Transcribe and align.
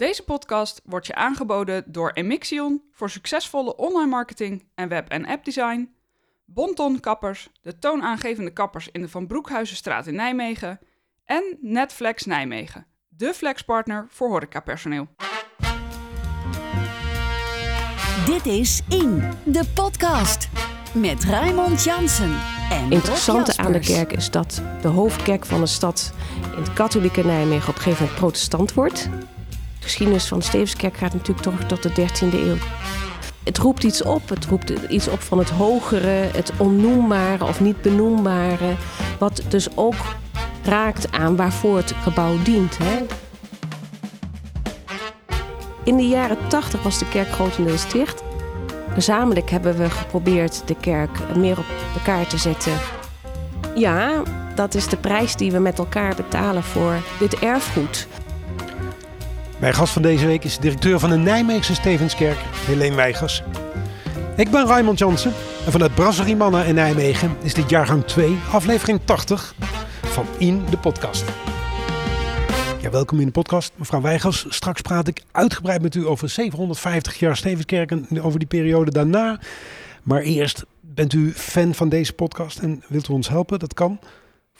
Deze 0.00 0.24
podcast 0.24 0.80
wordt 0.84 1.06
je 1.06 1.14
aangeboden 1.14 1.84
door 1.86 2.10
Emixion 2.10 2.82
voor 2.92 3.10
succesvolle 3.10 3.76
online 3.76 4.10
marketing 4.10 4.64
en 4.74 4.88
web- 4.88 5.08
en 5.08 5.26
appdesign, 5.26 5.94
Bonton 6.44 7.00
Kappers, 7.00 7.48
de 7.62 7.78
toonaangevende 7.78 8.52
kappers 8.52 8.88
in 8.92 9.00
de 9.00 9.08
Van 9.08 9.26
Broekhuizenstraat 9.26 10.06
in 10.06 10.14
Nijmegen 10.14 10.78
en 11.24 11.58
Netflex 11.60 12.24
Nijmegen, 12.24 12.86
de 13.08 13.34
flexpartner 13.34 14.06
voor 14.08 14.28
horecapersoneel. 14.28 15.08
Dit 18.26 18.46
is 18.46 18.82
In, 18.88 19.22
de 19.44 19.64
podcast. 19.74 20.48
Met 20.94 21.24
Raymond 21.24 21.84
Jansen 21.84 22.40
en 22.70 22.90
interessante 22.90 23.56
aan 23.56 23.72
de 23.72 23.80
kerk 23.80 24.12
is 24.12 24.30
dat 24.30 24.62
de 24.82 24.88
hoofdkerk 24.88 25.46
van 25.46 25.60
de 25.60 25.66
stad 25.66 26.12
in 26.56 26.62
het 26.62 26.72
katholieke 26.72 27.24
Nijmegen 27.24 27.68
op 27.68 27.74
een 27.74 27.80
gegeven 27.80 28.02
moment 28.04 28.20
protestant 28.20 28.74
wordt. 28.74 29.08
De 29.80 29.86
geschiedenis 29.86 30.26
van 30.26 30.38
de 30.38 30.44
Stevenskerk 30.44 30.96
gaat 30.96 31.12
natuurlijk 31.12 31.40
toch 31.40 31.64
tot 31.66 31.82
de 31.82 31.90
13e 31.90 32.34
eeuw. 32.34 32.56
Het 33.44 33.58
roept 33.58 33.84
iets 33.84 34.02
op. 34.02 34.28
Het 34.28 34.44
roept 34.44 34.70
iets 34.70 35.08
op 35.08 35.20
van 35.20 35.38
het 35.38 35.50
hogere, 35.50 36.28
het 36.32 36.52
onnoembare 36.56 37.44
of 37.44 37.60
niet 37.60 37.82
benoembare. 37.82 38.74
Wat 39.18 39.42
dus 39.48 39.76
ook 39.76 39.94
raakt 40.64 41.12
aan 41.12 41.36
waarvoor 41.36 41.76
het 41.76 41.94
gebouw 42.02 42.42
dient. 42.42 42.78
Hè? 42.78 43.06
In 45.84 45.96
de 45.96 46.08
jaren 46.08 46.38
80 46.48 46.82
was 46.82 46.98
de 46.98 47.08
kerk 47.08 47.28
grotendeels 47.28 47.92
dicht. 47.92 48.22
Gezamenlijk 48.92 49.50
hebben 49.50 49.76
we 49.76 49.90
geprobeerd 49.90 50.62
de 50.66 50.74
kerk 50.74 51.36
meer 51.36 51.58
op 51.58 51.64
elkaar 51.94 52.26
te 52.26 52.38
zetten. 52.38 52.72
Ja, 53.74 54.22
dat 54.54 54.74
is 54.74 54.88
de 54.88 54.96
prijs 54.96 55.36
die 55.36 55.52
we 55.52 55.58
met 55.58 55.78
elkaar 55.78 56.14
betalen 56.14 56.62
voor 56.62 56.94
dit 57.18 57.38
erfgoed. 57.38 58.08
Mijn 59.60 59.74
gast 59.74 59.92
van 59.92 60.02
deze 60.02 60.26
week 60.26 60.44
is 60.44 60.58
directeur 60.58 60.98
van 60.98 61.10
de 61.10 61.16
Nijmeegse 61.16 61.74
Stevenskerk, 61.74 62.38
Helene 62.66 62.94
Weigers. 62.94 63.42
Ik 64.36 64.50
ben 64.50 64.66
Raymond 64.66 64.98
Jansen 64.98 65.32
en 65.64 65.72
vanuit 65.72 65.94
Brasserie 65.94 66.36
Manna 66.36 66.62
in 66.62 66.74
Nijmegen 66.74 67.36
is 67.42 67.54
dit 67.54 67.70
jaargang 67.70 68.04
2, 68.04 68.38
aflevering 68.52 69.00
80 69.04 69.54
van 70.02 70.26
In 70.38 70.64
de 70.70 70.76
Podcast. 70.78 71.24
Ja, 72.80 72.90
welkom 72.90 73.20
in 73.20 73.26
de 73.26 73.32
podcast, 73.32 73.72
mevrouw 73.76 74.00
Weigers. 74.00 74.46
Straks 74.48 74.80
praat 74.80 75.08
ik 75.08 75.22
uitgebreid 75.30 75.82
met 75.82 75.94
u 75.94 76.06
over 76.06 76.28
750 76.28 77.18
jaar 77.18 77.36
Stevenskerk 77.36 77.90
en 77.90 78.22
over 78.22 78.38
die 78.38 78.48
periode 78.48 78.90
daarna. 78.90 79.40
Maar 80.02 80.20
eerst, 80.20 80.64
bent 80.80 81.12
u 81.12 81.32
fan 81.32 81.74
van 81.74 81.88
deze 81.88 82.12
podcast 82.12 82.58
en 82.58 82.82
wilt 82.88 83.08
u 83.08 83.12
ons 83.12 83.28
helpen? 83.28 83.58
Dat 83.58 83.74
kan. 83.74 83.98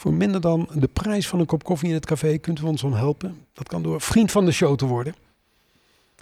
Voor 0.00 0.12
minder 0.12 0.40
dan 0.40 0.68
de 0.72 0.88
prijs 0.88 1.28
van 1.28 1.40
een 1.40 1.46
kop 1.46 1.64
koffie 1.64 1.88
in 1.88 1.94
het 1.94 2.06
café 2.06 2.38
kunt 2.38 2.60
u 2.60 2.64
ons 2.64 2.80
dan 2.80 2.94
helpen. 2.94 3.46
Dat 3.52 3.68
kan 3.68 3.82
door 3.82 4.00
vriend 4.00 4.30
van 4.30 4.44
de 4.44 4.52
show 4.52 4.76
te 4.76 4.86
worden. 4.86 5.14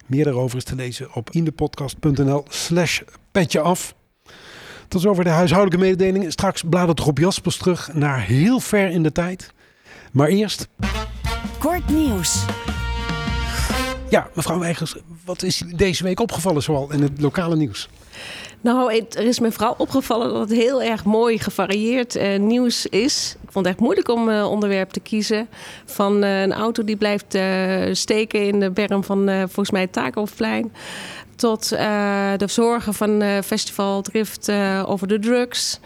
Meer 0.07 0.25
daarover 0.25 0.57
is 0.57 0.65
te 0.65 0.75
lezen 0.75 1.15
op 1.15 1.31
indepodcast.nl 1.31 2.45
slash 2.48 3.01
petje 3.33 3.61
af. 3.61 3.95
Tot 4.89 5.01
zover 5.01 5.25
de 5.25 5.31
huishoudelijke 5.31 5.85
mededelingen. 5.85 6.33
Straks 6.33 6.62
bladert 6.62 7.01
Rob 7.01 7.19
Jaspers 7.19 7.57
terug 7.57 7.95
naar 7.95 8.20
heel 8.20 8.61
ver 8.61 8.91
in 8.91 9.03
de 9.03 9.12
tijd. 9.12 9.53
Maar 10.13 10.29
eerst, 10.29 10.69
Kort 11.59 11.89
nieuws. 11.89 12.45
ja, 14.11 14.31
mevrouw 14.35 14.59
Weigers, 14.59 14.97
wat 15.25 15.42
is 15.42 15.63
deze 15.77 16.03
week 16.03 16.20
opgevallen 16.20 16.63
zoal 16.63 16.92
in 16.92 17.03
het 17.03 17.20
lokale 17.20 17.57
nieuws? 17.57 17.89
Nou, 18.61 18.95
het- 18.95 19.17
er 19.17 19.25
is 19.25 19.39
me 19.39 19.53
vooral 19.53 19.75
opgevallen 19.78 20.28
dat 20.33 20.48
het 20.48 20.59
heel 20.59 20.83
erg 20.83 21.05
mooi 21.05 21.39
gevarieerd 21.39 22.17
eh, 22.17 22.39
nieuws 22.39 22.87
is. 22.87 23.37
Ik 23.42 23.53
vond 23.53 23.64
het 23.64 23.75
echt 23.75 23.84
moeilijk 23.84 24.09
om 24.09 24.28
eh, 24.28 24.51
onderwerp 24.51 24.91
te 24.91 25.01
kiezen. 25.01 25.48
Van 25.84 26.23
eh, 26.23 26.42
een 26.42 26.53
auto 26.53 26.84
die 26.84 26.97
blijft 26.97 27.39
steken 27.92 28.47
in 28.47 28.61
de 28.61 28.70
berm 28.70 29.05
van 29.05 29.29
volgens 29.39 29.70
mij 29.70 29.89
het. 29.91 30.70
Tot 31.36 31.73
eh, 31.73 32.33
de 32.36 32.47
zorgen 32.48 32.95
van 32.95 33.23
Festival 33.45 34.03
Drift 34.03 34.51
over 34.86 35.09
de 35.09 35.19
drugs. 35.19 35.81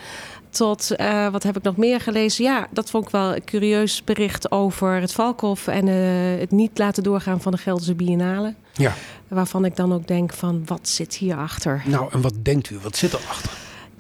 Tot, 0.51 0.89
wat 1.31 1.43
heb 1.43 1.57
ik 1.57 1.63
nog 1.63 1.77
meer 1.77 2.01
gelezen? 2.01 2.45
Ja, 2.45 2.67
dat 2.71 2.91
vond 2.91 3.05
ik 3.05 3.11
wel 3.11 3.35
een 3.35 3.45
curieus 3.45 4.05
bericht 4.05 4.51
over 4.51 4.95
het 5.01 5.13
Valkhof... 5.13 5.67
en 5.67 5.87
het 6.39 6.51
niet 6.51 6.79
laten 6.79 7.03
doorgaan 7.03 7.41
van 7.41 7.53
de 7.53 7.59
Gelderse 7.59 7.95
Biennale. 7.95 8.55
Ja, 8.73 8.95
Waarvan 9.29 9.65
ik 9.65 9.77
dan 9.77 9.93
ook 9.93 10.07
denk 10.07 10.33
van, 10.33 10.63
wat 10.67 10.89
zit 10.89 11.15
hierachter? 11.15 11.83
nou 11.87 12.09
en 12.13 12.21
wat 12.21 12.35
denkt 12.43 12.71
u? 12.71 12.79
Wat 12.83 12.97
zit 12.97 13.13
erachter? 13.13 13.53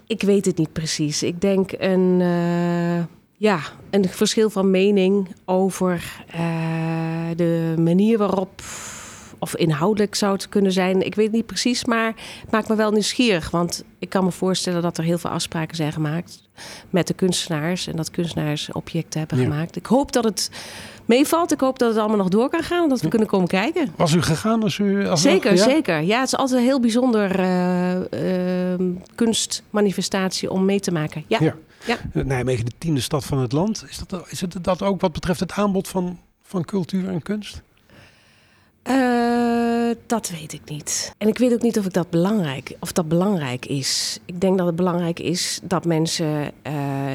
Ik 0.06 0.22
weet 0.22 0.44
het 0.44 0.56
niet 0.58 0.72
precies. 0.72 1.22
Ik 1.22 1.40
denk 1.40 1.72
een, 1.78 2.20
eh, 2.20 3.04
ja, 3.36 3.60
een 3.90 4.08
verschil 4.08 4.50
van 4.50 4.70
mening 4.70 5.28
over 5.44 6.24
eh, 6.30 6.40
de 7.36 7.74
manier 7.78 8.18
waarop, 8.18 8.62
of 9.42 9.56
inhoudelijk 9.56 10.14
zou 10.14 10.32
het 10.32 10.48
kunnen 10.48 10.72
zijn. 10.72 11.02
Ik 11.06 11.14
weet 11.14 11.32
niet 11.32 11.46
precies, 11.46 11.84
maar 11.84 12.06
het 12.40 12.50
maakt 12.50 12.68
me 12.68 12.74
wel 12.74 12.90
nieuwsgierig. 12.90 13.50
Want 13.50 13.84
ik 13.98 14.08
kan 14.08 14.24
me 14.24 14.30
voorstellen 14.30 14.82
dat 14.82 14.98
er 14.98 15.04
heel 15.04 15.18
veel 15.18 15.30
afspraken 15.30 15.76
zijn 15.76 15.92
gemaakt 15.92 16.42
met 16.90 17.06
de 17.06 17.14
kunstenaars. 17.14 17.86
En 17.86 17.96
dat 17.96 18.10
kunstenaars 18.10 18.72
objecten 18.72 19.18
hebben 19.20 19.38
Ja. 19.38 19.44
gemaakt. 19.44 19.76
Ik 19.76 19.86
hoop 19.86 20.12
dat 20.12 20.24
het 20.24 20.50
meevalt. 21.04 21.52
Ik 21.52 21.60
hoop 21.60 21.78
dat 21.78 21.88
het 21.88 21.98
allemaal 21.98 22.16
nog 22.16 22.28
door 22.28 22.48
kan 22.48 22.62
gaan. 22.62 22.82
en 22.82 22.88
Dat 22.88 23.00
we 23.00 23.08
kunnen 23.08 23.28
komen 23.28 23.48
kijken. 23.48 23.92
Was 23.96 24.12
u 24.12 24.22
gegaan 24.22 24.62
als 24.62 24.78
u... 24.78 25.06
Als 25.08 25.20
Zeker, 25.22 25.54
ja? 25.54 25.62
zeker. 25.64 26.00
Ja, 26.00 26.18
het 26.18 26.26
is 26.26 26.36
altijd 26.36 26.58
een 26.58 26.66
heel 26.66 26.80
bijzonder 26.80 27.38
eh, 27.38 28.72
eh, 28.74 28.80
kunstmanifestatie 29.14 30.50
om 30.50 30.64
mee 30.64 30.80
te 30.80 30.92
maken. 30.92 31.24
Ja, 31.26 31.38
Ja. 31.40 31.54
Ja. 31.84 31.96
Nijmegen, 32.22 32.64
de 32.64 32.72
tiende 32.78 33.00
stad 33.00 33.24
van 33.24 33.38
het 33.38 33.52
land. 33.52 33.84
Is 33.88 33.98
dat, 34.06 34.26
is 34.28 34.40
het 34.40 34.56
dat 34.64 34.82
ook 34.82 35.00
wat 35.00 35.12
betreft 35.12 35.40
het 35.40 35.52
aanbod 35.52 35.88
van, 35.88 36.18
van 36.42 36.64
cultuur 36.64 37.08
en 37.08 37.22
kunst? 37.22 37.62
Eh, 38.82 39.90
dat 40.06 40.28
weet 40.28 40.52
ik 40.52 40.60
niet. 40.64 41.14
En 41.18 41.28
ik 41.28 41.38
weet 41.38 41.52
ook 41.52 41.62
niet 41.62 41.78
of 41.78 41.84
ik 41.84 41.92
dat 41.92 42.10
belangrijk, 42.10 42.76
of 42.80 42.92
dat 42.92 43.08
belangrijk 43.08 43.66
is. 43.66 44.18
Ik 44.24 44.40
denk 44.40 44.58
dat 44.58 44.66
het 44.66 44.76
belangrijk 44.76 45.20
is 45.20 45.60
dat 45.62 45.84
mensen 45.84 46.52
eh, 46.62 46.74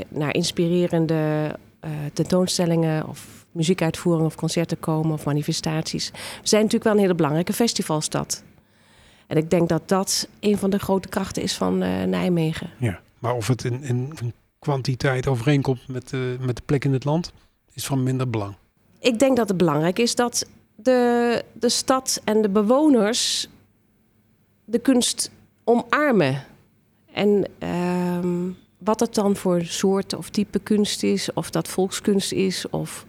naar 0.09 0.33
inspirerende 0.33 1.56
eh, 1.79 1.91
tentoonstellingen 2.13 3.07
of 3.07 3.45
muziekuitvoeringen 3.51 4.25
of 4.25 4.35
concerten 4.35 4.79
komen 4.79 5.11
of 5.11 5.25
manifestaties. 5.25 6.11
We 6.11 6.47
zijn 6.47 6.61
natuurlijk 6.61 6.83
wel 6.89 6.94
een 6.94 7.06
hele 7.06 7.16
belangrijke 7.16 7.53
festivalstad. 7.53 8.44
En 9.27 9.38
ik 9.38 9.50
denk 9.50 9.69
dat 9.69 9.88
dat 9.89 10.27
een 10.39 10.57
van 10.57 10.69
de 10.69 10.79
grote 10.79 11.07
krachten 11.07 11.44
is 11.44 11.56
van 11.56 11.77
Nijmegen. 12.09 12.69
Ja. 12.77 13.00
Maar 13.19 13.33
of 13.33 13.47
het 13.47 13.63
in, 13.63 13.83
in, 13.83 14.13
kwantiteit 14.59 15.27
overeenkomt 15.27 15.88
met, 15.88 16.11
met 16.39 16.56
de 16.56 16.61
plek 16.66 16.85
in 16.85 16.94
het 16.94 17.03
land, 17.03 17.31
is 17.73 17.85
van 17.85 18.03
minder 18.03 18.29
belang. 18.29 18.56
Ik 19.00 19.19
denk 19.19 19.38
dat 19.38 19.47
het 19.47 19.57
belangrijk 19.57 20.00
is 20.00 20.16
dat 20.16 20.45
de, 20.77 21.43
de 21.53 21.69
stad 21.69 22.21
en 22.23 22.41
de 22.41 22.49
bewoners 22.49 23.47
de 24.65 24.79
kunst 24.79 25.31
omarmen. 25.63 26.43
En 27.13 27.45
ehm, 27.59 28.49
wat 28.77 28.99
het 28.99 29.13
dan 29.13 29.35
voor 29.35 29.63
soort 29.63 30.13
of 30.13 30.29
type 30.29 30.59
kunst 30.59 31.03
is, 31.03 31.33
of 31.33 31.49
dat 31.49 31.67
volkskunst 31.67 32.31
is, 32.31 32.69
of 32.69 33.05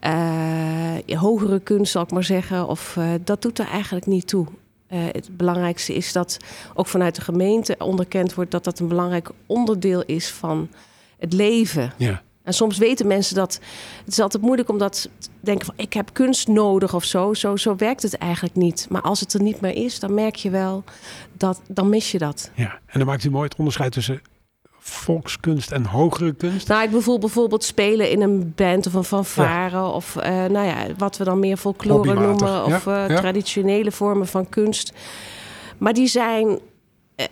eh, 0.00 0.96
hogere 1.06 1.60
kunst, 1.60 1.92
zal 1.92 2.02
ik 2.02 2.10
maar 2.10 2.24
zeggen, 2.24 2.66
of, 2.66 2.96
eh, 2.96 3.10
dat 3.24 3.42
doet 3.42 3.58
er 3.58 3.66
eigenlijk 3.66 4.06
niet 4.06 4.26
toe. 4.26 4.46
Eh, 4.86 4.98
het 5.12 5.36
belangrijkste 5.36 5.94
is 5.94 6.12
dat 6.12 6.36
ook 6.74 6.86
vanuit 6.86 7.14
de 7.14 7.20
gemeente 7.20 7.74
onderkend 7.78 8.34
wordt 8.34 8.50
dat 8.50 8.64
dat 8.64 8.78
een 8.78 8.88
belangrijk 8.88 9.30
onderdeel 9.46 10.02
is 10.02 10.30
van 10.30 10.68
het 11.18 11.32
leven. 11.32 11.92
Ja. 11.96 12.22
En 12.42 12.54
soms 12.54 12.78
weten 12.78 13.06
mensen 13.06 13.34
dat. 13.34 13.60
Het 14.04 14.12
is 14.12 14.20
altijd 14.20 14.42
moeilijk 14.42 14.68
om 14.68 14.78
dat 14.78 15.08
te 15.18 15.28
denken 15.40 15.66
van 15.66 15.74
ik 15.76 15.92
heb 15.92 16.10
kunst 16.12 16.48
nodig 16.48 16.94
of 16.94 17.04
zo. 17.04 17.34
Zo, 17.34 17.56
zo 17.56 17.76
werkt 17.76 18.02
het 18.02 18.16
eigenlijk 18.16 18.54
niet. 18.54 18.86
Maar 18.90 19.02
als 19.02 19.20
het 19.20 19.34
er 19.34 19.42
niet 19.42 19.60
meer 19.60 19.74
is, 19.74 19.98
dan 19.98 20.14
merk 20.14 20.36
je 20.36 20.50
wel 20.50 20.84
dat 21.32 21.60
dan 21.68 21.88
mis 21.88 22.10
je 22.10 22.18
dat. 22.18 22.50
ja. 22.54 22.80
En 22.86 22.98
dan 22.98 23.06
maakt 23.06 23.24
u 23.24 23.30
mooi 23.30 23.44
het 23.44 23.58
onderscheid 23.58 23.92
tussen 23.92 24.20
volkskunst 24.78 25.72
en 25.72 25.84
hogere 25.84 26.32
kunst. 26.32 26.68
Nou, 26.68 26.82
ik 26.82 26.90
bevoel 26.90 27.18
bijvoorbeeld 27.18 27.64
spelen 27.64 28.10
in 28.10 28.22
een 28.22 28.52
band 28.56 28.86
of 28.86 28.94
een 28.94 29.04
fanfare. 29.04 29.84
Of 29.84 30.16
eh, 30.16 30.30
nou 30.30 30.66
ja, 30.66 30.76
wat 30.98 31.16
we 31.16 31.24
dan 31.24 31.38
meer 31.38 31.56
folklore 31.56 32.14
noemen. 32.14 32.64
Of 32.64 32.84
ja, 32.84 33.04
eh, 33.04 33.08
ja. 33.08 33.20
traditionele 33.20 33.92
vormen 33.92 34.26
van 34.26 34.48
kunst. 34.48 34.92
Maar 35.78 35.92
die 35.92 36.06
zijn. 36.06 36.58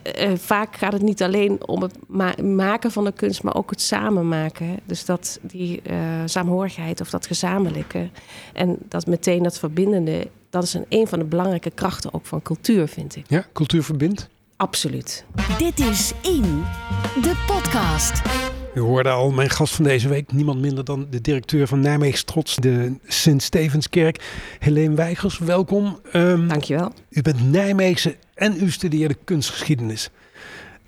Eh, 0.03 0.31
eh, 0.33 0.39
vaak 0.39 0.77
gaat 0.77 0.93
het 0.93 1.03
niet 1.03 1.23
alleen 1.23 1.67
om 1.67 1.83
het 1.83 1.95
ma- 2.07 2.43
maken 2.43 2.91
van 2.91 3.05
de 3.05 3.13
kunst, 3.13 3.43
maar 3.43 3.55
ook 3.55 3.71
het 3.71 3.81
samen 3.81 4.29
maken. 4.29 4.79
Dus 4.85 5.05
dat 5.05 5.39
die 5.43 5.81
eh 5.83 5.97
saamhorigheid 6.25 7.01
of 7.01 7.11
dat 7.11 7.27
gezamenlijke. 7.27 8.09
En 8.53 8.77
dat 8.89 9.07
meteen 9.07 9.43
dat 9.43 9.59
verbindende. 9.59 10.29
Dat 10.51 10.63
is 10.63 10.75
een, 10.75 10.85
een 10.89 11.07
van 11.07 11.19
de 11.19 11.25
belangrijke 11.25 11.71
krachten 11.71 12.15
ook 12.15 12.27
van 12.27 12.43
cultuur, 12.43 12.89
vind 12.89 13.17
ik. 13.17 13.25
Ja, 13.29 13.45
cultuur 13.53 13.83
verbindt. 13.83 14.29
Absoluut. 14.57 15.25
Dit 15.59 15.79
is 15.81 16.13
In, 16.23 16.65
de 17.23 17.45
podcast. 17.47 18.23
U 18.75 18.81
hoorde 18.81 19.09
al 19.09 19.31
mijn 19.31 19.51
gast 19.51 19.75
van 19.75 19.85
deze 19.85 20.09
week, 20.09 20.33
niemand 20.33 20.61
minder 20.61 20.85
dan 20.85 21.07
de 21.11 21.21
directeur 21.21 21.67
van 21.67 21.81
Nijmeegse 21.81 22.25
Trots, 22.25 22.57
de 22.57 22.95
Sint-Stevenskerk, 23.07 24.25
Helene 24.59 24.95
Weigers. 24.95 25.39
Welkom. 25.39 25.99
Ehm, 26.13 26.49
Dankjewel. 26.49 26.93
u 27.11 27.23
bent 27.23 27.51
Nijmeegse 27.51 28.17
en 28.35 28.63
u 28.63 28.71
studeerde 28.71 29.17
kunstgeschiedenis. 29.25 30.11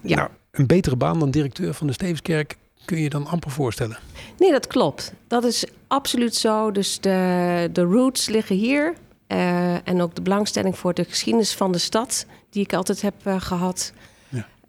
Ja. 0.01 0.17
Nou, 0.17 0.29
een 0.51 0.67
betere 0.67 0.97
baan 0.97 1.19
dan 1.19 1.31
directeur 1.31 1.75
van 1.75 1.87
de 1.87 1.93
Stevenskerk 1.93 2.57
kun 2.85 2.97
je 2.97 3.03
je 3.03 3.09
dan 3.11 3.27
amper 3.27 3.51
voorstellen. 3.51 3.99
Nee, 4.39 4.51
dat 4.51 4.67
klopt. 4.67 5.13
Dat 5.27 5.45
is 5.45 5.65
absoluut 5.87 6.35
zo. 6.35 6.71
Dus 6.71 7.01
de, 7.01 7.69
de 7.73 7.83
roots 7.83 8.29
liggen 8.29 8.57
hier. 8.57 8.95
Eh, 9.27 9.89
en 9.89 10.01
ook 10.01 10.15
de 10.15 10.23
belangstelling 10.23 10.79
voor 10.79 10.95
de 10.95 11.05
geschiedenis 11.05 11.55
van 11.55 11.73
de 11.73 11.79
stad, 11.79 12.27
die 12.51 12.63
ik 12.63 12.73
altijd 12.73 13.03
heb 13.03 13.15
eh, 13.23 13.41
gehad. 13.41 13.93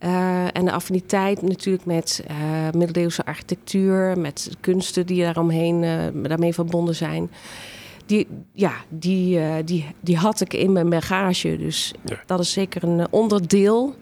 Ja. 0.03 0.09
Eh, 0.09 0.47
en 0.53 0.65
de 0.65 0.71
affiniteit 0.71 1.41
natuurlijk 1.41 1.85
met 1.85 2.23
eh, 2.27 2.35
middeleeuwse 2.75 3.25
architectuur, 3.25 4.17
met 4.19 4.49
kunsten 4.59 5.05
die 5.05 5.21
daaromheen 5.23 5.83
eh, 5.83 5.97
daarmee 6.29 6.53
verbonden 6.53 6.95
zijn. 6.95 7.31
Die, 8.05 8.27
ja, 8.51 8.71
die, 8.89 9.39
die, 9.65 9.85
die 9.99 10.17
had 10.17 10.41
ik 10.41 10.53
in 10.53 10.71
mijn 10.71 10.89
bagage. 10.89 11.57
Dus 11.57 11.93
Ja. 12.05 12.19
dat 12.25 12.39
is 12.39 12.51
zeker 12.51 12.83
een 12.83 13.07
onderdeel 13.09 13.95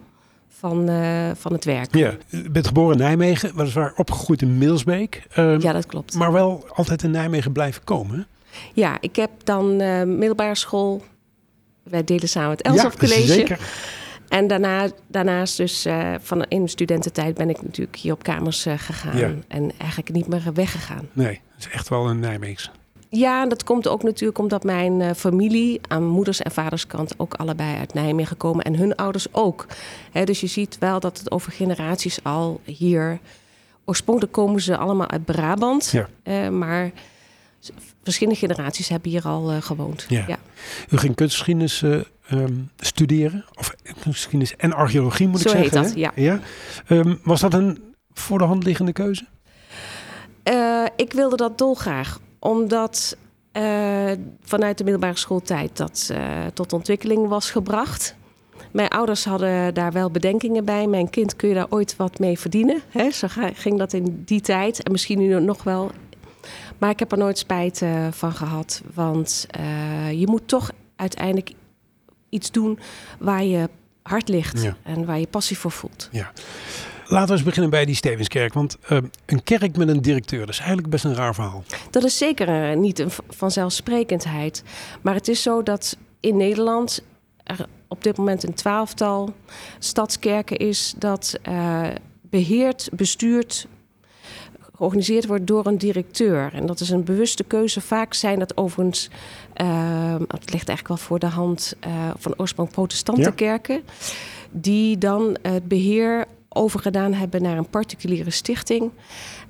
van, 0.47 0.89
van 1.37 1.53
het 1.53 1.65
werk. 1.65 1.95
Ja, 1.95 2.13
u 2.29 2.49
bent 2.49 2.67
geboren 2.67 2.91
in 2.97 3.01
Nijmegen, 3.03 3.55
weliswaar 3.57 3.93
opgegroeid 3.95 4.41
in 4.41 4.57
Milsbeek. 4.57 5.23
ehm, 5.33 5.59
Ja, 5.61 5.73
dat 5.73 5.85
klopt. 5.85 6.13
Maar 6.13 6.31
wel 6.31 6.65
altijd 6.73 7.03
in 7.03 7.11
Nijmegen 7.11 7.51
blijven 7.51 7.83
komen. 7.83 8.27
Ja, 8.73 8.97
ik 8.99 9.15
heb 9.15 9.29
dan 9.43 9.75
middelbare 10.17 10.55
school. 10.55 11.03
Wij 11.83 12.03
delen 12.03 12.29
samen 12.29 12.51
het 12.51 12.61
Elsof 12.61 12.97
College. 13.03 13.21
zeker. 13.33 13.59
En 14.31 14.47
daarna, 14.47 14.89
daarnaast 15.07 15.57
dus 15.57 15.85
eh, 15.85 16.13
van 16.19 16.45
in 16.47 16.63
de 16.63 16.69
studententijd 16.69 17.35
ben 17.35 17.49
ik 17.49 17.61
natuurlijk 17.61 17.97
hier 17.97 18.13
op 18.13 18.23
kamers 18.23 18.65
eh, 18.65 18.73
gegaan. 18.77 19.17
Ja. 19.17 19.31
En 19.47 19.71
eigenlijk 19.77 20.11
niet 20.11 20.27
meer 20.27 20.53
weggegaan. 20.53 21.09
Nee, 21.13 21.41
dat 21.55 21.59
is 21.59 21.69
echt 21.69 21.89
wel 21.89 22.09
een 22.09 22.19
Nijmeegse. 22.19 22.69
Ja, 23.09 23.45
dat 23.45 23.63
komt 23.63 23.87
ook 23.87 24.03
natuurlijk 24.03 24.37
omdat 24.37 24.63
mijn 24.63 25.01
eh, 25.01 25.09
familie 25.15 25.81
aan 25.87 26.05
moeders 26.05 26.41
en 26.41 26.51
vaders 26.51 26.87
kant 26.87 27.13
ook 27.17 27.33
allebei 27.33 27.77
uit 27.77 27.93
Nijmegen 27.93 28.37
komen. 28.37 28.65
En 28.65 28.75
hun 28.75 28.95
ouders 28.95 29.27
ook. 29.31 29.65
Dus 30.23 30.41
je 30.41 30.47
ziet 30.47 30.77
wel 30.79 30.99
dat 30.99 31.17
het 31.17 31.31
over 31.31 31.51
generaties 31.51 32.23
al 32.23 32.61
hier... 32.63 33.19
Oorspronkelijk 33.85 34.33
komen 34.33 34.61
ze 34.61 34.77
allemaal 34.77 35.09
uit 35.09 35.25
Brabant. 35.25 35.93
Ja. 36.23 36.49
maar 36.49 36.91
verschillende 38.03 38.39
generaties 38.39 38.87
hebben 38.87 39.11
hier 39.11 39.23
al 39.23 39.51
eh, 39.51 39.61
gewoond. 39.61 40.05
Ja. 40.07 40.25
ja. 40.27 40.39
U 40.89 40.97
ging 40.97 41.15
kunstgeschiedenis 41.15 41.81
eh, 41.81 41.99
ehm, 42.27 42.53
studeren. 42.77 43.45
Of 43.53 43.75
kunstgeschiedenis 43.83 44.55
en 44.55 44.73
archeologie 44.73 45.27
moet 45.27 45.41
Zo 45.41 45.49
ik 45.49 45.55
heet 45.55 45.73
zeggen. 45.73 46.01
dat, 46.01 46.15
hè? 46.15 46.21
ja. 46.21 46.39
Ehm, 46.87 47.15
was 47.23 47.41
dat 47.41 47.53
een 47.53 47.91
voor 48.13 48.37
de 48.37 48.43
hand 48.43 48.63
liggende 48.63 48.93
keuze? 48.93 49.25
Eh, 50.43 50.85
ik 50.95 51.13
wilde 51.13 51.35
dat 51.35 51.57
dolgraag, 51.57 52.19
omdat 52.39 53.17
eh, 53.51 54.11
vanuit 54.41 54.77
de 54.77 54.83
middelbare 54.83 55.17
schooltijd 55.17 55.77
dat 55.77 56.09
eh, 56.11 56.45
tot 56.53 56.73
ontwikkeling 56.73 57.27
was 57.27 57.51
gebracht. 57.51 58.15
Mijn 58.71 58.89
ouders 58.89 59.25
hadden 59.25 59.73
daar 59.73 59.91
wel 59.91 60.11
bedenkingen 60.11 60.65
bij. 60.65 60.87
Mijn 60.87 61.09
kind, 61.09 61.35
kun 61.35 61.49
je 61.49 61.55
daar 61.55 61.69
ooit 61.69 61.95
wat 61.95 62.19
mee 62.19 62.39
verdienen? 62.39 62.81
Hè? 62.89 63.11
Zo 63.11 63.27
ging 63.53 63.77
dat 63.77 63.93
in 63.93 64.21
die 64.25 64.41
tijd 64.41 64.83
en 64.83 64.91
misschien 64.91 65.19
nu 65.19 65.39
nog 65.39 65.63
wel. 65.63 65.91
Maar 66.81 66.89
ik 66.89 66.99
heb 66.99 67.11
er 67.11 67.17
nooit 67.17 67.37
spijt 67.37 67.81
eh, 67.81 68.07
van 68.11 68.33
gehad, 68.33 68.81
want 68.93 69.45
eh, 69.49 70.11
je 70.19 70.27
moet 70.27 70.47
toch 70.47 70.71
uiteindelijk 70.95 71.51
iets 72.29 72.51
doen 72.51 72.79
waar 73.19 73.43
je 73.43 73.69
hart 74.01 74.29
ligt 74.29 74.61
Ja. 74.61 74.75
en 74.83 75.05
waar 75.05 75.19
je 75.19 75.27
passie 75.27 75.57
voor 75.57 75.71
voelt. 75.71 76.09
Laten 77.05 77.27
we 77.27 77.33
eens 77.33 77.43
beginnen 77.43 77.69
bij 77.69 77.85
die 77.85 77.95
Stevenskerk. 77.95 78.53
Want 78.53 78.77
ehm, 78.87 79.05
een 79.25 79.43
kerk 79.43 79.77
met 79.77 79.87
een 79.87 80.01
directeur, 80.01 80.39
dat 80.39 80.49
is 80.49 80.57
eigenlijk 80.59 80.89
best 80.89 81.03
een 81.03 81.15
raar 81.15 81.33
verhaal. 81.35 81.63
Dat 81.89 82.03
is 82.03 82.17
zeker 82.17 82.69
eh, 82.71 82.77
niet 82.77 82.99
een 82.99 83.11
vanzelfsprekendheid. 83.29 84.63
Maar 85.01 85.13
het 85.13 85.27
is 85.27 85.41
zo 85.41 85.63
dat 85.63 85.97
in 86.19 86.37
Nederland 86.37 87.03
er 87.43 87.65
op 87.87 88.03
dit 88.03 88.17
moment 88.17 88.43
een 88.43 88.53
twaalftal 88.53 89.33
stadskerken 89.79 90.57
is 90.57 90.93
dat 90.97 91.37
eh, 91.41 91.87
beheerd, 92.21 92.89
bestuurd, 92.93 93.67
georganiseerd 94.81 95.27
wordt 95.27 95.47
door 95.47 95.65
een 95.65 95.77
directeur. 95.77 96.53
En 96.53 96.65
dat 96.65 96.79
is 96.79 96.89
een 96.89 97.03
bewuste 97.03 97.43
keuze. 97.43 97.81
Vaak 97.81 98.13
zijn 98.13 98.39
dat 98.39 98.57
overigens, 98.57 99.09
eh, 99.53 100.15
het 100.27 100.51
ligt 100.51 100.67
eigenlijk 100.67 100.87
wel 100.87 100.97
voor 100.97 101.19
de 101.19 101.25
hand 101.25 101.75
eh, 101.79 102.09
van 102.17 102.33
oorsprong 102.37 102.69
protestante 102.69 103.21
Ja. 103.21 103.31
kerken, 103.31 103.81
die 104.51 104.97
dan 104.97 105.37
het 105.41 105.67
beheer 105.67 106.25
overgedaan 106.49 107.13
hebben 107.13 107.41
naar 107.41 107.57
een 107.57 107.69
particuliere 107.69 108.29
stichting. 108.29 108.91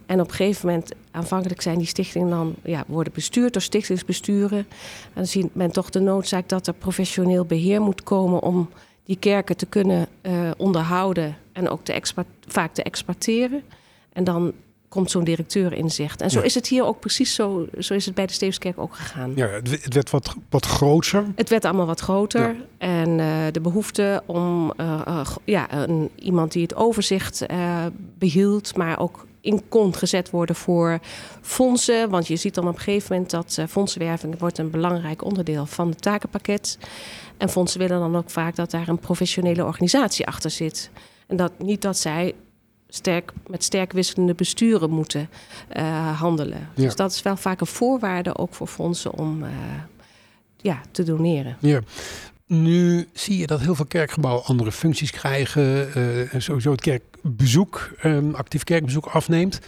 En 0.05 0.19
op 0.19 0.27
een 0.27 0.35
gegeven 0.35 0.67
moment, 0.67 0.91
aanvankelijk 1.11 1.61
zijn 1.61 1.77
die 1.77 1.87
stichtingen 1.87 2.29
dan 2.29 2.55
ja, 2.63 2.83
worden 2.87 3.13
bestuurd 3.13 3.53
door 3.53 3.61
stichtingsbesturen. 3.61 4.57
En 4.57 5.13
dan 5.13 5.25
ziet 5.27 5.55
men 5.55 5.71
toch 5.71 5.89
de 5.89 5.99
noodzaak 5.99 6.49
dat 6.49 6.67
er 6.67 6.73
professioneel 6.73 7.45
beheer 7.45 7.81
moet 7.81 8.03
komen 8.03 8.41
om 8.41 8.69
die 9.03 9.17
kerken 9.19 9.57
te 9.57 9.65
kunnen 9.65 10.07
eh, 10.21 10.51
onderhouden 10.57 11.37
en 11.53 11.69
ook 11.69 11.83
te 11.83 12.01
vaak 12.47 12.73
te 12.73 12.83
exporteren. 12.83 13.63
En 14.13 14.23
dan 14.23 14.53
komt 14.91 15.11
zo'n 15.11 15.23
directeur 15.23 15.73
in 15.73 15.89
zicht. 15.91 16.21
En 16.21 16.29
zo 16.29 16.39
Ja. 16.39 16.45
is 16.45 16.55
het 16.55 16.67
hier 16.67 16.85
ook 16.85 16.99
precies 16.99 17.33
zo, 17.33 17.67
zo 17.79 17.93
is 17.93 18.05
het 18.05 18.15
bij 18.15 18.25
de 18.25 18.33
Stevenskerk 18.33 18.79
ook 18.79 18.95
gegaan. 18.95 19.31
Ja, 19.35 19.47
het, 19.47 19.93
werd 19.93 20.09
wat, 20.09 20.35
wat 20.49 20.65
groter. 20.65 21.25
Het 21.35 21.49
werd 21.49 21.65
allemaal 21.65 21.85
wat 21.85 21.99
groter. 21.99 22.55
En 22.77 23.19
eh, 23.19 23.27
de 23.51 23.61
behoefte 23.61 24.23
om 24.25 24.73
eh, 24.77 25.01
eh, 25.05 25.25
ja, 25.45 25.73
een, 25.73 26.09
iemand 26.15 26.51
die 26.51 26.61
het 26.61 26.75
overzicht 26.75 27.45
eh, 27.45 27.85
behield, 28.17 28.75
maar 28.75 28.99
ook 28.99 29.25
in 29.41 29.61
kon 29.69 29.95
gezet 29.95 30.29
worden 30.29 30.55
voor 30.55 30.99
fondsen. 31.41 32.09
Want 32.09 32.27
je 32.27 32.35
ziet 32.35 32.53
dan 32.55 32.67
op 32.67 32.73
een 32.73 32.79
gegeven 32.81 33.11
moment 33.11 33.31
dat 33.31 33.59
fondsenwerving 33.69 34.39
wordt 34.39 34.57
een 34.57 34.69
belangrijk 34.69 35.23
onderdeel 35.23 35.65
van 35.65 35.89
het 35.89 36.01
takenpakket. 36.01 36.77
En 37.37 37.49
fondsen 37.49 37.79
willen 37.79 37.99
dan 37.99 38.15
ook 38.15 38.29
vaak 38.29 38.55
dat 38.55 38.71
daar 38.71 38.87
een 38.87 38.99
professionele 38.99 39.65
organisatie 39.65 40.27
achter 40.27 40.49
zit. 40.49 40.89
En 41.27 41.35
dat 41.37 41.51
niet 41.59 41.81
dat 41.81 41.97
zij 41.97 42.33
sterk, 42.93 43.31
met 43.47 43.63
sterk 43.63 43.91
wisselende 43.91 44.33
besturen 44.33 44.89
moeten 44.89 45.29
eh, 45.67 46.19
handelen. 46.19 46.69
Ja. 46.75 46.83
Dus 46.83 46.95
dat 46.95 47.11
is 47.11 47.21
wel 47.21 47.37
vaak 47.37 47.61
een 47.61 47.67
voorwaarde 47.67 48.37
ook 48.37 48.53
voor 48.53 48.67
fondsen 48.67 49.13
om 49.13 49.43
eh, 49.43 49.49
ja, 50.57 50.81
te 50.91 51.03
doneren. 51.03 51.57
Ja. 51.59 51.81
Nu 52.47 53.07
zie 53.13 53.37
je 53.37 53.47
dat 53.47 53.59
heel 53.59 53.75
veel 53.75 53.85
kerkgebouwen 53.85 54.45
andere 54.45 54.71
functies 54.71 55.11
krijgen. 55.11 55.93
en 56.31 56.41
sowieso 56.41 56.71
het 56.71 56.81
kerkbezoek, 56.81 57.89
ehm, 58.01 58.33
actief 58.33 58.63
kerkbezoek 58.63 59.05
afneemt. 59.05 59.59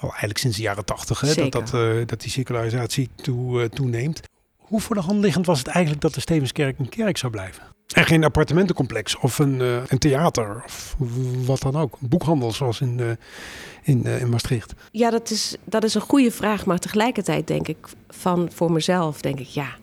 Al 0.00 0.08
eigenlijk 0.08 0.38
sinds 0.38 0.56
de 0.56 0.62
jaren 0.62 0.84
tachtig, 0.84 1.20
dat, 1.34 1.52
dat, 1.52 1.70
dat 2.08 2.20
die 2.20 2.30
secularisatie 2.30 3.08
toe, 3.14 3.68
toeneemt. 3.68 4.20
Hoe 4.56 4.80
voor 4.80 4.94
de 4.96 5.02
hand 5.02 5.20
liggend 5.20 5.46
was 5.46 5.58
het 5.58 5.66
eigenlijk 5.66 6.02
dat 6.02 6.14
de 6.14 6.20
Stevenskerk 6.20 6.78
een 6.78 6.88
kerk 6.88 7.16
zou 7.16 7.32
blijven? 7.32 7.62
En 7.94 8.04
geen 8.04 8.24
appartementencomplex 8.24 9.16
of 9.16 9.38
een, 9.38 9.60
eh, 9.60 9.82
een 9.86 9.98
theater 9.98 10.62
of 10.64 10.96
wat 11.46 11.60
dan 11.60 11.76
ook. 11.76 11.96
Een 12.00 12.08
boekhandel 12.08 12.52
zoals 12.52 12.80
in, 12.80 13.00
eh, 13.00 13.06
in, 13.82 14.04
eh, 14.04 14.20
in 14.20 14.28
Maastricht. 14.28 14.74
Ja, 14.90 15.10
dat 15.10 15.30
is, 15.30 15.56
dat 15.64 15.84
is 15.84 15.94
een 15.94 16.00
goede 16.00 16.30
vraag. 16.30 16.66
Maar 16.66 16.78
tegelijkertijd 16.78 17.46
denk 17.46 17.68
ik 17.68 17.86
van 18.08 18.48
voor 18.52 18.72
mezelf, 18.72 19.20
denk 19.20 19.40
ik 19.40 19.46
ja. 19.46 19.76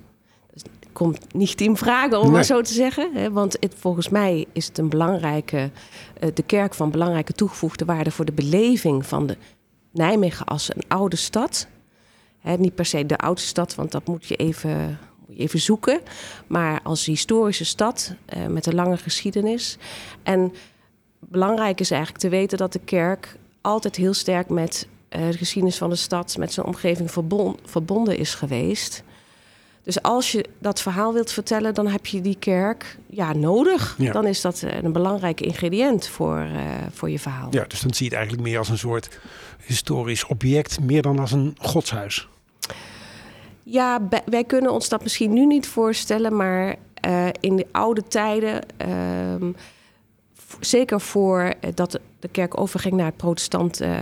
Het 0.53 0.69
komt 0.93 1.33
niet 1.33 1.61
in 1.61 1.77
vragen 1.77 2.17
om 2.17 2.23
Nee. 2.23 2.31
maar 2.31 2.43
zo 2.43 2.61
te 2.61 2.73
zeggen. 2.73 3.11
Hè, 3.13 3.31
want 3.31 3.57
het, 3.59 3.73
volgens 3.77 4.09
mij 4.09 4.45
is 4.51 4.67
het 4.67 4.77
een 4.77 4.89
belangrijke, 4.89 5.71
de 6.33 6.43
kerk 6.45 6.73
van 6.73 6.91
belangrijke 6.91 7.33
toegevoegde 7.33 7.85
waarde 7.85 8.11
voor 8.11 8.25
de 8.25 8.31
beleving 8.31 9.05
van 9.05 9.25
de 9.27 9.37
Nijmegen 9.91 10.45
als 10.45 10.75
een 10.75 10.83
oude 10.87 11.15
stad. 11.15 11.67
Hè, 12.39 12.57
niet 12.57 12.75
per 12.75 12.85
se 12.85 13.05
de 13.05 13.17
oudste 13.17 13.47
stad, 13.47 13.75
want 13.75 13.91
dat 13.91 14.07
moet 14.07 14.25
je 14.25 14.35
even, 14.35 14.99
moet 15.27 15.37
je 15.37 15.43
even 15.43 15.59
zoeken. 15.59 15.99
Maar 16.47 16.79
als 16.83 17.05
historische 17.05 17.65
stad 17.65 18.13
eh, 18.25 18.45
met 18.45 18.65
een 18.65 18.75
lange 18.75 18.97
geschiedenis. 18.97 19.77
En 20.23 20.53
belangrijk 21.19 21.79
is 21.79 21.91
eigenlijk 21.91 22.21
te 22.21 22.29
weten 22.29 22.57
dat 22.57 22.73
de 22.73 22.79
kerk 22.79 23.35
altijd 23.61 23.95
heel 23.95 24.13
sterk 24.13 24.49
met 24.49 24.87
eh, 25.09 25.29
de 25.29 25.37
geschiedenis 25.37 25.77
van 25.77 25.89
de 25.89 25.95
stad, 25.95 26.37
met 26.37 26.53
zijn 26.53 26.65
omgeving 26.65 27.11
verbon- 27.11 27.59
verbonden 27.65 28.17
is 28.17 28.33
geweest. 28.33 29.03
Dus 29.83 30.01
als 30.01 30.31
je 30.31 30.45
dat 30.59 30.81
verhaal 30.81 31.13
wilt 31.13 31.31
vertellen, 31.31 31.73
dan 31.73 31.87
heb 31.87 32.05
je 32.05 32.21
die 32.21 32.35
kerk 32.39 32.97
ja, 33.09 33.33
nodig. 33.33 33.95
Ja. 33.97 34.11
Dan 34.11 34.25
is 34.25 34.41
dat 34.41 34.63
een 34.81 34.91
belangrijk 34.91 35.41
ingrediënt 35.41 36.07
voor, 36.07 36.37
eh, 36.37 36.61
voor 36.91 37.09
je 37.09 37.19
verhaal. 37.19 37.47
Ja, 37.51 37.65
dus 37.67 37.81
dan 37.81 37.93
zie 37.93 38.05
je 38.05 38.09
het 38.09 38.19
eigenlijk 38.19 38.47
meer 38.47 38.57
als 38.57 38.69
een 38.69 38.77
soort 38.77 39.19
historisch 39.65 40.25
object, 40.25 40.79
meer 40.79 41.01
dan 41.01 41.19
als 41.19 41.31
een 41.31 41.55
godshuis. 41.59 42.27
Ja, 43.67 44.07
wij 44.25 44.43
kunnen 44.43 44.71
ons 44.71 44.89
dat 44.89 45.03
misschien 45.03 45.33
nu 45.33 45.45
niet 45.45 45.67
voorstellen, 45.67 46.35
maar 46.35 46.75
eh, 46.93 47.27
in 47.39 47.55
de 47.55 47.67
oude 47.71 48.03
tijden, 48.03 48.61
ehm, 48.77 49.51
zeker 50.59 51.01
voor 51.01 51.39
eh, 51.39 51.69
de- 51.75 52.27
kerk 52.31 52.59
overging 52.59 52.93
naar 52.93 53.05
het 53.05 53.17
protestant 53.17 53.81
eh, 53.81 53.97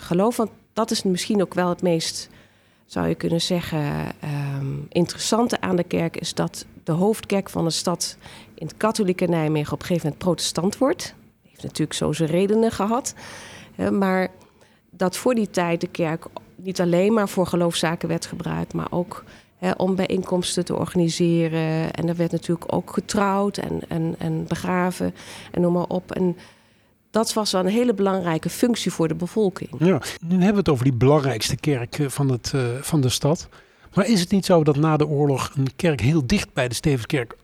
geloof, 0.00 0.36
want 0.36 0.50
dat 0.72 0.90
is 0.90 1.02
misschien 1.02 1.42
ook 1.42 1.54
wel 1.54 1.68
het 1.68 1.82
meest, 1.82 2.28
zou 2.86 3.08
je 3.08 3.14
kunnen 3.14 3.40
zeggen, 3.40 3.82
ehm, 4.20 4.76
interessante 4.88 5.60
aan 5.60 5.76
de 5.76 5.84
kerk, 5.84 6.16
is 6.16 6.34
dat 6.34 6.66
de 6.84 6.92
hoofdkerk 6.92 7.50
van 7.50 7.64
de 7.64 7.70
stad 7.70 8.16
in 8.54 8.66
het 8.66 8.76
katholieke 8.76 9.26
Nijmegen 9.26 9.72
op 9.72 9.80
een 9.80 9.86
gegeven 9.86 10.06
moment 10.08 10.24
protestant 10.24 10.78
wordt. 10.78 11.14
Heeft 11.42 11.62
natuurlijk 11.62 11.92
zo 11.92 12.12
zijn 12.12 12.28
redenen 12.30 12.70
gehad, 12.70 13.14
maar 13.92 14.28
dat 14.90 15.16
voor 15.16 15.34
die 15.34 15.50
tijd 15.50 15.80
de 15.80 15.88
kerk 15.88 16.26
niet 16.62 16.80
alleen 16.80 17.12
maar 17.12 17.28
voor 17.28 17.46
geloofszaken 17.46 18.08
werd 18.08 18.26
gebruikt, 18.26 18.74
maar 18.74 18.86
ook 18.90 19.24
hè, 19.58 19.70
om 19.70 19.94
bijeenkomsten 19.94 20.64
te 20.64 20.76
organiseren. 20.76 21.92
En 21.92 22.08
er 22.08 22.16
werd 22.16 22.32
natuurlijk 22.32 22.72
ook 22.74 22.92
getrouwd 22.92 23.56
en, 23.56 23.80
en, 23.88 24.14
en 24.18 24.44
begraven 24.46 25.14
en 25.50 25.60
noem 25.60 25.72
maar 25.72 25.86
op. 25.88 26.12
En 26.12 26.36
dat 27.10 27.32
was 27.32 27.52
wel 27.52 27.60
een 27.60 27.70
hele 27.70 27.94
belangrijke 27.94 28.50
functie 28.50 28.92
voor 28.92 29.08
de 29.08 29.14
bevolking. 29.14 29.70
Ja, 29.78 30.00
nu 30.26 30.34
hebben 30.34 30.52
we 30.52 30.58
het 30.58 30.68
over 30.68 30.84
die 30.84 30.92
belangrijkste 30.92 31.56
kerk 31.56 31.98
eh, 31.98 32.08
van, 32.08 32.30
het, 32.30 32.52
eh, 32.54 32.60
van 32.80 33.00
de 33.00 33.08
stad. 33.08 33.48
Maar 33.94 34.06
is 34.06 34.20
het 34.20 34.30
niet 34.30 34.44
zo 34.44 34.64
dat 34.64 34.76
na 34.76 34.96
de 34.96 35.06
oorlog 35.06 35.52
een 35.56 35.76
kerk 35.76 36.00
heel 36.00 36.26
dicht 36.26 36.52
bij 36.52 36.68
de 36.68 36.74
Stevenskerk 36.74 37.36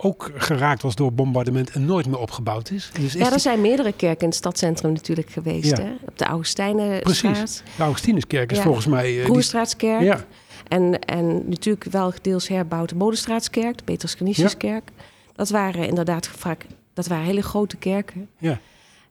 ook 0.00 0.30
geraakt 0.34 0.82
was 0.82 0.94
door 0.94 1.12
bombardement 1.12 1.70
en 1.70 1.84
nooit 1.84 2.06
meer 2.06 2.18
opgebouwd 2.18 2.70
is? 2.70 2.90
Dus 2.94 3.04
is 3.04 3.12
Ja, 3.12 3.24
er 3.24 3.30
die- 3.30 3.38
zijn 3.40 3.60
meerdere 3.60 3.92
kerken 3.92 4.20
in 4.20 4.26
het 4.28 4.36
stadcentrum 4.36 4.92
natuurlijk 4.92 5.30
geweest. 5.30 5.76
Ja. 5.76 5.82
Hè? 5.84 5.90
Op 6.06 6.18
de 6.18 6.24
Augustijnenstraat, 6.24 7.02
Precies. 7.02 7.62
De 7.76 7.82
Augustinuskerk 7.82 8.50
is 8.50 8.56
Ja. 8.56 8.62
volgens 8.62 8.86
mij... 8.86 9.02
die- 9.06 9.22
Roerstraatskerk. 9.22 10.02
Ja, 10.02 10.24
En, 10.68 10.98
en 10.98 11.48
natuurlijk 11.48 11.84
wel 11.84 12.12
deels 12.22 12.48
herbouwd 12.48 12.88
de 12.88 12.94
Molenstraatskerk, 12.94 13.86
de 13.86 13.96
Canisiuskerk. 14.16 14.90
Dat 15.34 15.48
waren 15.50 15.86
inderdaad 15.88 16.26
vaak 16.28 16.66
dat 16.94 17.06
waren 17.06 17.24
hele 17.24 17.42
grote 17.42 17.76
kerken. 17.76 18.28
ja. 18.38 18.58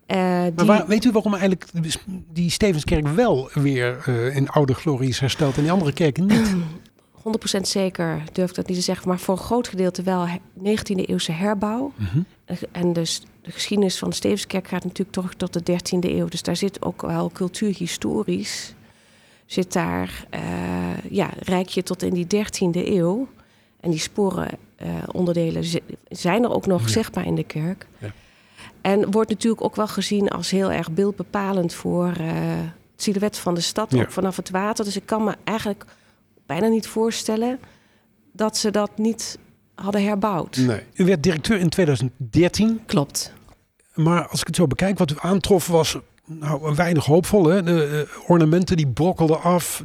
Eh, 0.06 0.18
Maar 0.18 0.52
die, 0.56 0.66
waar, 0.66 0.88
weet 0.88 1.06
u 1.06 1.12
waarom 1.12 1.32
eigenlijk 1.34 1.66
die 2.34 2.50
Stevenskerk 2.50 3.08
wel 3.08 3.50
weer 3.54 3.98
eh, 4.06 4.36
in 4.36 4.50
oude 4.50 4.74
glorie 4.74 5.10
is 5.10 5.20
hersteld 5.20 5.56
en 5.58 5.62
die 5.62 5.72
andere 5.72 5.94
kerken 5.94 6.26
niet? 6.26 6.56
100% 7.58 7.62
zeker 7.62 8.24
durf 8.32 8.50
ik 8.50 8.56
dat 8.56 8.68
niet 8.68 8.78
te 8.78 8.84
zeggen, 8.84 9.08
maar 9.08 9.20
voor 9.20 9.38
een 9.38 9.44
groot 9.44 9.68
gedeelte 9.68 10.04
wel 10.04 10.28
he- 10.28 10.38
19e 10.64 11.06
eeuwse 11.06 11.32
herbouw. 11.32 11.92
Mhm. 11.96 12.20
En 12.72 12.94
dus 12.94 13.22
de 13.42 13.52
geschiedenis 13.52 13.98
van 13.98 14.10
de 14.10 14.16
Stevenskerk 14.16 14.68
gaat 14.68 14.84
natuurlijk 14.84 15.12
terug 15.12 15.34
tot 15.34 15.54
de 15.54 15.64
13e 15.64 16.10
eeuw. 16.16 16.28
Dus 16.28 16.42
daar 16.44 16.56
zit 16.56 16.82
ook 16.86 17.02
wel 17.02 17.32
cultuurhistorisch, 17.32 18.74
zit 19.46 19.74
daar, 19.74 20.26
eh, 20.30 20.42
ja, 21.10 21.30
rijk 21.40 21.68
je 21.70 21.84
tot 21.84 22.04
in 22.04 22.14
die 22.14 22.28
13e 22.28 22.96
eeuw. 22.96 23.28
En 23.80 23.90
die 23.90 24.00
sporen, 24.00 24.50
eh, 24.76 24.88
onderdelen 25.12 25.64
zi- 25.64 25.80
zijn 26.10 26.44
er 26.44 26.52
ook 26.54 26.66
nog 26.66 26.82
Ja. 26.82 26.88
zichtbaar 26.88 27.26
in 27.26 27.36
de 27.36 27.44
kerk. 27.44 27.88
Ja. 27.98 28.12
En 28.82 29.12
wordt 29.12 29.30
natuurlijk 29.30 29.64
ook 29.64 29.76
wel 29.76 29.88
gezien 29.88 30.30
als 30.30 30.52
heel 30.52 30.72
erg 30.72 30.92
beeldbepalend 30.92 31.74
voor 31.74 32.08
eh, 32.18 32.26
het 32.92 33.02
silhouet 33.06 33.38
van 33.38 33.54
de 33.56 33.62
stad, 33.62 33.92
Ja. 33.92 34.02
ook 34.02 34.12
vanaf 34.12 34.36
het 34.36 34.50
water. 34.50 34.86
Dus 34.86 34.96
ik 34.96 35.06
kan 35.06 35.24
me 35.24 35.36
eigenlijk 35.44 35.86
bijna 36.48 36.68
niet 36.68 36.88
voorstellen 36.88 37.60
dat 38.32 38.58
ze 38.58 38.72
dat 38.72 38.98
niet 38.98 39.38
hadden 39.76 40.04
herbouwd. 40.04 40.58
Nee. 40.58 40.82
U 40.94 41.06
werd 41.06 41.24
directeur 41.24 41.60
in 41.60 41.70
2013. 41.70 42.82
Klopt. 42.86 43.34
Maar 43.94 44.28
als 44.28 44.40
ik 44.40 44.48
het 44.48 44.56
zo 44.56 44.68
bekijk, 44.68 44.98
wat 44.98 45.12
u 45.12 45.16
aantrof 45.20 45.68
was 45.68 45.98
nou, 46.26 46.76
weinig 46.76 47.06
hoopvol. 47.06 47.46
Hè? 47.46 47.64
De 47.64 48.08
eh, 48.10 48.30
ornamenten 48.30 48.78
die 48.78 48.88
brokkelden 48.88 49.42
af. 49.42 49.84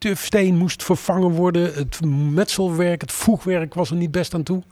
Tufsteen 0.00 0.56
moest 0.56 0.82
vervangen 0.82 1.30
worden. 1.30 1.74
Het 1.74 2.04
metselwerk, 2.32 3.00
het 3.00 3.12
voegwerk 3.12 3.74
was 3.74 3.90
er 3.90 3.96
niet 3.96 4.10
best 4.10 4.34
aan 4.34 4.42
toe. 4.42 4.62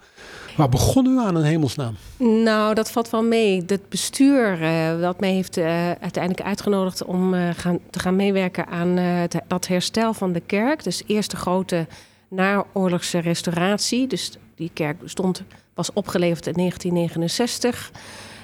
Waar 0.56 0.68
begon 0.68 1.06
u 1.06 1.18
aan 1.18 1.34
een 1.34 1.44
hemelsnaam? 1.44 1.94
Nou, 2.16 2.74
dat 2.74 2.90
valt 2.90 3.10
wel 3.10 3.22
mee. 3.22 3.62
Het 3.66 3.88
bestuur 3.88 4.62
eh, 4.62 5.00
dat 5.00 5.20
mij 5.20 5.32
heeft 5.32 5.56
eh, 5.56 5.90
uiteindelijk 5.90 6.46
uitgenodigd 6.46 7.04
om 7.04 7.34
eh, 7.34 7.48
gaan, 7.56 7.78
te 7.90 7.98
gaan 7.98 8.16
meewerken 8.16 8.66
aan 8.66 8.88
het- 8.96 9.40
dat 9.46 9.66
herstel 9.66 10.14
van 10.14 10.32
de 10.32 10.40
kerk. 10.40 10.84
Dus 10.84 11.02
eerst 11.06 11.30
de 11.30 11.36
grote 11.36 11.86
naoorlogse 12.28 13.18
restauratie. 13.18 14.06
Dus 14.06 14.32
die 14.54 14.70
kerk 14.74 14.96
stond, 15.04 15.42
was 15.74 15.92
opgeleverd 15.92 16.46
in 16.46 16.52
1969. 16.52 17.90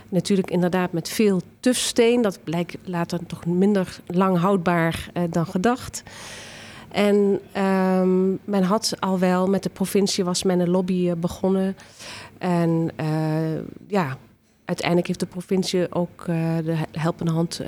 Natuurlijk 0.08 0.50
inderdaad 0.50 0.92
met 0.92 1.08
veel 1.08 1.40
tufsteen. 1.60 2.22
Dat 2.22 2.38
blijkt 2.44 2.76
later 2.84 3.18
toch 3.26 3.46
minder 3.46 4.00
lang 4.06 4.38
houdbaar 4.38 5.08
dan 5.30 5.46
gedacht. 5.46 6.02
En 6.94 7.40
ehm, 7.52 8.30
men 8.44 8.62
had 8.62 8.92
al 9.00 9.18
wel 9.18 9.46
met 9.46 9.62
de 9.62 9.68
provincie 9.68 10.24
was 10.24 10.42
men 10.42 10.60
een 10.60 10.70
lobby 10.70 11.08
eh, 11.08 11.16
begonnen. 11.16 11.76
En 12.38 12.90
eh, 12.96 13.56
ja, 13.86 14.16
uiteindelijk 14.64 15.06
heeft 15.06 15.20
de 15.20 15.26
provincie 15.26 15.94
ook 15.94 16.20
eh, 16.20 16.36
de 16.64 16.76
helpende 16.92 17.32
hand 17.32 17.60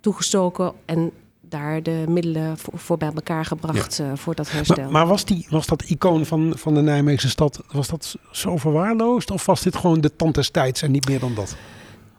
toegestoken. 0.00 0.72
En 0.84 1.10
daar 1.40 1.82
de 1.82 2.04
middelen 2.08 2.58
voor, 2.58 2.78
voor 2.78 2.96
bij 2.96 3.10
elkaar 3.14 3.44
gebracht 3.44 4.02
voor 4.14 4.34
dat 4.34 4.50
herstel. 4.50 4.76
Maar, 4.76 4.90
maar 4.90 5.06
was, 5.06 5.24
die, 5.24 5.46
was 5.50 5.66
dat 5.66 5.82
icoon 5.82 6.26
van, 6.26 6.52
van 6.56 6.74
de 6.74 6.82
Nijmeegse 6.82 7.28
stad, 7.28 7.62
was 7.72 7.88
dat 7.88 8.16
zo 8.30 8.56
verwaarloosd? 8.56 9.30
Of 9.30 9.46
was 9.46 9.62
dit 9.62 9.76
gewoon 9.76 10.00
de 10.00 10.16
tand 10.16 10.34
des 10.34 10.50
tijds 10.50 10.82
en 10.82 10.90
niet 10.90 11.08
meer 11.08 11.20
dan 11.20 11.34
dat? 11.34 11.56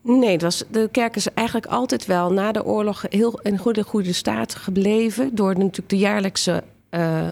Nee, 0.03 0.31
het 0.31 0.41
was, 0.41 0.63
de 0.69 0.89
kerk 0.91 1.15
is 1.15 1.33
eigenlijk 1.33 1.67
altijd 1.67 2.05
wel 2.05 2.31
na 2.31 2.51
de 2.51 2.65
oorlog 2.65 3.05
heel 3.10 3.39
in 3.39 3.57
goede, 3.57 3.83
goede 3.83 4.13
staat 4.13 4.55
gebleven. 4.55 5.36
Door 5.36 5.57
natuurlijk 5.57 5.89
de 5.89 5.98
jaarlijkse 5.98 6.63
eh, 6.89 7.27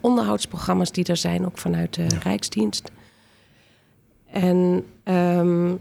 onderhoudsprogramma's 0.00 0.92
die 0.92 1.04
er 1.04 1.16
zijn, 1.16 1.46
ook 1.46 1.58
vanuit 1.58 1.94
de 1.94 2.06
Rijksdienst. 2.22 2.90
En 4.30 4.84
ehm, 5.02 5.74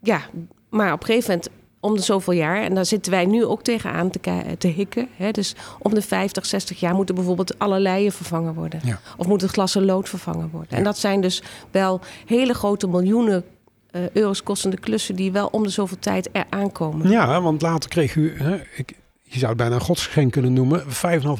ja, 0.00 0.20
maar 0.68 0.92
op 0.92 1.00
een 1.00 1.06
gegeven 1.06 1.30
moment, 1.30 1.50
om 1.80 1.94
de 1.96 2.02
zoveel 2.02 2.32
jaar, 2.32 2.62
en 2.62 2.74
daar 2.74 2.86
zitten 2.86 3.12
wij 3.12 3.26
nu 3.26 3.44
ook 3.44 3.62
tegenaan 3.62 4.10
te, 4.10 4.20
te 4.58 4.68
hikken. 4.68 5.08
Hè, 5.16 5.30
dus 5.30 5.54
om 5.78 5.94
de 5.94 6.02
50, 6.02 6.46
60 6.46 6.80
jaar 6.80 6.94
moeten 6.94 7.14
bijvoorbeeld 7.14 7.58
alle 7.58 7.80
leien 7.80 8.12
vervangen 8.12 8.54
worden. 8.54 8.80
Ja. 8.84 9.00
Of 9.16 9.26
moet 9.26 9.40
het 9.40 9.50
glas 9.50 9.74
en 9.74 9.84
lood 9.84 10.08
vervangen 10.08 10.50
worden. 10.50 10.78
En 10.78 10.84
dat 10.84 10.98
zijn 10.98 11.20
dus 11.20 11.42
wel 11.70 12.00
hele 12.26 12.54
grote 12.54 12.88
miljoenen 12.88 13.44
eh, 13.92 14.10
euro's 14.10 14.42
kostende 14.42 14.76
klussen 14.76 15.16
die 15.16 15.32
wel 15.32 15.46
om 15.46 15.62
de 15.62 15.68
zoveel 15.68 15.98
tijd 15.98 16.28
er 16.32 16.44
aankomen. 16.50 17.10
Ja, 17.10 17.40
want 17.40 17.62
later 17.62 17.90
kreeg 17.90 18.14
u, 18.14 18.34
hè, 18.36 18.56
ik, 18.76 18.96
je 19.22 19.38
zou 19.38 19.46
het 19.46 19.56
bijna 19.56 19.74
een 19.74 19.80
godsgeschenk 19.80 20.32
kunnen 20.32 20.52
noemen, 20.52 20.84
5,5 20.84 20.90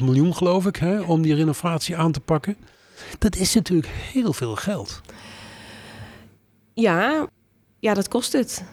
miljoen 0.00 0.34
geloof 0.34 0.66
ik, 0.66 0.76
hè, 0.76 1.00
om 1.00 1.22
die 1.22 1.34
renovatie 1.34 1.96
aan 1.96 2.12
te 2.12 2.20
pakken. 2.20 2.56
Dat 3.18 3.36
is 3.36 3.54
natuurlijk 3.54 3.92
heel 4.12 4.32
veel 4.32 4.56
geld. 4.56 5.00
Ja, 6.74 7.26
ja 7.78 7.94
dat 7.94 8.08
kost 8.08 8.32
het. 8.32 8.64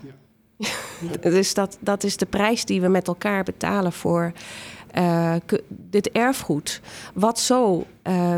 dus 1.21 1.53
dat, 1.53 1.77
dat 1.79 2.03
is 2.03 2.17
de 2.17 2.25
prijs 2.25 2.65
die 2.65 2.81
we 2.81 2.87
met 2.87 3.07
elkaar 3.07 3.43
betalen 3.43 3.93
voor 3.93 4.31
eh, 4.91 5.35
dit 5.67 6.11
erfgoed. 6.11 6.81
Wat 7.13 7.39
zo 7.39 7.85
eh, 8.01 8.35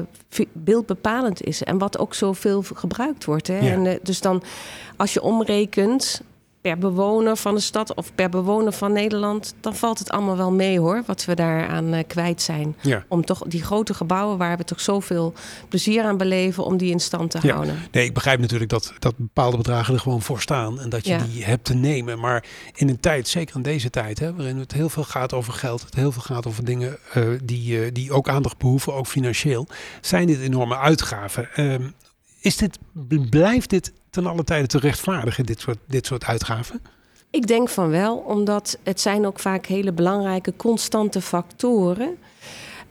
beeldbepalend 0.52 1.44
is 1.44 1.64
en 1.64 1.78
wat 1.78 1.98
ook 1.98 2.14
zoveel 2.14 2.64
gebruikt 2.74 3.26
wordt. 3.26 3.48
Hè? 3.48 3.60
Ja. 3.60 3.72
En, 3.72 3.86
eh, 3.86 3.96
dus 4.04 4.22
dan, 4.22 4.44
als 4.96 5.14
je 5.14 5.22
omrekent 5.22 6.22
per 6.62 6.78
bewoner 6.78 7.36
van 7.38 7.56
de 7.56 7.60
stad 7.62 7.94
of 7.96 8.16
per 8.16 8.30
bewoner 8.30 8.72
van 8.74 8.94
Nederland, 8.94 9.54
dan 9.62 9.76
valt 9.76 10.00
het 10.00 10.10
allemaal 10.10 10.38
wel 10.38 10.52
mee 10.52 10.80
hoor, 10.80 11.04
wat 11.06 11.26
we 11.26 11.36
daaraan 11.36 11.94
eh, 11.94 12.04
kwijt 12.08 12.42
zijn. 12.42 12.76
Ja. 12.82 13.06
Om 13.08 13.26
toch 13.26 13.44
die 13.48 13.64
grote 13.64 13.94
gebouwen 13.94 14.38
waar 14.38 14.58
we 14.58 14.64
toch 14.64 14.82
zoveel 14.82 15.34
plezier 15.70 16.04
aan 16.04 16.18
beleven, 16.18 16.64
om 16.66 16.78
die 16.78 16.92
in 16.92 17.00
stand 17.00 17.32
te 17.32 17.40
Ja. 17.42 17.54
houden. 17.54 17.78
Nee, 17.92 18.06
ik 18.06 18.14
begrijp 18.14 18.40
natuurlijk 18.40 18.70
dat, 18.70 18.94
dat 19.00 19.18
bepaalde 19.18 19.58
bedragen 19.58 19.94
er 19.94 20.00
gewoon 20.00 20.22
voor 20.22 20.42
staan 20.42 20.80
en 20.82 20.90
dat 20.90 21.06
je 21.06 21.12
Ja. 21.14 21.24
die 21.34 21.44
hebt 21.44 21.66
te 21.66 21.74
nemen. 21.74 22.20
Maar 22.20 22.44
in 22.76 22.90
een 22.90 23.00
tijd, 23.00 23.28
zeker 23.28 23.56
in 23.56 23.62
deze 23.62 23.90
tijd, 23.90 24.20
hè, 24.20 24.36
waarin 24.36 24.58
het 24.58 24.72
heel 24.72 24.90
veel 24.90 25.04
gaat 25.04 25.34
over 25.34 25.54
geld, 25.54 25.82
het 25.82 25.96
heel 25.96 26.12
veel 26.12 26.22
gaat 26.22 26.48
over 26.48 26.66
dingen 26.66 26.98
eh, 27.14 27.24
die, 27.44 27.84
eh, 27.86 27.90
die 27.94 28.12
ook 28.12 28.30
aandacht 28.30 28.58
behoeven, 28.58 28.94
ook 28.94 29.08
financieel, 29.08 29.68
zijn 30.02 30.28
dit 30.28 30.40
enorme 30.40 30.78
uitgaven. 30.78 31.50
Ehm, 31.56 31.82
is 32.40 32.58
dit, 32.58 32.80
blijft 33.30 33.70
dit 33.70 33.94
ten 34.12 34.26
alle 34.26 34.44
tijde 34.44 34.68
te 34.68 34.80
rechtvaardigen, 34.80 35.46
dit 35.46 35.60
soort, 35.60 35.78
dit 35.86 36.06
soort 36.06 36.24
uitgaven? 36.24 36.82
Ik 37.30 37.48
denk 37.48 37.70
van 37.70 37.90
wel, 37.90 38.18
omdat 38.18 38.78
het 38.84 39.00
zijn 39.00 39.26
ook 39.26 39.40
vaak 39.40 39.66
hele 39.66 39.92
belangrijke 39.92 40.54
constante 40.56 41.22
factoren 41.22 42.18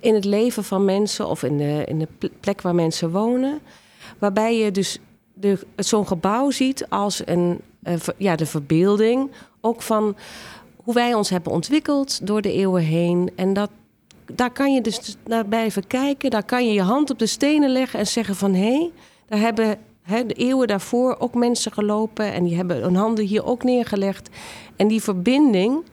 in 0.00 0.14
het 0.14 0.24
leven 0.24 0.64
van 0.64 0.84
mensen 0.84 1.28
of 1.28 1.42
in 1.42 1.56
de, 1.56 1.84
in 1.86 1.98
de 1.98 2.08
ple- 2.18 2.30
plek 2.40 2.60
waar 2.60 2.74
mensen 2.74 3.10
wonen. 3.10 3.60
Waarbij 4.18 4.58
je 4.58 4.70
dus 4.70 4.98
zo'n 5.76 6.06
gebouw 6.06 6.50
ziet 6.50 6.88
als 6.88 7.22
een, 7.24 7.60
eh, 7.82 7.94
ja, 8.16 8.36
de 8.36 8.46
verbeelding 8.46 9.30
ook 9.60 9.82
van 9.82 10.16
hoe 10.76 10.94
wij 10.94 11.14
ons 11.14 11.30
hebben 11.30 11.52
ontwikkeld 11.52 12.26
door 12.26 12.42
de 12.42 12.52
eeuwen 12.52 12.82
heen. 12.82 13.30
En 13.36 13.52
dat, 13.52 13.70
daar 14.32 14.52
kan 14.52 14.74
je 14.74 14.80
dus 14.80 15.16
naar 15.24 15.46
blijven 15.46 15.86
kijken. 15.86 16.30
Daar 16.30 16.44
kan 16.44 16.66
je 16.66 16.72
je 16.72 16.82
hand 16.82 17.10
op 17.10 17.18
de 17.18 17.26
stenen 17.26 17.70
leggen 17.70 17.98
en 17.98 18.06
zeggen 18.06 18.36
van 18.36 18.54
hé, 18.54 18.60
hey, 18.60 18.90
daar 19.26 19.38
hebben 19.40 19.78
de 20.10 20.34
eeuwen 20.34 20.66
daarvoor 20.66 21.16
ook 21.18 21.34
mensen 21.34 21.72
gelopen 21.72 22.32
en 22.32 22.44
die 22.44 22.56
hebben 22.56 22.82
hun 22.82 22.94
handen 22.94 23.24
hier 23.24 23.44
ook 23.44 23.62
neergelegd. 23.62 24.28
En 24.76 24.88
die 24.88 25.02
verbinding, 25.02 25.84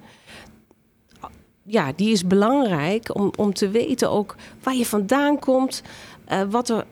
ja, 1.63 1.91
die 1.95 2.11
is 2.11 2.27
belangrijk 2.27 3.15
om, 3.15 3.31
om 3.35 3.53
te 3.53 3.69
weten 3.69 4.11
ook 4.11 4.35
waar 4.63 4.75
je 4.75 4.85
vandaan 4.85 5.39
komt, 5.39 5.81
eh, 6.25 6.41
wat 6.49 6.69
er, 6.69 6.85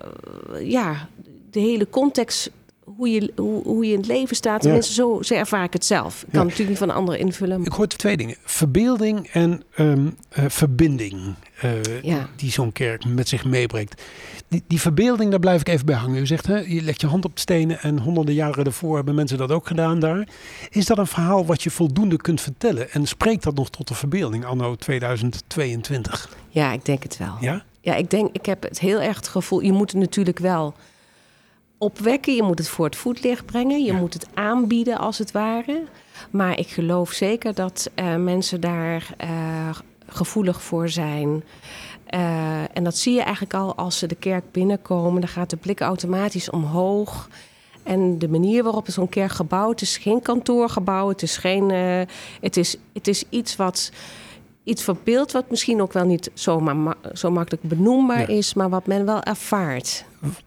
eh, 0.53 0.69
ja, 0.69 1.09
de 1.51 1.59
hele 1.59 1.89
context, 1.89 2.51
hoe 2.85 3.09
je, 3.09 3.31
hoe, 3.35 3.63
hoe 3.63 3.85
je 3.85 3.91
in 3.91 3.97
het 3.97 4.07
leven 4.07 4.35
staat. 4.35 4.53
Ja. 4.53 4.59
Tenminste, 4.59 4.93
zo, 4.93 5.21
zo 5.21 5.33
ervaar 5.33 5.63
ik 5.63 5.73
het 5.73 5.85
zelf. 5.85 6.21
Ik 6.21 6.27
kan 6.31 6.39
Ja. 6.39 6.43
natuurlijk 6.43 6.69
niet 6.69 6.77
van 6.77 6.89
anderen 6.89 7.19
invullen. 7.19 7.63
Ik 7.65 7.71
hoor 7.71 7.87
twee 7.87 8.17
dingen. 8.17 8.35
Verbeelding 8.43 9.27
en 9.27 9.63
ehm, 9.75 10.07
eh, 10.29 10.45
verbinding 10.47 11.33
eh, 11.61 12.01
Ja. 12.03 12.29
die 12.35 12.51
zo'n 12.51 12.71
kerk 12.71 13.05
met 13.05 13.27
zich 13.27 13.45
meebrengt. 13.45 14.01
Die, 14.47 14.63
die 14.67 14.79
verbeelding, 14.81 15.29
daar 15.31 15.39
blijf 15.39 15.59
ik 15.61 15.67
even 15.67 15.85
bij 15.85 15.95
hangen. 15.95 16.21
U 16.21 16.25
zegt, 16.25 16.47
hè, 16.47 16.57
je 16.57 16.81
legt 16.81 17.01
je 17.01 17.07
hand 17.07 17.25
op 17.25 17.33
de 17.35 17.41
stenen 17.41 17.79
en 17.81 17.99
honderden 17.99 18.33
jaren 18.33 18.63
daarvoor 18.63 18.95
hebben 18.95 19.15
mensen 19.15 19.37
dat 19.37 19.51
ook 19.51 19.67
gedaan 19.67 19.99
daar. 19.99 20.27
Is 20.69 20.85
dat 20.85 20.97
een 20.97 21.07
verhaal 21.07 21.45
wat 21.45 21.63
je 21.63 21.71
voldoende 21.71 22.17
kunt 22.17 22.41
vertellen? 22.41 22.91
En 22.91 23.05
spreekt 23.05 23.43
dat 23.43 23.55
nog 23.55 23.69
tot 23.69 23.87
de 23.87 23.93
verbeelding 23.93 24.45
anno 24.45 24.75
2022? 24.75 26.29
Ja, 26.49 26.71
ik 26.71 26.85
denk 26.85 27.03
het 27.03 27.17
wel. 27.17 27.35
Ja? 27.39 27.63
Ja, 27.81 27.95
ik 27.95 28.09
denk, 28.09 28.29
ik 28.35 28.45
heb 28.45 28.63
het 28.63 28.79
heel 28.79 29.01
erg 29.01 29.15
het 29.15 29.27
gevoel, 29.27 29.59
je 29.61 29.71
moet 29.71 29.93
natuurlijk 29.93 30.39
wel 30.39 30.73
opwekken, 31.77 32.35
je 32.35 32.43
moet 32.43 32.57
het 32.57 32.67
voor 32.69 32.85
het 32.85 32.95
voetlicht 32.95 33.45
brengen, 33.45 33.79
je 33.83 33.91
Ja. 33.93 33.99
moet 33.99 34.13
het 34.13 34.27
aanbieden 34.33 34.97
als 34.97 35.17
het 35.17 35.31
ware. 35.31 35.83
Maar 36.31 36.59
ik 36.59 36.67
geloof 36.67 37.11
zeker 37.11 37.53
dat 37.53 37.89
eh, 37.95 38.15
mensen 38.15 38.61
daar 38.61 39.13
eh, 39.17 39.29
gevoelig 40.07 40.61
voor 40.61 40.89
zijn. 40.89 41.43
Eh, 42.05 42.77
en 42.77 42.83
dat 42.83 42.97
zie 42.97 43.13
je 43.13 43.21
eigenlijk 43.21 43.53
al 43.53 43.75
als 43.75 43.97
ze 43.99 44.07
de 44.07 44.15
kerk 44.15 44.51
binnenkomen. 44.51 45.21
Dan 45.21 45.29
gaat 45.29 45.49
de 45.49 45.57
blik 45.57 45.79
automatisch 45.81 46.49
omhoog. 46.49 47.29
En 47.83 48.19
de 48.19 48.27
manier 48.29 48.63
waarop 48.63 48.85
zo'n 48.89 49.09
kerk 49.09 49.31
gebouwd 49.31 49.81
is, 49.81 49.97
geen 49.97 50.21
kantoorgebouw. 50.21 51.07
Het 51.09 51.21
is, 51.21 51.37
geen, 51.37 51.69
het 52.41 52.57
is, 52.57 52.75
het 52.93 53.07
is 53.07 53.23
iets 53.29 53.55
wat 53.55 53.91
iets 54.63 54.83
verbeeld 54.83 55.31
wat 55.31 55.49
misschien 55.49 55.81
ook 55.81 55.93
wel 55.93 56.05
niet 56.05 56.31
zomaar 56.33 56.75
ma 56.75 56.93
zo 57.13 57.31
makkelijk 57.31 57.63
benoembaar 57.63 58.19
Ja. 58.19 58.27
is, 58.37 58.53
maar 58.53 58.69
wat 58.69 58.85
men 58.85 59.05
wel 59.05 59.21
ervaart. 59.23 60.05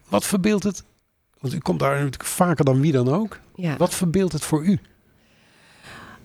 Wat 0.08 0.24
verbeeldt 0.24 0.64
het? 0.64 0.82
Want 1.40 1.54
u 1.54 1.58
komt 1.58 1.80
daar 1.80 1.94
natuurlijk 1.94 2.24
vaker 2.24 2.64
dan 2.64 2.80
wie 2.80 2.92
dan 2.92 3.08
ook. 3.08 3.38
Ja. 3.54 3.76
Wat 3.76 3.94
verbeeldt 3.94 4.32
het 4.32 4.44
voor 4.44 4.64
u? 4.64 4.78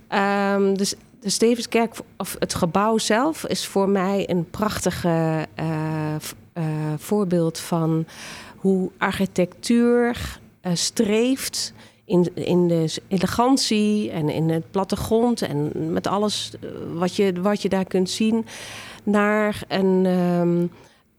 Ehm, 0.07 0.73
dus 0.73 0.95
de 1.19 1.29
Stevenskerk, 1.29 1.95
of 2.17 2.35
het 2.39 2.53
gebouw 2.53 2.97
zelf, 2.97 3.45
is 3.45 3.65
voor 3.65 3.89
mij 3.89 4.29
een 4.29 4.49
prachtige 4.49 5.47
eh, 5.55 6.15
eh, 6.15 6.63
voorbeeld 6.97 7.59
van 7.59 8.05
hoe 8.57 8.91
architectuur 8.97 10.39
eh, 10.61 10.71
streeft 10.75 11.73
in, 12.05 12.35
in 12.35 12.67
de 12.67 12.93
elegantie 13.07 14.11
en 14.11 14.29
in 14.29 14.49
het 14.49 14.71
plattegrond 14.71 15.41
en 15.41 15.71
met 15.93 16.07
alles 16.07 16.51
wat 16.93 17.15
je, 17.15 17.41
wat 17.41 17.61
je 17.61 17.69
daar 17.69 17.85
kunt 17.85 18.09
zien 18.09 18.45
naar 19.03 19.63
een. 19.67 20.05
ehm, 20.05 20.65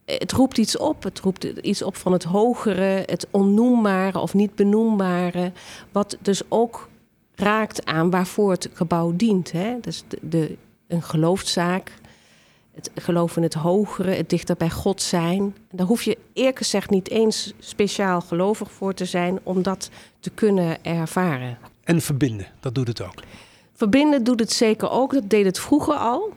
het 0.04 0.32
roept 0.32 0.58
iets 0.58 0.76
op. 0.76 1.02
Het 1.02 1.20
roept 1.20 1.44
iets 1.44 1.82
op 1.82 1.96
van 1.96 2.12
het 2.12 2.25
hogere, 2.25 3.02
het 3.06 3.26
onnoembare 3.30 4.18
of 4.18 4.34
niet 4.34 4.54
benoembare. 4.54 5.52
Wat 5.92 6.16
dus 6.20 6.42
ook 6.49 6.88
raakt 7.34 7.84
aan 7.84 8.11
waarvoor 8.11 8.50
het 8.50 8.68
gebouw 8.73 9.12
dient. 9.16 9.52
Hè? 9.52 9.80
Dus 9.80 10.04
de, 10.08 10.18
de, 10.23 10.56
een 10.88 11.02
geloofszaak, 11.02 11.92
het 12.75 12.90
geloof 12.94 13.37
in 13.37 13.42
het 13.42 13.54
hogere, 13.54 14.11
het 14.11 14.30
dichter 14.30 14.56
bij 14.56 14.70
God 14.70 15.02
zijn. 15.02 15.38
En 15.40 15.76
daar 15.76 15.87
hoef 15.87 16.02
je 16.02 16.18
eerlijk 16.32 16.58
gezegd 16.58 16.90
niet 16.90 17.11
eens 17.11 17.52
speciaal 17.58 18.20
gelovig 18.20 18.73
voor 18.73 18.94
te 18.94 19.04
zijn 19.04 19.38
om 19.42 19.62
dat 19.62 19.90
te 20.20 20.30
kunnen 20.30 20.84
ervaren. 20.84 21.58
En 21.84 22.00
verbinden, 22.00 22.46
dat 22.61 22.75
doet 22.75 22.88
het 22.88 23.02
ook. 23.02 23.23
Verbinden 23.73 24.25
doet 24.25 24.40
het 24.40 24.52
zeker 24.52 24.90
ook. 24.90 25.12
Dat 25.12 25.30
deed 25.30 25.44
het 25.44 25.58
vroeger 25.58 25.94
al. 25.94 26.32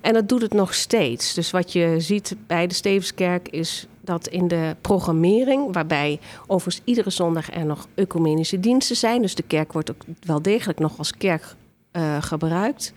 En 0.00 0.12
dat 0.12 0.28
doet 0.28 0.42
het 0.42 0.52
nog 0.52 0.74
steeds. 0.74 1.34
Dus 1.34 1.50
wat 1.50 1.72
je 1.72 1.94
ziet 1.98 2.36
bij 2.46 2.66
de 2.66 2.74
Stevenskerk 2.74 3.48
is 3.48 3.86
dat 4.00 4.26
in 4.26 4.48
de 4.48 4.76
programmering, 4.80 5.74
waarbij 5.74 6.20
overigens 6.46 6.84
iedere 6.84 7.10
zondag 7.10 7.52
er 7.52 7.66
nog 7.66 7.86
ecumenische 7.94 8.60
diensten 8.60 8.96
zijn. 8.96 9.22
Dus 9.22 9.34
de 9.34 9.42
kerk 9.42 9.72
wordt 9.72 9.90
ook 9.90 10.02
wel 10.20 10.42
degelijk 10.42 10.78
nog 10.78 10.98
als 10.98 11.16
kerk 11.16 11.54
eh, 11.90 12.22
gebruikt. 12.22 12.92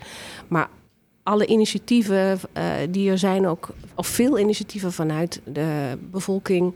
Maar 0.48 0.69
alle 1.24 1.45
initiatieven 1.45 2.39
eh, 2.53 2.65
die 2.89 3.10
er 3.10 3.17
zijn, 3.17 3.48
ook, 3.48 3.69
of 3.95 4.07
veel 4.07 4.39
initiatieven 4.39 4.93
vanuit 4.93 5.41
de 5.45 5.98
bevolking. 6.12 6.75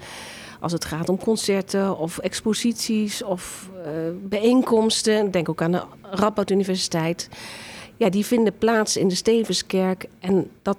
Als 0.59 0.71
het 0.71 0.85
gaat 0.85 1.09
om 1.09 1.17
concerten 1.17 1.97
of 1.97 2.17
exposities 2.17 3.23
of 3.23 3.69
eh, 3.83 3.91
bijeenkomsten. 4.23 5.31
Denk 5.31 5.49
ook 5.49 5.61
aan 5.61 5.71
de 5.71 5.83
Radboud 6.01 6.49
Universiteit. 6.49 7.29
Ja, 7.97 8.09
die 8.09 8.25
vinden 8.25 8.57
plaats 8.57 8.97
in 8.97 9.07
de 9.07 9.15
Stevenskerk. 9.15 10.05
En 10.19 10.49
dat, 10.61 10.77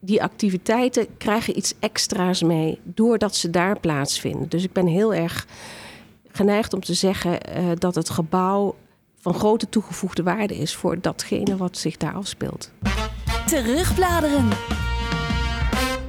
die 0.00 0.22
activiteiten 0.22 1.06
krijgen 1.18 1.56
iets 1.56 1.74
extra's 1.78 2.42
mee 2.42 2.78
doordat 2.82 3.34
ze 3.34 3.50
daar 3.50 3.80
plaatsvinden. 3.80 4.48
Dus 4.48 4.64
ik 4.64 4.72
ben 4.72 4.86
heel 4.86 5.14
erg 5.14 5.46
geneigd 6.32 6.72
om 6.72 6.80
te 6.80 6.94
zeggen 6.94 7.40
eh, 7.40 7.64
dat 7.78 7.94
het 7.94 8.10
gebouw 8.10 8.74
van 9.20 9.34
grote 9.34 9.68
toegevoegde 9.68 10.22
waarde 10.22 10.56
is 10.56 10.74
voor 10.74 11.00
datgene 11.00 11.56
wat 11.56 11.76
zich 11.76 11.96
daar 11.96 12.14
afspeelt. 12.14 12.70
Terugbladeren. 13.46 14.48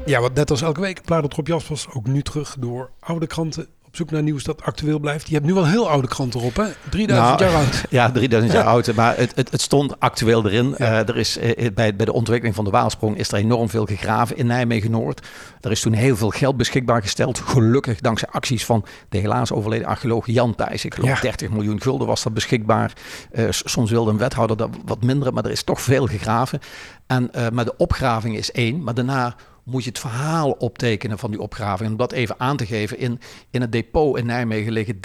Ja, 0.05 0.21
want 0.21 0.33
net 0.33 0.51
als 0.51 0.61
elke 0.61 0.81
week 0.81 1.03
bladert 1.03 1.33
Rob 1.33 1.47
Jaspers 1.47 1.87
ook 1.93 2.07
nu 2.07 2.21
terug 2.21 2.55
door 2.59 2.91
oude 2.99 3.27
kranten 3.27 3.67
op 3.91 3.97
zoek 3.97 4.11
naar 4.11 4.23
nieuws 4.23 4.43
dat 4.43 4.61
actueel 4.63 4.99
blijft. 4.99 5.27
Je 5.27 5.33
hebt 5.33 5.45
nu 5.45 5.53
wel 5.53 5.65
heel 5.67 5.89
oude 5.89 6.07
kranten 6.07 6.39
erop, 6.39 6.55
hè? 6.55 6.65
3000 6.89 7.07
Nou, 7.09 7.43
jaar 7.43 7.55
oud. 7.63 7.83
Ja, 7.89 8.11
3000 8.11 8.53
jaar 8.53 8.65
oud. 8.65 8.93
Maar 8.95 9.17
het, 9.17 9.35
het, 9.35 9.51
het 9.51 9.61
stond 9.61 9.99
actueel 9.99 10.45
erin. 10.45 10.77
Eh, 10.77 11.09
er 11.09 11.17
is, 11.17 11.37
eh, 11.37 11.71
bij, 11.73 11.95
bij 11.95 12.05
de 12.05 12.13
ontwikkeling 12.13 12.55
van 12.55 12.65
de 12.65 12.71
Waalsprong 12.71 13.17
is 13.17 13.31
er 13.31 13.37
enorm 13.37 13.69
veel 13.69 13.85
gegraven 13.85 14.37
in 14.37 14.45
Nijmegen-Noord. 14.45 15.27
Er 15.61 15.71
is 15.71 15.81
toen 15.81 15.93
heel 15.93 16.15
veel 16.15 16.29
geld 16.29 16.57
beschikbaar 16.57 17.01
gesteld. 17.01 17.39
Gelukkig 17.39 17.99
dankzij 17.99 18.27
acties 18.31 18.65
van 18.65 18.85
de 19.09 19.17
helaas 19.17 19.51
overleden 19.51 19.87
archeoloog 19.87 20.27
Jan 20.27 20.55
Thijs. 20.55 20.85
Ik 20.85 20.93
geloof 20.93 21.09
Ja. 21.09 21.21
30 21.21 21.49
miljoen 21.49 21.81
gulden 21.81 22.07
was 22.07 22.23
dat 22.23 22.33
beschikbaar. 22.33 22.93
Eh, 23.31 23.45
soms 23.49 23.91
wilde 23.91 24.11
een 24.11 24.17
wethouder 24.17 24.57
dat 24.57 24.69
wat 24.85 25.03
minder, 25.03 25.33
maar 25.33 25.45
er 25.45 25.51
is 25.51 25.63
toch 25.63 25.81
veel 25.81 26.07
gegraven. 26.07 26.59
En 27.07 27.29
maar 27.53 27.65
de 27.65 27.77
opgraving 27.77 28.37
is 28.37 28.51
één. 28.51 28.83
Maar 28.83 28.93
daarna 28.93 29.35
moet 29.63 29.83
je 29.83 29.89
het 29.89 29.99
verhaal 29.99 30.51
optekenen 30.51 31.19
van 31.19 31.31
die 31.31 31.39
opgraving. 31.39 31.91
Om 31.91 31.97
dat 31.97 32.11
even 32.11 32.35
aan 32.39 32.57
te 32.57 32.65
geven, 32.65 32.97
in, 32.97 33.19
in 33.49 33.61
het 33.61 33.71
depot 33.71 34.17
in 34.17 34.25
Nijmegen 34.25 34.71
liggen 34.71 34.99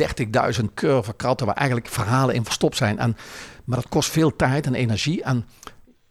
30.000 0.60 0.64
curve 0.74 1.14
kratten 1.14 1.46
waar 1.46 1.56
eigenlijk 1.56 1.88
verhalen 1.88 2.34
in 2.34 2.44
verstopt 2.44 2.76
zijn. 2.76 2.98
En, 2.98 3.16
maar 3.64 3.78
dat 3.78 3.88
kost 3.88 4.10
veel 4.10 4.36
tijd 4.36 4.66
en 4.66 4.74
energie. 4.74 5.22
En 5.22 5.44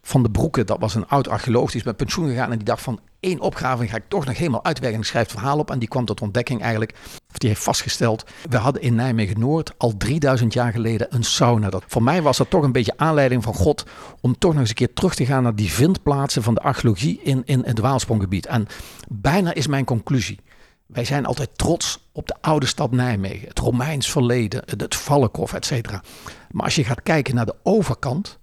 Van 0.07 0.23
de 0.23 0.29
Broeke, 0.29 0.63
dat 0.63 0.79
was 0.79 0.95
een 0.95 1.07
oud 1.07 1.27
archeoloog, 1.27 1.71
die 1.71 1.79
is 1.79 1.85
met 1.85 1.97
pensioen 1.97 2.27
gegaan 2.27 2.51
en 2.51 2.57
die 2.57 2.65
dacht 2.65 2.81
van 2.81 2.99
één 3.19 3.39
opgraving 3.39 3.89
ga 3.89 3.95
ik 3.95 4.03
toch 4.07 4.25
nog 4.25 4.37
helemaal 4.37 4.63
uitwerken. 4.63 4.99
Ik 4.99 5.05
schrijf 5.05 5.25
het 5.25 5.39
verhaal 5.39 5.59
op 5.59 5.71
en 5.71 5.79
die 5.79 5.87
kwam 5.87 6.05
tot 6.05 6.21
ontdekking 6.21 6.61
eigenlijk, 6.61 6.93
of 7.29 7.37
die 7.37 7.49
heeft 7.49 7.63
vastgesteld, 7.63 8.23
we 8.49 8.57
hadden 8.57 8.81
in 8.81 8.95
Nijmegen-Noord 8.95 9.73
al 9.77 9.97
3000 9.97 10.53
jaar 10.53 10.71
geleden 10.71 11.07
een 11.09 11.23
sauna. 11.23 11.69
Dat, 11.69 11.83
voor 11.87 12.03
mij 12.03 12.21
was 12.21 12.37
dat 12.37 12.49
toch 12.49 12.63
een 12.63 12.71
beetje 12.71 12.97
aanleiding 12.97 13.43
van 13.43 13.53
God 13.53 13.85
om 14.21 14.37
toch 14.37 14.51
nog 14.51 14.59
eens 14.59 14.69
een 14.69 14.75
keer 14.75 14.93
terug 14.93 15.15
te 15.15 15.25
gaan 15.25 15.43
naar 15.43 15.55
die 15.55 15.71
vindplaatsen 15.71 16.43
van 16.43 16.53
de 16.53 16.61
archeologie 16.61 17.19
in, 17.23 17.41
in 17.45 17.63
het 17.65 17.79
Waalspronggebied. 17.79 18.45
En 18.45 18.67
bijna 19.07 19.53
is 19.53 19.67
mijn 19.67 19.85
conclusie. 19.85 20.39
Wij 20.85 21.05
zijn 21.05 21.25
altijd 21.25 21.57
trots 21.57 22.09
op 22.11 22.27
de 22.27 22.35
oude 22.41 22.65
stad 22.65 22.91
Nijmegen, 22.91 23.47
het 23.47 23.59
Romeins 23.59 24.11
verleden, 24.11 24.61
het 24.65 24.81
het 24.81 24.95
Valkhof, 24.95 25.53
et 25.53 25.65
cetera. 25.65 26.03
Maar 26.51 26.63
als 26.63 26.75
je 26.75 26.83
gaat 26.83 27.03
kijken 27.03 27.35
naar 27.35 27.45
de 27.45 27.55
overkant, 27.63 28.39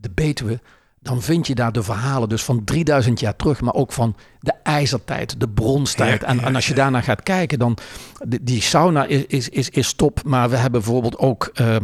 de 0.00 0.10
Betuwe, 0.14 0.60
dan 1.02 1.22
vind 1.22 1.46
je 1.46 1.54
daar 1.54 1.72
de 1.72 1.82
verhalen 1.82 2.28
dus 2.28 2.42
van 2.42 2.64
3000 2.64 3.20
jaar 3.20 3.36
terug, 3.36 3.60
maar 3.60 3.74
ook 3.74 3.92
van 3.92 4.16
de 4.40 4.52
ijzertijd, 4.62 5.40
de 5.40 5.48
bronstijd. 5.48 6.22
En, 6.22 6.54
als 6.54 6.64
je 6.66 6.74
ja. 6.74 6.76
daarnaar 6.76 7.02
gaat 7.02 7.22
kijken, 7.22 7.58
dan 7.58 7.76
die, 8.40 8.62
sauna 8.62 9.04
is, 9.04 9.24
is, 9.26 9.48
is, 9.48 9.68
is 9.68 9.92
top. 9.92 10.24
Maar 10.24 10.50
we 10.50 10.56
hebben 10.56 10.80
bijvoorbeeld 10.80 11.18
ook 11.18 11.50
eh, 11.54 11.76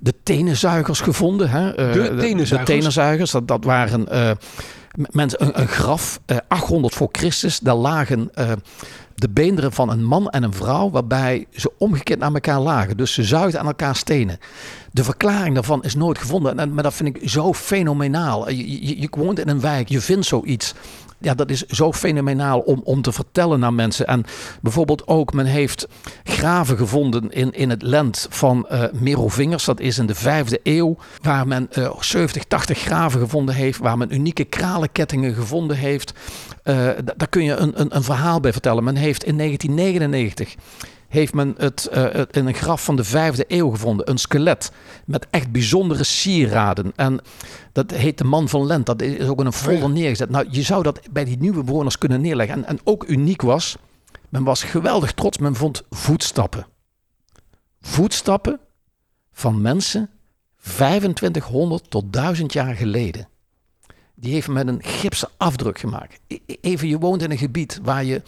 de 0.00 0.14
tenenzuigers 0.22 1.00
gevonden. 1.00 1.50
Hè? 1.50 1.74
Eh, 1.74 1.92
De 1.92 2.14
tenenzuigers? 2.16 2.50
De 2.50 2.62
tenenzuigers, 2.62 3.30
dat, 3.30 3.48
dat 3.48 3.64
waren 3.64 4.08
eh, 4.08 4.30
mensen, 4.94 5.42
een, 5.42 5.60
een 5.60 5.68
graf, 5.68 6.20
eh, 6.26 6.36
800 6.48 6.94
voor 6.94 7.08
Christus. 7.12 7.58
Daar 7.58 7.74
lagen 7.74 8.30
de 9.14 9.28
beenderen 9.28 9.72
van 9.72 9.90
een 9.90 10.04
man 10.04 10.30
en 10.30 10.42
een 10.42 10.52
vrouw, 10.52 10.90
waarbij 10.90 11.46
ze 11.52 11.72
omgekeerd 11.78 12.18
naar 12.18 12.32
elkaar 12.32 12.60
lagen. 12.60 12.96
Dus 12.96 13.12
ze 13.12 13.22
zuigden 13.22 13.60
aan 13.60 13.66
elkaar 13.66 13.96
stenen. 13.96 14.38
De 14.92 15.04
verklaring 15.04 15.54
daarvan 15.54 15.82
is 15.82 15.94
nooit 15.94 16.18
gevonden. 16.18 16.58
En, 16.58 16.74
maar 16.74 16.82
dat 16.82 16.94
vind 16.94 17.16
ik 17.16 17.28
zo 17.28 17.52
fenomenaal. 17.52 18.50
Je, 18.50 18.86
je, 18.86 19.00
je 19.00 19.08
woont 19.10 19.38
in 19.38 19.48
een 19.48 19.60
wijk, 19.60 19.88
je 19.88 20.00
vindt 20.00 20.26
zoiets. 20.26 20.74
Ja, 21.24 21.34
dat 21.34 21.50
is 21.50 21.62
zo 21.66 21.92
fenomenaal 21.92 22.60
om, 22.60 22.80
om 22.84 23.02
te 23.02 23.12
vertellen 23.12 23.60
naar 23.60 23.72
mensen. 23.74 24.06
En 24.06 24.24
bijvoorbeeld 24.62 25.06
ook, 25.06 25.32
men 25.32 25.46
heeft 25.46 25.86
graven 26.24 26.76
gevonden 26.76 27.30
in, 27.30 27.52
in 27.52 27.70
het 27.70 27.82
land 27.82 28.26
van 28.30 28.68
eh 28.68 28.82
Merovingers. 28.92 29.64
Dat 29.64 29.80
is 29.80 29.98
in 29.98 30.06
de 30.06 30.14
vijfde 30.14 30.60
eeuw. 30.62 30.96
Waar 31.22 31.46
men 31.46 31.68
eh 31.72 31.90
70, 32.00 32.44
80 32.44 32.78
graven 32.78 33.20
gevonden 33.20 33.54
heeft. 33.54 33.78
Waar 33.78 33.98
men 33.98 34.14
unieke 34.14 34.44
kralenkettingen 34.44 35.34
gevonden 35.34 35.76
heeft. 35.76 36.12
Eh, 36.62 36.74
da- 36.76 37.14
daar 37.16 37.28
kun 37.28 37.44
je 37.44 37.54
een, 37.54 37.80
een, 37.80 37.96
een 37.96 38.02
verhaal 38.02 38.40
bij 38.40 38.52
vertellen. 38.52 38.84
Men 38.84 38.96
heeft 38.96 39.24
in 39.24 39.36
1999 39.36 40.54
heeft 41.14 41.34
men 41.34 41.54
het, 41.56 41.86
eh, 41.86 42.02
het 42.12 42.36
in 42.36 42.46
een 42.46 42.54
graf 42.54 42.84
van 42.84 42.96
de 42.96 43.04
vijfde 43.04 43.44
eeuw 43.48 43.70
gevonden. 43.70 44.10
Een 44.10 44.18
skelet 44.18 44.70
met 45.04 45.26
echt 45.30 45.52
bijzondere 45.52 46.04
sieraden. 46.04 46.92
En 46.96 47.20
dat 47.72 47.90
heet 47.90 48.18
de 48.18 48.24
man 48.24 48.48
van 48.48 48.66
Lent. 48.66 48.86
Dat 48.86 49.02
is 49.02 49.26
ook 49.28 49.40
in 49.40 49.46
een 49.46 49.52
folder 49.52 49.90
neergezet. 49.90 50.30
Nou, 50.30 50.46
je 50.50 50.62
zou 50.62 50.82
dat 50.82 51.00
bij 51.10 51.24
die 51.24 51.38
nieuwe 51.38 51.64
bewoners 51.64 51.98
kunnen 51.98 52.20
neerleggen. 52.20 52.56
En, 52.56 52.64
en 52.64 52.78
ook 52.84 53.04
uniek 53.04 53.42
was, 53.42 53.76
men 54.28 54.44
was 54.44 54.62
geweldig 54.62 55.12
trots. 55.12 55.38
Men 55.38 55.54
vond 55.54 55.82
voetstappen. 55.90 56.66
Voetstappen 57.80 58.60
van 59.32 59.60
mensen 59.60 60.10
2500 60.62 61.90
tot 61.90 62.12
1000 62.12 62.52
jaar 62.52 62.74
geleden. 62.74 63.28
Die 64.14 64.32
heeft 64.32 64.48
men 64.48 64.66
met 64.66 64.74
een 64.74 64.82
gipsen 64.82 65.28
afdruk 65.36 65.78
gemaakt. 65.78 66.20
E- 66.26 66.38
e- 66.46 66.56
Even, 66.60 66.88
je 66.88 66.98
woont 66.98 67.22
in 67.22 67.30
een 67.30 67.38
gebied 67.38 67.80
waar 67.82 68.04
je 68.04 68.22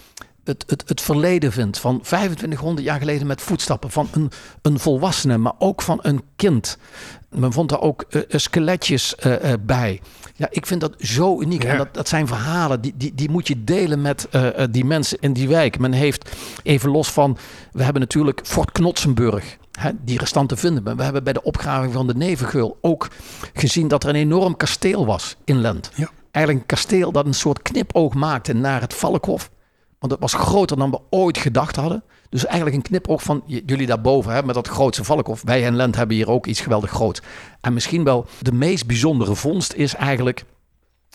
het, 0.46 0.64
het, 0.66 0.82
het 0.86 1.00
verleden 1.00 1.52
vindt 1.52 1.78
van 1.78 2.00
2500 2.00 2.86
jaar 2.86 2.98
geleden 2.98 3.26
met 3.26 3.42
voetstappen 3.42 3.90
van 3.90 4.08
een, 4.12 4.30
een 4.62 4.78
volwassene, 4.78 5.38
maar 5.38 5.54
ook 5.58 5.82
van 5.82 5.98
een 6.02 6.22
kind. 6.36 6.78
Men 7.30 7.52
vond 7.52 7.68
daar 7.68 7.80
ook 7.80 8.04
eh, 8.08 8.20
eh, 8.20 8.26
skeletjes 8.28 9.14
eh, 9.14 9.52
bij. 9.60 10.00
Ja, 10.34 10.46
ik 10.50 10.66
vind 10.66 10.80
dat 10.80 10.94
zo 10.98 11.40
uniek. 11.40 11.62
Ja. 11.62 11.70
En 11.70 11.76
dat, 11.76 11.94
dat 11.94 12.08
zijn 12.08 12.26
verhalen, 12.26 12.80
die, 12.80 12.92
die, 12.96 13.14
die 13.14 13.30
moet 13.30 13.48
je 13.48 13.64
delen 13.64 14.00
met 14.02 14.28
die 14.70 14.84
mensen 14.84 15.18
in 15.20 15.32
die 15.32 15.48
wijk. 15.48 15.78
Men 15.78 15.92
heeft, 15.92 16.30
even 16.62 16.90
los 16.90 17.10
van, 17.12 17.38
we 17.72 17.82
hebben 17.82 18.02
natuurlijk 18.02 18.40
Fort 18.44 18.72
Knotsenburg. 18.72 19.56
Hè, 19.72 19.90
die 20.04 20.18
restanten 20.18 20.58
vinden 20.58 20.84
we. 20.84 20.94
We 20.94 21.02
hebben 21.02 21.24
bij 21.24 21.32
de 21.32 21.42
opgraving 21.42 21.92
van 21.92 22.06
de 22.06 22.14
Nevengeul 22.14 22.78
ook 22.80 23.08
gezien 23.52 23.88
dat 23.88 24.02
er 24.02 24.08
een 24.08 24.14
enorm 24.14 24.56
kasteel 24.56 25.06
was 25.06 25.36
in 25.44 25.60
Lent. 25.60 25.90
Ja. 25.94 26.10
eigenlijk 26.30 26.64
een 26.64 26.76
kasteel 26.76 27.12
dat 27.12 27.26
een 27.26 27.34
soort 27.34 27.62
knipoog 27.62 28.14
maakte 28.14 28.52
naar 28.52 28.80
het 28.80 28.94
Valkhof. 28.94 29.50
Want 30.08 30.20
het 30.20 30.32
was 30.32 30.42
groter 30.42 30.76
dan 30.76 30.90
we 30.90 31.00
ooit 31.10 31.38
gedacht 31.38 31.76
hadden. 31.76 32.02
Dus 32.28 32.44
eigenlijk 32.46 32.76
een 32.76 32.82
knipoog 32.82 33.22
van 33.22 33.42
j- 33.46 33.62
jullie 33.66 33.86
daarboven 33.86 34.32
hè, 34.32 34.42
met 34.42 34.54
dat 34.54 34.68
grootste 34.68 35.04
Valkhof. 35.04 35.42
Wij 35.42 35.66
en 35.66 35.76
Lent 35.76 35.96
hebben 35.96 36.16
hier 36.16 36.30
ook 36.30 36.46
iets 36.46 36.60
geweldig 36.60 36.90
groots. 36.90 37.20
En 37.60 37.72
misschien 37.72 38.04
wel 38.04 38.26
de 38.40 38.52
meest 38.52 38.86
bijzondere 38.86 39.34
vondst 39.34 39.72
is 39.72 39.94
eigenlijk... 39.94 40.44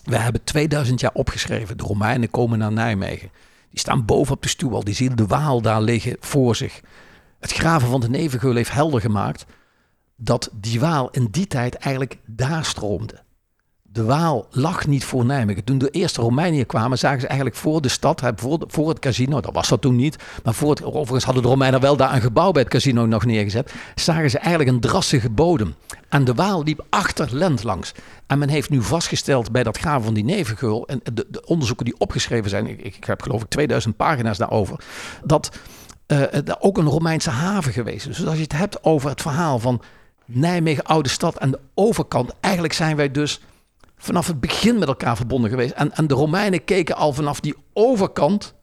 We 0.03 0.17
hebben 0.17 0.43
2000 0.43 0.99
jaar 0.99 1.11
opgeschreven. 1.13 1.77
De 1.77 1.83
Romeinen 1.83 2.29
komen 2.29 2.59
naar 2.59 2.71
Nijmegen. 2.71 3.29
Die 3.69 3.79
staan 3.79 4.05
boven 4.05 4.33
op 4.35 4.41
de 4.41 4.49
stuwwal. 4.49 4.83
Die 4.83 4.93
zien 4.95 5.15
de 5.15 5.25
Waal 5.27 5.61
daar 5.61 5.81
liggen 5.81 6.15
voor 6.19 6.55
zich. 6.55 6.81
Het 7.39 7.51
graven 7.51 7.89
van 7.89 7.99
de 8.01 8.09
Nevengeul 8.09 8.55
heeft 8.55 8.71
helder 8.71 9.01
gemaakt 9.01 9.45
dat 10.15 10.49
die 10.53 10.79
Waal 10.79 11.09
in 11.11 11.27
die 11.31 11.47
tijd 11.47 11.75
eigenlijk 11.75 12.17
daar 12.25 12.65
stroomde. 12.65 13.23
De 13.93 14.03
Waal 14.03 14.47
lag 14.51 14.87
niet 14.87 15.05
voor 15.05 15.25
Nijmegen. 15.25 15.63
Toen 15.63 15.77
de 15.77 15.89
eerste 15.89 16.21
Romeinen 16.21 16.65
kwamen, 16.65 16.97
zagen 16.97 17.21
ze 17.21 17.27
eigenlijk 17.27 17.57
voor 17.57 17.81
de 17.81 17.89
stad, 17.89 18.21
voor, 18.35 18.59
voor 18.67 18.89
het 18.89 18.99
casino, 18.99 19.41
dat 19.41 19.53
was 19.53 19.67
dat 19.67 19.81
toen 19.81 19.95
niet, 19.95 20.15
maar 20.43 20.53
voor 20.53 20.69
het, 20.69 20.83
overigens 20.83 21.23
hadden 21.23 21.43
de 21.43 21.49
Romeinen 21.49 21.79
wel 21.79 21.97
daar 21.97 22.13
een 22.13 22.21
gebouw 22.21 22.51
bij 22.51 22.61
het 22.61 22.71
casino 22.71 23.05
nog 23.05 23.25
neergezet, 23.25 23.73
zagen 23.95 24.29
ze 24.29 24.37
eigenlijk 24.37 24.69
een 24.69 24.79
drassige 24.79 25.29
bodem. 25.29 25.75
En 26.09 26.23
de 26.23 26.33
Waal 26.33 26.63
liep 26.63 26.85
achter 26.89 27.35
Lent 27.35 27.63
langs. 27.63 27.93
En 28.27 28.39
men 28.39 28.49
heeft 28.49 28.69
nu 28.69 28.81
vastgesteld 28.81 29.51
bij 29.51 29.63
dat 29.63 29.77
graven 29.77 30.03
van 30.03 30.13
die 30.13 30.23
nevengeul, 30.23 30.87
en 30.87 31.01
de, 31.13 31.25
de 31.29 31.45
onderzoeken 31.45 31.85
die 31.85 31.95
opgeschreven 31.97 32.49
zijn, 32.49 32.67
ik, 32.67 32.81
ik 32.81 33.03
heb 33.03 33.21
geloof 33.21 33.41
ik 33.41 33.49
2000 33.49 33.95
pagina's 33.95 34.37
daarover, 34.37 34.83
dat 35.23 35.51
eh, 36.05 36.33
er 36.33 36.57
ook 36.59 36.77
een 36.77 36.85
Romeinse 36.85 37.29
haven 37.29 37.73
geweest 37.73 38.07
is. 38.07 38.17
Dus 38.17 38.27
als 38.27 38.35
je 38.35 38.43
het 38.43 38.57
hebt 38.57 38.83
over 38.83 39.09
het 39.09 39.21
verhaal 39.21 39.59
van 39.59 39.81
Nijmegen, 40.25 40.83
oude 40.83 41.09
stad 41.09 41.37
en 41.37 41.51
de 41.51 41.59
overkant, 41.73 42.33
eigenlijk 42.39 42.73
zijn 42.73 42.95
wij 42.95 43.11
dus 43.11 43.41
vanaf 44.01 44.27
het 44.27 44.39
begin 44.39 44.79
met 44.79 44.87
elkaar 44.87 45.15
verbonden 45.15 45.49
geweest. 45.49 45.73
En, 45.73 45.95
en 45.95 46.07
de 46.07 46.13
Romeinen 46.13 46.63
keken 46.63 46.95
al 46.95 47.13
vanaf 47.13 47.39
die 47.39 47.55
overkant 47.73 48.53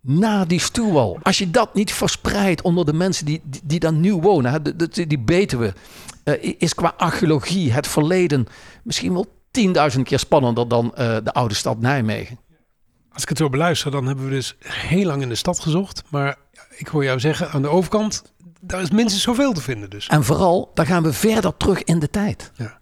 naar 0.00 0.48
die 0.48 0.60
stuwwal. 0.60 1.18
Als 1.22 1.38
je 1.38 1.50
dat 1.50 1.74
niet 1.74 1.92
verspreidt 1.92 2.62
onder 2.62 2.84
de 2.84 2.92
mensen 2.92 3.26
die, 3.26 3.40
die, 3.44 3.60
die 3.64 3.80
daar 3.80 3.92
nu 3.92 4.14
wonen, 4.14 4.52
hè, 4.52 4.86
die 5.06 5.18
Betuwe, 5.18 5.74
eh, 6.24 6.54
is 6.58 6.74
qua 6.74 6.94
archeologie 6.96 7.72
het 7.72 7.86
verleden 7.86 8.46
misschien 8.82 9.12
wel 9.12 9.26
10.000 9.50 10.02
keer 10.02 10.18
spannender 10.18 10.68
dan 10.68 10.94
eh, 10.94 11.16
de 11.24 11.32
oude 11.32 11.54
stad 11.54 11.80
Nijmegen. 11.80 12.38
Als 13.12 13.22
ik 13.22 13.28
het 13.28 13.38
zo 13.38 13.48
beluister, 13.48 13.90
dan 13.90 14.06
hebben 14.06 14.24
we 14.24 14.30
dus 14.30 14.56
heel 14.64 15.06
lang 15.06 15.22
in 15.22 15.28
de 15.28 15.34
stad 15.34 15.60
gezocht. 15.60 16.02
Maar 16.08 16.36
ik 16.76 16.88
hoor 16.88 17.04
jou 17.04 17.20
zeggen, 17.20 17.50
aan 17.50 17.62
de 17.62 17.68
overkant, 17.68 18.22
daar 18.60 18.80
is 18.80 18.90
minstens 18.90 19.22
zoveel 19.22 19.52
te 19.52 19.60
vinden 19.60 19.90
dus. 19.90 20.06
En 20.06 20.24
vooral, 20.24 20.70
dan 20.74 20.86
gaan 20.86 21.02
we 21.02 21.12
verder 21.12 21.56
terug 21.56 21.82
in 21.84 21.98
de 21.98 22.10
tijd. 22.10 22.52
Ja. 22.54 22.79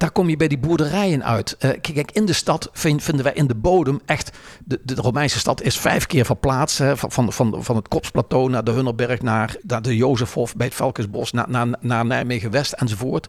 Daar 0.00 0.10
kom 0.10 0.28
je 0.28 0.36
bij 0.36 0.48
die 0.48 0.58
boerderijen 0.58 1.24
uit. 1.24 1.56
Eh, 1.58 1.70
kijk, 1.80 2.10
in 2.10 2.24
de 2.24 2.32
stad 2.32 2.68
vind- 2.72 3.02
vinden 3.02 3.24
wij 3.24 3.34
in 3.34 3.46
de 3.46 3.54
bodem 3.54 4.00
echt... 4.06 4.30
De, 4.64 4.80
de 4.84 4.94
Romeinse 4.94 5.38
stad 5.38 5.62
is 5.62 5.78
vijf 5.78 6.06
keer 6.06 6.24
verplaatst. 6.24 6.78
Hè, 6.78 6.96
van, 6.96 7.10
van, 7.12 7.32
van, 7.32 7.64
van 7.64 7.76
het 7.76 7.88
Kopsplateau 7.88 8.50
naar 8.50 8.64
de 8.64 8.70
Hunnerberg... 8.70 9.22
naar, 9.22 9.56
naar 9.62 9.82
de 9.82 9.96
Jozefhof 9.96 10.56
bij 10.56 10.66
het 10.66 10.74
Valkensbos... 10.74 11.32
naar, 11.32 11.50
naar, 11.50 11.66
naar 11.80 12.06
Nijmegen-West 12.06 12.72
enzovoort. 12.72 13.26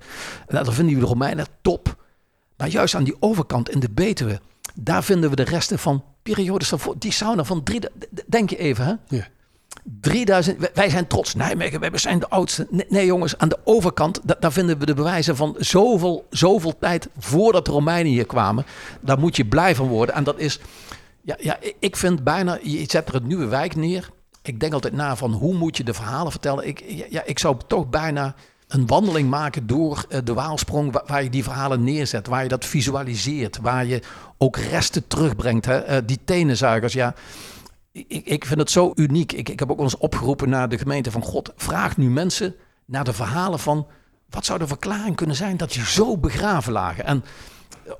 En 0.47 0.63
dan 0.63 0.73
vinden 0.73 0.93
we 0.93 0.99
de 0.99 1.05
Romeinen 1.05 1.45
top. 1.61 2.03
Maar 2.57 2.67
juist 2.67 2.95
aan 2.95 3.03
die 3.03 3.15
overkant 3.19 3.69
in 3.69 3.79
de 3.79 3.89
Betuwe... 3.89 4.39
daar 4.75 5.03
vinden 5.03 5.29
we 5.29 5.35
de 5.35 5.43
resten 5.43 5.79
van 5.79 6.03
periodes 6.23 6.69
daarvoor. 6.69 6.95
Die 6.97 7.11
sauna 7.11 7.43
van 7.43 7.63
drie... 7.63 7.81
Denk 8.27 8.49
je 8.49 8.57
even, 8.57 8.85
hè? 8.85 9.15
Ja. 9.15 9.27
3000, 9.83 10.69
wij- 10.73 10.89
zijn 10.89 11.07
trots. 11.07 11.35
Nijmegen, 11.35 11.79
wij 11.79 11.89
zijn 11.97 12.19
de 12.19 12.29
oudste. 12.29 12.67
Nee, 12.89 13.05
jongens, 13.05 13.37
aan 13.37 13.49
de 13.49 13.57
overkant, 13.63 14.19
da- 14.23 14.35
daar 14.39 14.51
vinden 14.51 14.79
we 14.79 14.85
de 14.85 14.93
bewijzen 14.93 15.35
van 15.35 15.55
zoveel, 15.59 16.25
zoveel 16.29 16.77
tijd 16.79 17.07
voordat 17.17 17.65
de 17.65 17.71
Romeinen 17.71 18.11
hier 18.11 18.25
kwamen. 18.25 18.65
Daar 19.01 19.19
moet 19.19 19.35
je 19.35 19.45
blij 19.45 19.75
van 19.75 19.87
worden. 19.87 20.15
En 20.15 20.23
dat 20.23 20.39
is, 20.39 20.59
ja, 21.21 21.35
ja 21.39 21.57
ik- 21.79 21.95
vind 21.95 22.23
bijna, 22.23 22.57
je 22.63 22.85
zet 22.87 23.07
er 23.09 23.15
een 23.15 23.27
nieuwe 23.27 23.45
wijk 23.47 23.75
neer. 23.75 24.09
Ik 24.43 24.59
denk 24.59 24.73
altijd 24.73 24.93
na 24.93 25.15
van 25.15 25.31
hoe 25.31 25.53
moet 25.53 25.77
je 25.77 25.83
de 25.83 25.93
verhalen 25.93 26.31
vertellen. 26.31 26.67
Ik, 26.67 26.83
ja, 27.09 27.21
ik 27.25 27.39
zou 27.39 27.55
toch 27.67 27.89
bijna 27.89 28.35
een 28.67 28.87
wandeling 28.87 29.29
maken 29.29 29.67
door 29.67 30.05
eh, 30.09 30.19
de 30.23 30.33
Waalsprong, 30.33 30.91
wa- 30.91 31.03
waar 31.07 31.23
je 31.23 31.29
die 31.29 31.43
verhalen 31.43 31.83
neerzet, 31.83 32.27
waar 32.27 32.43
je 32.43 32.49
dat 32.49 32.65
visualiseert, 32.65 33.57
waar 33.61 33.85
je 33.85 34.01
ook 34.37 34.57
resten 34.57 35.07
terugbrengt. 35.07 35.65
Hè? 35.65 35.77
Eh, 35.77 35.97
die 36.05 36.19
tenenzuigers, 36.25 36.93
ja. 36.93 37.13
Ik, 37.91 38.25
ik 38.25 38.45
vind 38.45 38.59
het 38.59 38.71
zo 38.71 38.91
uniek. 38.95 39.31
Ik, 39.31 39.49
ik 39.49 39.59
heb 39.59 39.71
ook 39.71 39.79
eens 39.79 39.97
opgeroepen 39.97 40.49
naar 40.49 40.69
de 40.69 40.77
gemeente 40.77 41.11
van 41.11 41.21
God. 41.23 41.51
Vraag 41.55 41.97
nu 41.97 42.09
mensen 42.09 42.55
naar 42.85 43.03
de 43.03 43.13
verhalen 43.13 43.59
van... 43.59 43.87
wat 44.29 44.45
zou 44.45 44.59
de 44.59 44.67
verklaring 44.67 45.15
kunnen 45.15 45.35
zijn 45.35 45.57
dat 45.57 45.71
die 45.71 45.85
zo 45.85 46.17
begraven 46.17 46.71
lagen? 46.71 47.05
En 47.05 47.23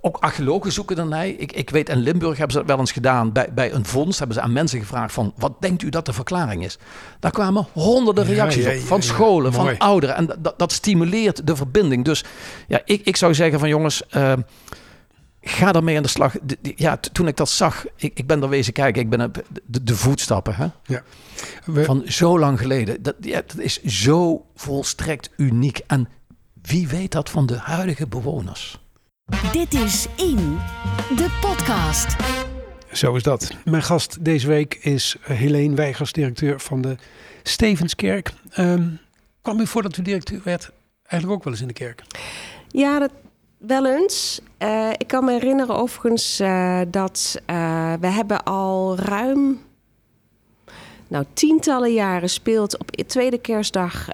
ook 0.02 0.18
archeologen 0.18 0.72
zoeken 0.72 0.98
ernaar. 0.98 1.28
Ik, 1.28 1.52
ik 1.52 1.70
weet, 1.70 1.90
in 1.90 1.98
Limburg 1.98 2.38
hebben 2.38 2.52
ze 2.52 2.58
dat 2.58 2.68
wel 2.68 2.80
eens 2.80 2.92
gedaan. 2.92 3.32
Bij, 3.32 3.54
bij 3.54 3.74
een 3.74 3.86
vondst 3.86 4.20
hebben 4.20 4.38
ze 4.38 4.44
aan 4.44 4.54
mensen 4.54 4.80
gevraagd 4.80 5.14
van... 5.14 5.34
wat 5.38 5.54
denkt 5.60 5.82
u 5.82 5.90
dat 5.90 6.06
de 6.06 6.14
verklaring 6.14 6.64
is? 6.64 6.78
Daar 7.20 7.32
kwamen 7.32 7.68
honderden 7.74 8.28
Ja, 8.28 8.34
reacties 8.34 8.66
ja, 8.66 8.74
op. 8.74 8.80
Van 8.80 9.02
scholen, 9.04 9.54
van 9.54 9.78
ouderen. 9.78 10.16
En 10.16 10.30
dat, 10.40 10.60
dat 10.60 10.72
stimuleert 10.72 11.48
de 11.48 11.56
verbinding. 11.56 12.06
Dus 12.06 12.24
ja, 12.68 12.82
ik, 12.86 13.02
ik 13.06 13.16
zou 13.16 13.34
zeggen 13.34 13.60
van 13.60 13.70
jongens... 13.70 14.08
eh, 14.08 14.34
Ga 15.42 15.72
daarmee 15.72 15.96
aan 15.98 16.04
de 16.04 16.10
slag. 16.10 16.36
De- 16.44 16.74
ja, 16.76 16.98
t- 16.98 17.14
toen 17.14 17.28
ik 17.28 17.38
dat 17.38 17.50
zag, 17.50 17.86
ik, 17.96 18.12
ik 18.20 18.28
ben 18.28 18.42
er 18.42 18.50
wezen 18.50 18.74
kijken. 18.74 19.02
Ik 19.02 19.10
ben 19.10 19.22
op 19.22 19.44
de, 19.66 19.84
de 19.84 19.96
voetstappen 19.96 20.56
hè, 20.56 20.68
We, 21.66 21.84
van 21.86 22.04
zo 22.06 22.40
lang 22.40 22.60
geleden. 22.60 23.04
Dat, 23.04 23.16
ja, 23.20 23.42
dat 23.48 23.58
is 23.58 23.82
zo 23.84 24.46
volstrekt 24.56 25.30
uniek. 25.38 25.82
En 25.88 26.10
wie 26.62 26.88
weet 26.88 27.12
dat 27.12 27.30
van 27.30 27.46
de 27.46 27.58
huidige 27.58 28.08
bewoners? 28.08 28.80
Dit 29.52 29.74
is 29.74 30.08
In, 30.16 30.58
de 31.16 31.38
podcast. 31.42 32.16
Zo 32.92 33.16
is 33.16 33.24
dat. 33.24 33.52
Mijn 33.66 33.84
gast 33.84 34.26
deze 34.26 34.48
week 34.48 34.76
is 34.76 35.16
Helene 35.22 35.76
Weigers, 35.76 36.12
directeur 36.12 36.60
van 36.60 36.82
de 36.82 36.96
Stevenskerk. 37.44 38.32
Ehm 38.52 38.88
kwam 39.42 39.60
u 39.60 39.68
voordat 39.68 39.98
u 39.98 40.02
directeur 40.02 40.42
werd 40.44 40.72
eigenlijk 41.06 41.40
ook 41.40 41.44
wel 41.44 41.54
eens 41.54 41.62
in 41.62 41.68
de 41.68 41.74
kerk? 41.74 42.04
Ja, 42.68 43.00
dat 43.00 43.12
wel 43.62 43.86
eens. 43.86 44.42
Eh, 44.58 44.90
ik 44.98 45.08
kan 45.08 45.26
me 45.26 45.32
herinneren 45.32 45.76
overigens 45.76 46.40
eh, 46.40 46.82
dat 46.88 47.42
eh, 47.46 47.94
we 48.00 48.08
hebben 48.08 48.44
al 48.44 48.96
ruim 48.98 49.60
nou, 51.08 51.26
tientallen 51.34 51.94
jaren 51.94 52.30
speelt 52.30 52.78
op 52.78 52.98
de 52.98 53.06
tweede 53.06 53.38
kerstdag 53.38 54.08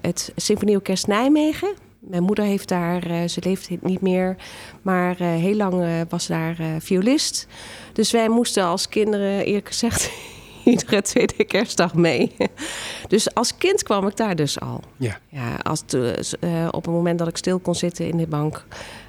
het 0.00 0.32
Symfonieorkest 0.36 1.06
Nijmegen. 1.06 1.74
Mijn 1.98 2.22
moeder 2.22 2.44
heeft 2.44 2.68
daar, 2.68 3.28
ze 3.28 3.40
leeft 3.44 3.70
niet 3.80 4.00
meer, 4.00 4.36
maar 4.82 5.16
heel 5.16 5.54
lang 5.54 6.04
was 6.08 6.26
daar 6.26 6.56
violist. 6.78 7.46
Dus 7.92 8.10
wij 8.10 8.28
moesten 8.28 8.64
als 8.64 8.88
kinderen, 8.88 9.44
eerlijk 9.44 9.66
gezegd, 9.66 10.10
iedere 10.72 11.02
tweede 11.02 11.44
kerstdag 11.44 11.94
mee. 11.94 12.36
Dus 13.08 13.34
als 13.34 13.56
kind 13.56 13.82
kwam 13.82 14.06
ik 14.06 14.16
daar 14.16 14.36
dus 14.36 14.60
al. 14.60 14.82
Ja. 14.96 15.18
Ja, 15.28 15.54
als 15.62 15.80
het, 15.86 16.36
eh, 16.40 16.68
op 16.70 16.84
het 16.84 16.94
moment 16.94 17.18
dat 17.18 17.28
ik 17.28 17.36
stil 17.36 17.58
kon 17.58 17.74
zitten 17.74 18.08
in 18.08 18.16
de 18.16 18.26
bank, 18.26 18.64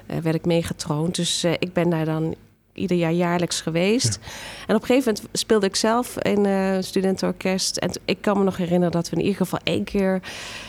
eh, 0.06 0.18
werd 0.18 0.34
ik 0.34 0.44
meegetroond. 0.44 1.14
Dus 1.14 1.44
eh, 1.44 1.52
ik 1.52 1.72
ben 1.72 1.90
daar 1.90 2.04
dan 2.04 2.34
ieder 2.76 2.96
jaar 2.96 3.12
jaarlijks 3.12 3.60
geweest. 3.60 4.18
En 4.66 4.74
op 4.74 4.80
een 4.80 4.86
gegeven 4.86 5.12
moment 5.14 5.38
speelde 5.38 5.66
ik 5.66 5.76
zelf 5.76 6.18
in 6.18 6.44
een 6.44 6.84
studentenorkest. 6.84 7.76
En 7.76 7.90
ik 8.04 8.18
kan 8.20 8.38
me 8.38 8.44
nog 8.44 8.56
herinneren 8.56 8.92
dat 8.92 9.08
we 9.08 9.16
in 9.16 9.22
ieder 9.22 9.36
geval 9.36 9.58
één 9.62 9.84
keer 9.84 10.20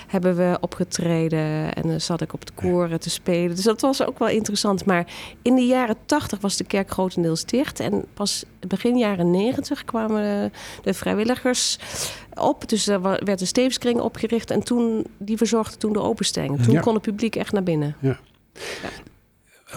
hebben 0.08 0.36
we 0.36 0.58
opgetreden. 0.62 1.74
En 1.74 1.82
dan 1.88 2.02
zat 2.02 2.22
ik 2.22 2.34
op 2.34 2.46
de 2.46 2.52
koren 2.56 3.00
te 3.00 3.10
spelen. 3.10 3.56
Dus 3.56 3.64
dat 3.66 3.82
was 3.82 4.06
ook 4.06 4.20
wel 4.20 4.28
interessant. 4.28 4.86
Maar 4.86 5.08
in 5.42 5.56
de 5.56 5.66
jaren 5.66 5.96
tachtig 6.06 6.40
was 6.40 6.58
de 6.58 6.64
kerk 6.64 6.90
grotendeels 6.92 7.46
dicht. 7.46 7.80
En 7.80 8.06
pas 8.14 8.44
begin 8.68 8.98
jaren 8.98 9.32
negentig 9.32 9.86
kwamen 9.86 10.22
de, 10.22 10.52
de 10.84 10.94
vrijwilligers 10.94 11.80
op. 12.34 12.70
Dus 12.70 12.88
er 12.88 13.02
werd 13.02 13.42
een 13.42 13.48
stevenstkring 13.48 14.00
opgericht. 14.00 14.52
En 14.52 14.64
toen, 14.64 15.06
die 15.18 15.38
verzorgde 15.38 15.78
toen 15.78 15.94
de 15.94 16.02
openstelling. 16.02 16.64
Toen 16.64 16.74
Ja. 16.74 16.80
kon 16.82 16.94
het 16.94 17.02
publiek 17.04 17.36
echt 17.36 17.52
naar 17.52 17.64
binnen. 17.64 17.96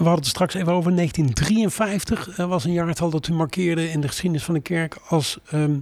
We 0.01 0.07
hadden 0.07 0.25
het 0.25 0.35
straks 0.35 0.53
even 0.53 0.73
over 0.73 0.95
1953. 0.95 2.37
Er 2.37 2.47
was 2.47 2.65
een 2.65 2.73
jaartal 2.73 3.09
dat 3.09 3.27
u 3.27 3.33
markeerde 3.33 3.89
in 3.89 4.01
de 4.01 4.07
geschiedenis 4.07 4.43
van 4.43 4.53
de 4.53 4.61
kerk 4.61 4.97
als 5.07 5.37
ehm, 5.49 5.75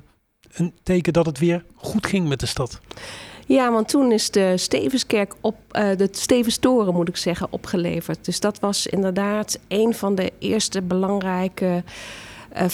een 0.53 0.73
teken 0.84 1.13
dat 1.13 1.25
het 1.25 1.39
weer 1.39 1.65
goed 1.75 2.08
ging 2.08 2.27
met 2.27 2.39
de 2.39 2.45
stad. 2.45 2.79
Ja, 3.45 3.71
want 3.71 3.88
toen 3.88 4.12
is 4.12 4.29
de 4.32 4.58
Stevenskerk 4.58 5.34
op, 5.41 5.55
eh, 5.71 5.97
de 5.97 6.08
Stevenstoren 6.12 6.93
moet 6.93 7.08
ik 7.08 7.17
zeggen, 7.17 7.47
opgeleverd. 7.49 8.25
Dus 8.25 8.39
dat 8.39 8.60
was 8.60 8.88
inderdaad 8.88 9.60
een 9.67 9.93
van 9.93 10.15
de 10.15 10.32
eerste 10.39 10.82
belangrijke 10.82 11.84
eh, 12.49 12.65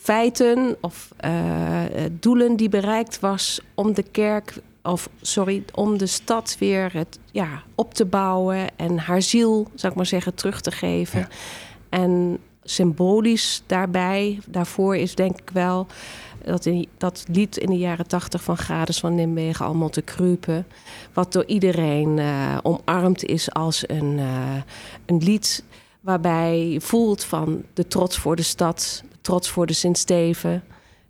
feiten 0.00 0.76
of 0.80 1.08
eh, 1.16 1.84
eh, 1.84 2.10
doelen 2.20 2.56
die 2.56 2.68
bereikt 2.68 3.20
was 3.20 3.60
om 3.74 3.94
de 3.94 4.02
kerk, 4.02 4.54
of 4.84 5.08
sorry, 5.20 5.64
om 5.74 5.98
de 5.98 6.06
stad 6.06 6.56
weer 6.58 6.92
het, 6.92 7.18
ja, 7.32 7.62
op 7.74 7.94
te 7.94 8.04
bouwen 8.04 8.76
en 8.76 8.98
haar 8.98 9.22
ziel, 9.22 9.68
zou 9.74 9.92
ik 9.92 9.98
maar 9.98 10.06
zeggen, 10.06 10.34
terug 10.34 10.60
te 10.60 10.70
geven. 10.70 11.18
Ja. 11.20 11.28
En 11.88 12.38
symbolisch 12.62 13.62
daarbij, 13.66 14.38
daarvoor 14.46 14.96
is 14.96 15.14
denk 15.14 15.40
ik 15.40 15.50
wel 15.52 15.86
dat, 16.44 16.66
in, 16.66 16.88
dat 16.98 17.24
lied 17.30 17.56
in 17.56 17.70
de 17.70 17.78
jaren 17.78 18.06
tachtig 18.06 18.42
van 18.42 18.56
Grades 18.56 19.00
van 19.00 19.14
Nimwegen, 19.14 19.66
allemaal 19.66 19.90
te 19.90 20.02
kruipen. 20.02 20.66
Wat 21.12 21.32
door 21.32 21.44
iedereen 21.44 22.18
eh, 22.18 22.58
omarmd 22.62 23.24
is 23.24 23.52
als 23.52 23.88
een, 23.88 24.18
eh, 24.18 24.56
een 25.06 25.18
lied 25.18 25.64
Waarbij 26.04 26.68
je 26.68 26.80
voelt 26.80 27.24
van 27.24 27.62
de 27.74 27.86
trots 27.86 28.18
voor 28.18 28.36
de 28.36 28.42
stad, 28.42 29.02
de 29.10 29.16
trots 29.20 29.48
voor 29.48 29.66
de 29.66 29.72
Sint-Steven 29.72 30.64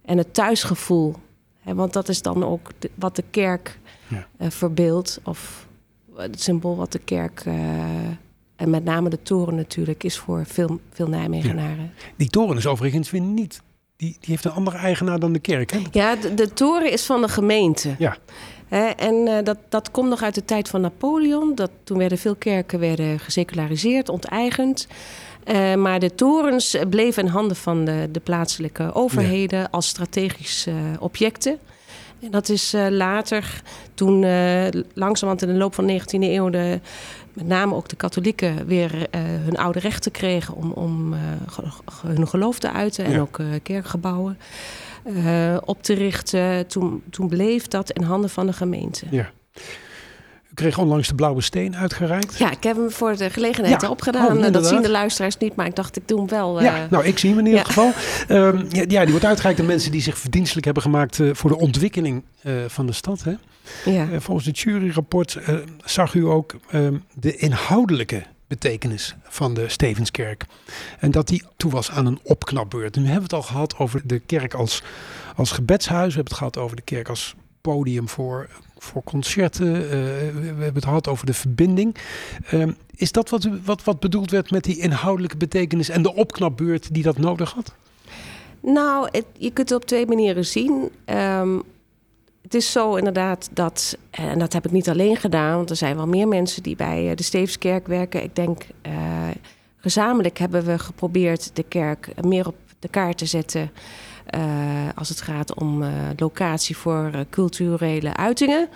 en 0.04 0.18
het 0.18 0.34
thuisgevoel. 0.34 1.14
Want 1.64 1.92
dat 1.92 2.09
is 2.09 2.22
dan 2.22 2.44
ook 2.44 2.70
de- 2.79 2.90
wat 2.94 3.16
de 3.16 3.24
kerk 3.31 3.79
Ja. 4.09 4.27
eh, 4.37 4.50
verbeeldt. 4.50 5.20
Of 5.24 5.66
het 6.16 6.40
symbool 6.42 6.77
wat 6.77 6.92
de 6.92 6.98
kerk, 6.98 7.42
eh, 7.44 7.55
en 8.57 8.70
met 8.70 8.85
name 8.85 9.09
de 9.11 9.22
toren 9.22 9.55
natuurlijk, 9.55 10.05
is 10.05 10.18
voor 10.18 10.44
veel, 10.46 10.81
veel 10.92 11.09
Nijmegenaren. 11.09 11.92
Die 12.16 12.29
toren 12.29 12.57
is 12.57 12.66
overigens 12.66 13.11
weer 13.11 13.20
niet. 13.20 13.61
Die, 13.96 14.11
die 14.20 14.31
heeft 14.31 14.44
een 14.44 14.50
andere 14.53 14.77
eigenaar 14.77 15.18
dan 15.18 15.33
de 15.33 15.38
kerk. 15.38 15.70
Hè? 15.72 15.79
Ja, 15.90 16.16
de, 16.16 16.35
de 16.35 16.53
toren 16.53 16.92
is 16.92 17.05
van 17.07 17.20
de 17.20 17.29
gemeente. 17.29 17.94
Ja. 17.98 18.16
En 18.96 19.27
eh, 19.29 19.44
dat, 19.44 19.59
dat 19.68 19.90
komt 19.90 20.09
nog 20.09 20.22
uit 20.22 20.35
de 20.35 20.44
tijd 20.44 20.68
van 20.68 20.81
Napoleon. 20.81 21.55
Dat, 21.55 21.70
toen 21.85 21.98
werden 21.98 22.18
veel 22.18 22.35
kerken 22.35 22.79
werden 22.79 23.18
geseculariseerd, 23.20 24.09
onteigend. 24.09 24.87
Eh, 25.44 25.74
maar 25.74 26.00
de 26.00 26.14
torens 26.14 26.76
bleven 26.90 27.24
in 27.24 27.30
handen 27.30 27.57
van 27.57 27.85
de, 27.85 28.09
de 28.12 28.20
plaatselijke 28.20 28.94
overheden 28.94 29.70
als 29.70 29.88
strategische 29.88 30.70
eh, 30.70 30.76
objecten. 30.98 31.59
En 32.20 32.30
dat 32.30 32.48
is 32.48 32.74
eh, 32.74 32.87
later, 32.88 33.62
toen 33.94 34.24
eh 34.24 34.66
langzamerhand 34.94 35.42
in 35.42 35.48
de 35.48 35.61
loop 35.61 35.74
van 35.74 35.87
de 35.87 36.00
19e 36.00 36.20
eeuw... 36.20 36.50
De, 36.50 36.80
met 37.33 37.46
name 37.46 37.74
ook 37.74 37.88
de 37.88 37.96
katholieken 37.96 38.66
weer 38.66 39.07
hun 39.44 39.57
oude 39.57 39.78
rechten 39.78 40.12
kregen... 40.12 40.54
om, 40.54 40.70
om 40.70 41.14
hun 42.07 42.28
geloof 42.28 42.59
te 42.59 42.72
uiten 42.72 43.04
en 43.04 43.12
Ja. 43.12 43.18
ook 43.18 43.40
kerkgebouwen 43.62 44.38
op 45.64 45.83
te 45.83 45.94
richten. 45.94 46.66
Toen, 46.66 47.02
toen 47.11 47.28
bleef 47.28 47.68
dat 47.68 47.90
in 47.90 48.02
handen 48.02 48.30
van 48.30 48.46
de 48.46 48.52
gemeente. 48.52 49.07
Ja. 49.11 49.30
Kreeg 50.54 50.78
onlangs 50.78 51.08
de 51.08 51.14
blauwe 51.14 51.40
steen 51.42 51.76
uitgereikt. 51.76 52.38
Ja, 52.38 52.50
ik 52.50 52.62
heb 52.62 52.76
hem 52.76 52.90
voor 52.90 53.16
de 53.16 53.30
gelegenheid 53.30 53.80
Ja. 53.80 53.86
erop 53.86 54.02
Oh, 54.06 54.52
dat 54.52 54.66
zien 54.66 54.82
de 54.82 54.90
luisteraars 54.90 55.36
niet, 55.36 55.54
maar 55.54 55.66
ik 55.66 55.74
dacht, 55.76 55.96
ik 55.96 56.08
doe 56.08 56.18
hem 56.18 56.28
wel. 56.28 56.58
eh, 56.58 56.64
Ja, 56.64 56.86
nou, 56.90 57.04
ik 57.04 57.18
zie 57.18 57.30
hem 57.30 57.38
in 57.38 57.44
ieder 57.46 57.60
ja. 57.60 57.66
geval. 57.66 57.92
Ehm, 58.28 58.64
ja, 58.90 59.00
die 59.02 59.10
wordt 59.10 59.24
uitgereikt 59.24 59.60
aan 59.60 59.66
mensen 59.66 59.90
die 59.92 60.02
zich 60.02 60.18
verdienstelijk 60.18 60.64
hebben 60.64 60.82
gemaakt 60.82 61.20
eh, 61.20 61.30
voor 61.32 61.50
de 61.50 61.58
ontwikkeling 61.58 62.22
eh, 62.42 62.52
van 62.66 62.86
de 62.86 62.92
stad. 62.92 63.22
Hè? 63.24 63.32
ja. 63.90 64.20
Volgens 64.20 64.46
het 64.46 64.58
juryrapport 64.58 65.38
zag 65.84 66.14
u 66.14 66.24
ook 66.26 66.54
ehm, 66.70 66.96
de 67.14 67.36
inhoudelijke 67.36 68.22
betekenis 68.48 69.14
van 69.22 69.54
de 69.54 69.68
Stevenskerk. 69.68 70.44
En 70.98 71.10
dat 71.10 71.28
die 71.28 71.42
toe 71.56 71.70
was 71.70 71.90
aan 71.90 72.06
een 72.06 72.18
opknapbeurt. 72.22 72.94
Nu 72.96 73.02
hebben 73.02 73.16
we 73.30 73.36
het 73.36 73.44
al 73.44 73.52
gehad 73.52 73.78
over 73.78 74.00
de 74.04 74.18
kerk 74.18 74.54
als, 74.54 74.82
als 75.36 75.50
gebedshuis. 75.50 76.08
We 76.08 76.14
hebben 76.14 76.24
het 76.32 76.34
gehad 76.38 76.58
over 76.58 76.76
de 76.76 76.82
kerk 76.82 77.08
als 77.08 77.34
podium 77.60 78.08
voor, 78.08 78.48
voor 78.78 79.02
concerten. 79.02 79.74
Eh, 79.74 79.90
we, 79.90 80.42
hebben 80.46 80.74
het 80.74 80.84
gehad 80.84 81.08
over 81.08 81.26
de 81.26 81.34
verbinding. 81.34 81.96
Ehm, 82.50 82.72
is 82.96 83.12
dat 83.12 83.28
wat, 83.30 83.48
wat, 83.64 83.84
wat 83.84 84.00
bedoeld 84.00 84.30
werd 84.30 84.50
met 84.50 84.64
die 84.64 84.78
inhoudelijke 84.78 85.37
betekenis 85.37 85.88
en 85.88 86.02
de 86.02 86.14
opknapbeurt 86.14 86.94
die 86.94 87.02
dat 87.02 87.18
nodig 87.18 87.52
had? 87.52 87.74
Nou, 88.60 89.08
het- 89.10 89.26
je 89.38 89.50
kunt 89.50 89.68
het 89.68 89.78
op 89.78 89.84
twee 89.84 90.06
manieren 90.06 90.44
zien. 90.46 90.90
Ehm, 91.04 91.58
het 92.42 92.54
is 92.54 92.72
zo 92.72 92.94
inderdaad 92.94 93.48
dat, 93.52 93.98
en 94.10 94.38
dat 94.38 94.52
heb 94.52 94.64
ik 94.64 94.70
niet 94.72 94.88
alleen 94.88 95.16
gedaan, 95.16 95.56
want 95.56 95.70
er 95.70 95.76
zijn 95.76 95.96
wel 95.96 96.06
meer 96.06 96.28
mensen 96.28 96.62
die 96.62 96.76
bij 96.76 97.10
eh, 97.10 97.16
de 97.16 97.22
Stevenskerk 97.22 97.87
werken. 97.87 98.22
Ik 98.22 98.37
denk, 98.37 98.62
eh, 98.82 98.92
gezamenlijk 99.76 100.38
hebben 100.38 100.64
we 100.64 100.78
geprobeerd 100.78 101.50
de 101.56 101.62
kerk 101.62 102.08
meer 102.22 102.46
op 102.46 102.54
de 102.78 102.88
kaart 102.88 103.18
te 103.18 103.26
zetten. 103.26 103.70
Eh, 104.26 104.88
als 104.94 105.08
het 105.08 105.20
gaat 105.20 105.54
om 105.54 105.82
eh, 105.82 105.90
locatie 106.16 106.76
voor 106.76 107.10
eh, 107.12 107.20
culturele 107.30 108.16
uitingen. 108.16 108.68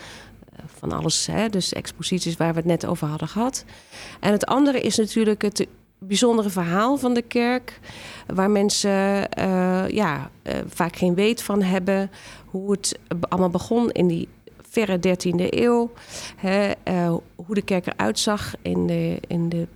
Van 0.67 0.93
alles, 0.93 1.27
hè, 1.27 1.49
dus 1.49 1.73
exposities 1.73 2.37
waar 2.37 2.51
we 2.51 2.59
het 2.59 2.67
net 2.69 2.87
over 2.87 3.09
hadden 3.09 3.29
gehad. 3.29 3.65
En 4.21 4.33
het 4.33 4.47
andere 4.47 4.81
is 4.81 4.97
natuurlijk 4.97 5.43
het 5.43 5.67
bijzondere 5.99 6.51
verhaal 6.51 6.97
van 6.97 7.15
de 7.15 7.23
kerk 7.23 7.81
waar 8.27 8.51
mensen 8.51 8.91
ja, 9.95 10.31
vaak 10.67 10.97
geen 10.97 11.15
weet 11.15 11.43
van 11.43 11.63
hebben 11.63 12.11
hoe 12.45 12.71
het 12.71 12.99
allemaal 13.21 13.51
begon 13.51 13.91
in 13.91 14.07
die 14.07 14.29
verre 14.71 14.99
13e 14.99 15.47
eeuw. 15.49 15.91
Hè, 16.37 16.71
hoe 17.35 17.55
de 17.55 17.63
kerk 17.63 17.87
eruit 17.87 18.19
zag 18.19 18.55
in 18.63 18.87
de, 18.87 19.19
in 19.27 19.49
de 19.49 19.67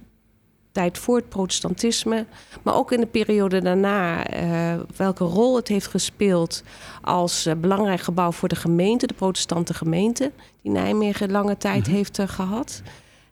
tijd 0.73 0.99
voor 0.99 1.17
het 1.17 1.29
protestantisme. 1.29 2.27
Maar 2.63 2.75
ook 2.75 2.93
in 2.93 3.01
de 3.01 3.07
periode 3.07 3.61
daarna. 3.61 4.27
eh, 4.27 4.75
welke 4.97 5.25
rol 5.25 5.57
het 5.57 5.69
heeft 5.69 5.87
gespeeld 5.87 6.63
als 7.03 7.47
eh, 7.47 7.55
belangrijk 7.55 8.01
gebouw 8.01 8.33
voor 8.33 8.49
de 8.49 8.57
gemeente, 8.57 9.07
de 9.07 9.15
protestante 9.15 9.75
gemeente, 9.75 10.33
die 10.63 10.73
Nijmegen 10.73 11.31
lange 11.31 11.57
tijd 11.57 11.87
Mhm. 11.87 11.97
heeft 11.97 12.19
eh, 12.19 12.29
gehad. 12.29 12.83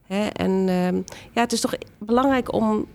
Hè, 0.06 0.26
en 0.26 0.50
ehm, 0.68 0.96
ja, 1.30 1.40
het 1.40 1.52
is 1.52 1.60
toch 1.60 1.74
belangrijk 1.98 2.52
om 2.52 2.86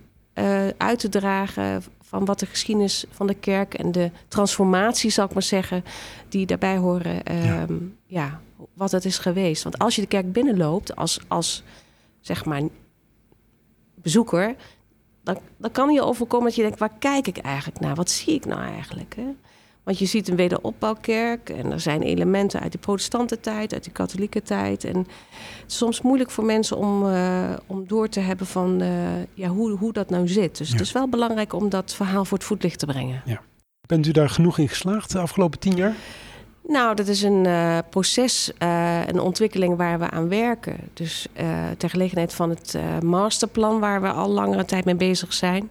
uit 0.78 1.00
te 1.00 1.10
dragen 1.10 1.84
van 2.02 2.26
wat 2.26 2.40
de 2.40 2.46
geschiedenis 2.46 3.06
van 3.12 3.28
de 3.28 3.34
kerk 3.34 3.74
en 3.74 3.92
de 3.92 4.12
transformatie, 4.28 5.10
zal 5.10 5.26
ik 5.26 5.34
maar 5.34 5.44
zeggen, 5.44 5.84
die 6.30 6.46
daarbij 6.46 6.78
horen, 6.78 7.24
ehm, 7.24 7.74
ja. 8.06 8.40
wat 8.74 8.92
het 8.92 9.06
is 9.06 9.18
geweest. 9.18 9.64
Want 9.64 9.78
als 9.78 9.96
je 9.96 10.02
de 10.02 10.08
kerk 10.08 10.32
binnenloopt 10.32 10.96
als, 10.96 11.20
als 11.28 11.64
zeg 12.22 12.46
maar 12.46 12.62
bezoeker, 14.06 14.56
dan, 15.24 15.38
dan 15.58 15.72
kan 15.72 15.94
je 15.94 16.02
overkomen 16.02 16.46
dat 16.48 16.56
je 16.56 16.62
denkt, 16.62 16.80
waar 16.80 16.98
kijk 17.00 17.28
ik 17.28 17.38
eigenlijk 17.38 17.80
naar? 17.80 17.96
Wat 17.96 18.10
zie 18.10 18.34
ik 18.34 18.46
nou 18.46 18.62
eigenlijk? 18.62 19.16
Hè? 19.16 19.26
Want 19.84 20.00
je 20.00 20.06
ziet 20.06 20.28
een 20.28 20.36
wederopbouwkerk 20.36 21.50
en 21.50 21.72
er 21.72 21.80
zijn 21.80 22.02
elementen 22.02 22.60
uit 22.60 22.72
de 22.72 22.78
protestante 22.78 23.40
tijd, 23.40 23.74
uit 23.74 23.84
de 23.84 23.92
katholieke 23.92 24.42
tijd. 24.42 24.84
En 24.84 24.98
het 24.98 25.08
is 25.68 25.78
soms 25.78 26.02
moeilijk 26.02 26.32
voor 26.32 26.46
mensen 26.46 26.78
om, 26.78 27.10
eh, 27.10 27.54
om 27.68 27.88
door 27.88 28.10
te 28.10 28.20
hebben 28.20 28.48
van 28.48 28.82
eh, 28.82 28.90
ja, 29.34 29.48
hoe, 29.48 29.72
hoe 29.72 29.94
dat 29.94 30.10
nou 30.10 30.28
zit. 30.28 30.58
Dus 30.58 30.68
Ja. 30.68 30.74
het 30.74 30.84
is 30.84 30.92
wel 30.92 31.10
belangrijk 31.10 31.54
om 31.54 31.70
dat 31.70 31.94
verhaal 31.94 32.26
voor 32.26 32.38
het 32.38 32.48
voetlicht 32.48 32.80
te 32.80 32.86
brengen. 32.86 33.22
Bent 33.88 34.06
u 34.08 34.12
daar 34.12 34.30
genoeg 34.30 34.58
in 34.58 34.70
geslaagd 34.70 35.12
de 35.12 35.20
afgelopen 35.20 35.60
tien 35.60 35.76
jaar? 35.76 35.96
Nou, 36.68 36.96
dat 36.96 37.08
is 37.08 37.22
een 37.22 37.46
eh, 37.46 37.78
proces, 37.90 38.52
eh, 38.58 39.08
een 39.08 39.20
ontwikkeling 39.20 39.78
waar 39.78 40.00
we 40.00 40.10
aan 40.10 40.30
werken. 40.30 40.78
Dus 40.94 41.28
eh 41.34 41.70
ter 41.78 41.90
gelegenheid 41.90 42.34
van 42.34 42.50
het 42.50 42.78
masterplan 43.04 43.80
waar 43.80 44.02
we 44.02 44.10
al 44.10 44.30
langere 44.30 44.66
tijd 44.66 44.86
mee 44.86 44.96
bezig 44.96 45.34
zijn, 45.34 45.70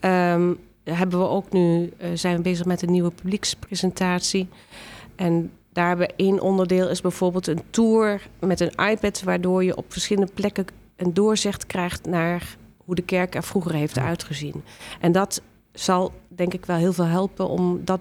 ehm, 0.00 0.52
hebben 0.84 1.18
we 1.18 1.28
ook 1.28 1.52
nu 1.52 1.92
zijn 2.14 2.36
we 2.36 2.42
bezig 2.42 2.66
met 2.66 2.82
een 2.82 2.90
nieuwe 2.90 3.10
publiekspresentatie. 3.10 4.48
En 5.16 5.52
daarbij 5.72 6.10
één 6.16 6.40
onderdeel 6.40 6.88
is 6.88 7.00
bijvoorbeeld 7.00 7.46
een 7.46 7.62
tour 7.70 8.28
met 8.38 8.60
een 8.60 8.88
iPad, 8.90 9.22
waardoor 9.22 9.64
je 9.64 9.76
op 9.76 9.84
verschillende 9.88 10.32
plekken 10.34 10.66
een 10.96 11.14
doorzicht 11.14 11.66
krijgt 11.66 12.06
naar 12.06 12.56
hoe 12.84 12.94
de 12.94 13.02
kerk 13.02 13.34
er 13.34 13.42
vroeger 13.42 13.72
heeft 13.72 13.98
uitgezien. 13.98 14.62
En 15.00 15.12
dat 15.12 15.42
zal 15.72 16.12
denk 16.28 16.54
ik 16.54 16.66
wel 16.66 16.76
heel 16.76 16.92
veel 16.92 17.04
helpen 17.04 17.48
om 17.48 17.80
dat 17.84 18.00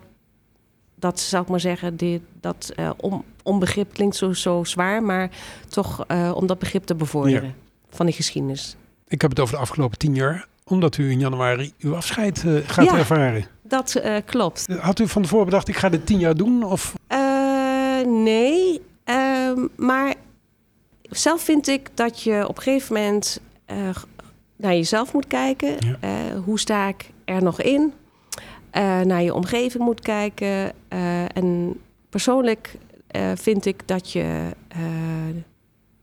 dat 1.00 1.20
zou 1.20 1.44
ik 1.44 1.50
maar 1.50 1.60
zeggen, 1.60 1.96
die, 1.96 2.22
dat 2.40 2.74
on, 2.98 3.24
onbegrip 3.44 3.94
klinkt 3.94 4.16
zo, 4.16 4.34
zo 4.34 4.64
zwaar, 4.64 5.04
maar 5.04 5.30
toch 5.70 6.04
eh, 6.08 6.32
om 6.36 6.48
dat 6.48 6.60
begrip 6.60 6.84
te 6.86 6.96
bevorderen 6.96 7.56
van 7.90 8.06
die 8.06 8.16
geschiedenis. 8.16 8.76
Ik 9.08 9.22
heb 9.22 9.30
het 9.30 9.40
over 9.40 9.56
de 9.56 9.62
afgelopen 9.62 9.98
tien 9.98 10.16
jaar, 10.16 10.48
omdat 10.64 10.98
u 10.98 11.12
in 11.12 11.20
januari 11.20 11.74
uw 11.80 11.96
afscheid 11.96 12.44
eh, 12.46 12.54
gaat 12.66 12.86
Ja. 12.86 12.98
ervaren. 12.98 13.46
Dat 13.62 14.02
klopt. 14.26 14.68
Had 14.80 15.00
u 15.00 15.08
van 15.08 15.22
tevoren 15.22 15.46
bedacht, 15.46 15.68
ik 15.68 15.78
ga 15.78 15.90
dit 15.90 16.06
tien 16.06 16.20
jaar 16.20 16.36
doen? 16.36 16.64
Of 16.64 16.94
nee, 18.06 18.82
ehm, 19.04 19.68
maar 19.76 20.14
zelf 21.02 21.42
vind 21.42 21.68
ik 21.68 21.90
dat 21.94 22.22
je 22.22 22.48
op 22.48 22.58
een 22.58 22.64
gegeven 22.64 22.96
moment 22.96 23.42
naar 24.56 24.74
jezelf 24.74 25.14
moet 25.14 25.28
kijken. 25.28 25.76
Ja. 25.80 26.36
Hoe 26.46 26.60
sta 26.60 26.88
ik 26.88 27.10
er 27.26 27.44
nog 27.44 27.62
in? 27.62 27.94
Eh, 28.70 29.02
naar 29.02 29.22
je 29.22 29.34
omgeving 29.34 29.84
moet 29.84 30.02
kijken. 30.02 30.74
Eh, 30.88 31.38
en 31.38 31.80
persoonlijk 32.10 32.78
eh, 33.08 33.32
vind 33.36 33.66
ik 33.66 33.88
dat 33.88 34.12
je 34.12 34.52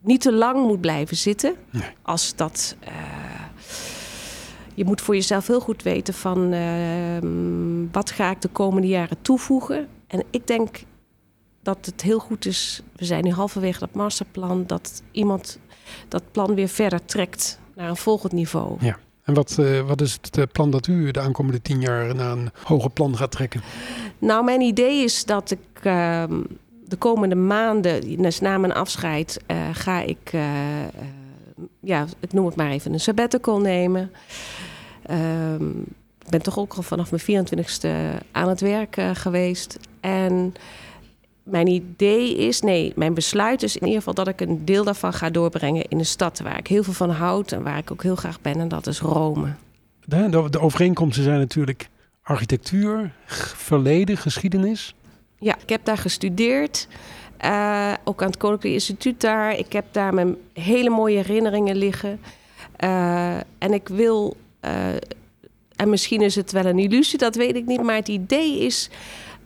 niet 0.01 0.21
te 0.21 0.33
lang 0.33 0.67
moet 0.67 0.81
blijven 0.81 1.17
zitten. 1.17 1.55
Nee. 1.71 1.83
Als 2.03 2.37
dat. 2.37 2.77
je 4.75 4.85
moet 4.85 5.01
voor 5.01 5.15
jezelf 5.15 5.47
heel 5.47 5.61
goed 5.61 5.83
weten 5.83 6.15
van 6.15 6.53
ehm, 6.53 7.93
wat 7.93 8.11
ga 8.11 8.31
ik 8.31 8.41
de 8.41 8.49
komende 8.49 8.89
jaren 8.89 9.23
toevoegen. 9.23 9.89
En 10.07 10.25
ik 10.31 10.47
denk 10.47 10.83
dat 11.63 11.87
het 11.87 12.03
heel 12.03 12.19
goed 12.19 12.47
is. 12.47 12.83
We 12.97 13.05
zijn 13.05 13.25
nu 13.25 13.31
halverwege 13.31 13.79
dat 13.79 13.95
masterplan. 13.95 14.65
Dat 14.67 15.03
iemand 15.11 15.59
dat 16.09 16.23
plan 16.33 16.55
weer 16.55 16.69
verder 16.69 17.05
trekt 17.05 17.59
naar 17.75 17.89
een 17.89 17.97
volgend 17.97 18.33
niveau. 18.33 18.79
En 19.25 19.35
wat, 19.35 19.59
eh, 19.59 19.81
wat 19.81 20.01
is 20.01 20.19
het 20.23 20.39
eh, 20.39 20.45
plan 20.53 20.71
dat 20.71 20.87
u 20.87 21.11
de 21.11 21.21
aankomende 21.21 21.63
tien 21.63 21.81
jaar 21.81 22.15
naar 22.15 22.33
een 22.33 22.51
hoger 22.63 22.91
plan 22.91 23.17
gaat 23.17 23.31
trekken? 23.31 23.63
Nou, 24.19 24.45
mijn 24.45 24.61
idee 24.61 25.05
is 25.05 25.25
dat 25.25 25.51
ik 25.51 25.59
ehm, 25.83 26.43
de 26.85 26.97
komende 26.97 27.35
maanden, 27.35 28.23
dus 28.23 28.41
na 28.41 28.59
mijn 28.59 28.73
afscheid, 28.73 29.41
eh, 29.47 29.57
ga 29.73 30.01
ik, 30.01 30.33
ja, 31.81 32.07
ik 32.21 32.33
noem 32.33 32.47
het 32.47 32.57
maar 32.57 32.71
even, 32.71 32.93
een 32.93 33.01
sabbatical 33.01 33.61
nemen. 33.61 34.11
Ehm, 35.03 35.71
ik 36.25 36.31
ben 36.31 36.43
toch 36.43 36.59
ook 36.59 36.75
al 36.75 36.83
vanaf 36.83 37.11
mijn 37.11 37.23
24ste 37.23 37.89
aan 38.33 38.49
het 38.49 38.61
werk 38.61 38.97
geweest. 39.13 39.79
En 40.01 40.55
mijn 41.45 41.67
idee 41.67 42.37
is, 42.37 42.61
nee, 42.61 42.93
mijn 42.97 43.15
besluit 43.15 43.63
is 43.63 43.75
in 43.77 43.83
ieder 43.83 43.99
geval 43.99 44.15
dat 44.15 44.29
ik 44.29 44.41
een 44.41 44.65
deel 44.65 44.85
daarvan 44.85 45.13
ga 45.13 45.31
doorbrengen 45.31 45.85
in 45.89 45.99
een 45.99 46.07
stad 46.07 46.41
waar 46.41 46.59
ik 46.59 46.67
heel 46.67 46.83
veel 46.83 46.93
van 46.93 47.11
houd 47.11 47.53
en 47.53 47.63
waar 47.63 47.79
ik 47.79 47.91
ook 47.91 48.03
heel 48.03 48.17
graag 48.17 48.41
ben, 48.41 48.61
en 48.61 48.69
dat 48.69 48.87
is 48.87 49.01
Rome. 49.01 49.55
De, 50.05 50.29
de, 50.29 50.51
de 50.51 50.61
overeenkomsten 50.61 51.25
zijn 51.25 51.39
natuurlijk 51.39 51.89
architectuur, 52.23 53.13
verleden, 53.57 54.17
geschiedenis. 54.17 54.95
Ja, 55.39 55.57
ik 55.63 55.69
heb 55.69 55.85
daar 55.85 55.99
gestudeerd. 55.99 56.89
eh, 57.37 57.93
ook 58.05 58.21
aan 58.23 58.29
het 58.29 58.37
Koninklijk 58.37 58.75
Instituut 58.75 59.21
daar. 59.21 59.59
Ik 59.59 59.73
heb 59.73 59.85
daar 59.91 60.15
mijn 60.15 60.37
hele 60.53 60.91
mooie 60.91 61.17
herinneringen 61.17 61.77
liggen. 61.77 62.21
Eh, 62.77 63.37
en 63.59 63.73
ik 63.73 63.89
wil, 63.89 64.37
eh, 64.61 64.87
en 65.77 65.91
misschien 65.91 66.21
is 66.21 66.35
het 66.35 66.53
wel 66.53 66.65
een 66.65 66.79
illusie, 66.79 67.19
dat 67.19 67.35
weet 67.35 67.57
ik 67.57 67.67
niet. 67.67 67.83
Maar 67.83 67.97
het 67.97 68.09
idee 68.09 68.59
is 68.59 68.91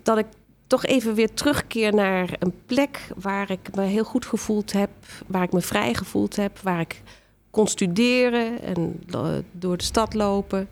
dat 0.03 0.19
ik 0.19 0.27
toch 0.69 0.85
even 0.85 1.15
weer 1.15 1.35
terugkeer 1.35 1.95
naar 1.95 2.37
een 2.39 2.55
plek 2.67 3.09
waar 3.17 3.51
ik 3.51 3.75
me 3.75 3.83
heel 3.83 4.05
goed 4.05 4.27
gevoeld 4.27 4.73
heb. 4.73 4.91
Waar 5.27 5.43
ik 5.43 5.53
me 5.53 5.61
vrij 5.61 5.95
gevoeld 5.95 6.37
heb. 6.37 6.59
Waar 6.59 6.81
ik 6.81 7.03
kon 7.51 7.67
studeren 7.67 8.63
en 8.63 9.03
eh, 9.11 9.31
door 9.53 9.77
de 9.77 9.85
stad 9.85 10.15
lopen. 10.15 10.69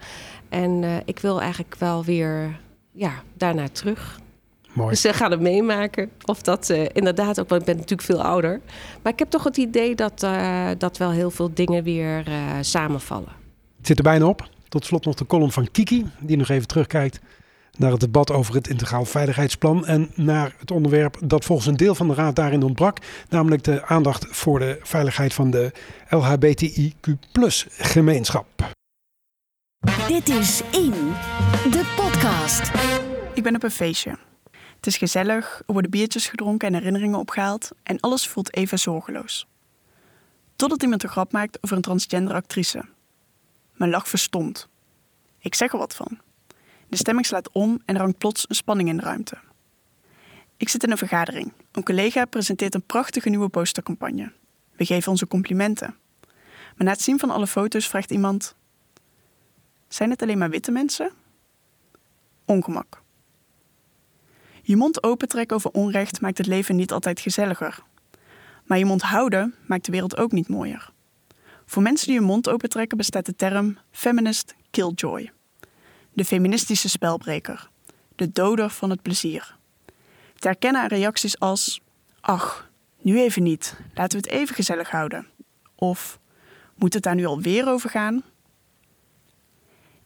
En 0.49 0.85
eh, 0.85 0.97
ik 1.05 1.19
wil 1.19 1.41
eigenlijk 1.41 1.77
wel 1.79 2.05
weer 2.05 2.61
ja, 2.93 3.23
daarna 3.35 3.69
terug. 3.69 4.21
Mooi. 4.77 4.91
Dus 4.91 5.01
ze 5.01 5.13
gaan 5.13 5.31
het 5.31 5.41
meemaken. 5.41 6.11
Of 6.25 6.43
dat 6.43 6.71
eh, 6.71 6.85
inderdaad 6.93 7.41
ook, 7.41 7.49
want 7.49 7.61
ik 7.61 7.67
ben 7.67 7.77
natuurlijk 7.77 8.09
veel 8.09 8.23
ouder. 8.23 8.61
Maar 9.03 9.13
ik 9.13 9.19
heb 9.19 9.31
toch 9.31 9.45
het 9.45 9.57
idee 9.57 9.95
dat, 9.95 10.23
eh, 10.23 10.69
dat 10.79 10.97
wel 10.97 11.11
heel 11.11 11.31
veel 11.31 11.51
dingen 11.55 11.83
weer 11.83 12.27
eh, 12.27 12.35
samenvallen. 12.61 13.33
Het 13.77 13.87
zit 13.87 13.97
er 13.97 14.03
bijna 14.03 14.27
op. 14.27 14.49
Tot 14.69 14.85
slot 14.85 15.05
nog 15.05 15.15
de 15.15 15.27
column 15.27 15.53
van 15.53 15.71
Kiki, 15.71 16.07
die 16.21 16.37
nog 16.37 16.49
even 16.49 16.67
terugkijkt 16.67 17.21
naar 17.79 17.91
het 17.91 18.01
debat 18.01 18.31
over 18.31 18.55
het 18.55 18.69
Integraal 18.69 19.05
Veiligheidsplan 19.05 19.87
en 19.87 20.11
naar 20.15 20.55
het 20.59 20.71
onderwerp 20.71 21.19
dat 21.25 21.45
volgens 21.45 21.69
een 21.69 21.77
deel 21.77 21.95
van 21.95 22.09
de 22.09 22.15
Raad 22.15 22.37
daarin 22.37 22.62
ontbrak, 22.62 22.99
namelijk 23.29 23.65
de 23.65 23.87
aandacht 23.87 24.27
voor 24.31 24.59
de 24.59 24.79
veiligheid 24.83 25.35
van 25.35 25.51
de 25.51 25.73
LHBTIQ-gemeenschap. 26.09 28.47
Dit 30.09 30.29
is 30.29 30.62
In, 30.71 30.93
de 31.71 31.95
podcast. 31.97 32.71
Ik 33.35 33.43
ben 33.43 33.55
op 33.55 33.62
een 33.62 33.71
feestje. 33.71 34.19
Het 34.77 34.87
is 34.87 34.97
gezellig, 34.97 35.62
er 35.67 35.73
worden 35.73 35.91
biertjes 35.91 36.29
gedronken 36.29 36.69
en 36.69 36.75
herinneringen 36.75 37.19
opgehaald 37.19 37.71
en 37.83 38.01
alles 38.01 38.29
voelt 38.29 38.55
even 38.55 38.79
zorgeloos. 38.79 39.47
Totdat 40.57 40.83
iemand 40.83 41.03
een 41.03 41.09
grap 41.09 41.33
maakt 41.33 41.59
over 41.61 41.77
een 41.77 41.83
transgender 41.83 42.35
actrice. 42.35 42.85
Mijn 43.73 43.91
lach 43.91 44.09
verstomt. 44.09 44.69
Ik 45.39 45.55
zeg 45.55 45.73
er 45.73 45.79
wat 45.79 45.95
van. 45.95 46.19
De 46.88 46.96
stemming 46.96 47.27
slaat 47.27 47.51
om 47.51 47.83
en 47.85 47.94
er 47.94 48.01
hangt 48.01 48.18
plots 48.18 48.44
een 48.49 48.55
spanning 48.55 48.88
in 48.88 48.96
de 48.96 49.03
ruimte. 49.03 49.38
Ik 50.57 50.68
zit 50.68 50.83
in 50.83 50.90
een 50.90 50.99
vergadering. 50.99 51.53
Een 51.72 51.83
collega 51.83 52.25
presenteert 52.25 52.75
een 52.75 52.87
prachtige 52.87 53.29
nieuwe 53.29 53.49
postercampagne. 53.49 54.33
We 54.77 54.85
geven 54.85 55.11
onze 55.11 55.27
complimenten. 55.27 55.96
Maar 56.77 56.87
na 56.87 56.90
het 56.90 57.01
zien 57.01 57.18
van 57.18 57.31
alle 57.31 57.46
foto's 57.46 57.88
vraagt 57.88 58.11
iemand: 58.11 58.55
Zijn 59.88 60.11
het 60.11 60.22
alleen 60.22 60.38
maar 60.38 60.51
witte 60.51 60.70
mensen? 60.70 61.11
Ongemak. 62.44 63.03
Je 64.62 64.77
mond 64.77 65.03
opentrekken 65.03 65.57
over 65.57 65.70
onrecht 65.70 66.20
maakt 66.20 66.38
het 66.38 66.46
leven 66.46 66.77
niet 66.77 66.92
altijd 66.92 67.20
gezelliger. 67.20 67.83
Maar 68.64 68.79
je 68.79 68.85
mond 68.85 69.03
houden 69.03 69.55
maakt 69.66 69.85
de 69.85 69.92
wereld 69.92 70.16
ook 70.16 70.33
niet 70.33 70.49
mooier. 70.49 70.90
Voor 71.66 71.83
mensen 71.83 72.07
die 72.07 72.16
hun 72.16 72.27
mond 72.27 72.49
opentrekken 72.49 72.96
bestaat 72.96 73.27
de 73.27 73.37
term 73.37 73.79
feminist 73.90 74.55
killjoy. 74.70 75.31
De 76.17 76.25
feministische 76.25 76.89
spelbreker. 76.89 77.69
De 78.15 78.33
doder 78.33 78.71
van 78.71 78.91
het 78.91 79.03
plezier. 79.03 79.57
Te 80.35 80.49
herkennen 80.49 80.83
aan 80.83 80.89
reacties 80.89 81.39
als... 81.39 81.81
Ach, 82.21 82.71
nu 83.01 83.21
even 83.21 83.43
niet. 83.43 83.77
Laten 83.95 84.21
we 84.21 84.27
het 84.27 84.37
even 84.37 84.55
gezellig 84.55 84.91
houden. 84.91 85.27
Of... 85.75 86.19
Moet 86.75 86.95
het 86.95 87.03
daar 87.03 87.15
nu 87.15 87.25
alweer 87.25 87.69
over 87.69 87.91
gaan? 87.91 88.23